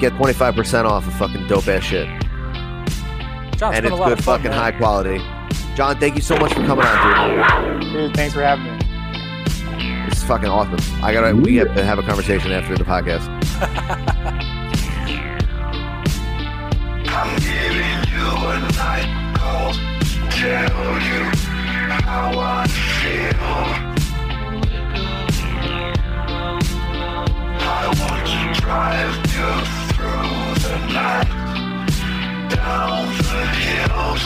[0.00, 2.08] get 25% off of fucking dope ass shit.
[3.58, 4.58] John, and it's good fun, fucking man.
[4.58, 5.18] high quality.
[5.76, 7.92] John, thank you so much for coming on, dude.
[7.92, 10.06] Dude, thanks for having me.
[10.08, 10.78] This is fucking awesome.
[11.02, 13.26] I gotta we have to have a conversation after the podcast.
[13.62, 13.70] I'm
[17.38, 19.72] giving you a night call
[20.30, 21.22] tell you
[22.02, 23.38] how I feel.
[27.60, 29.50] I want to drive you
[29.92, 31.30] through the night,
[32.50, 34.24] down the hills.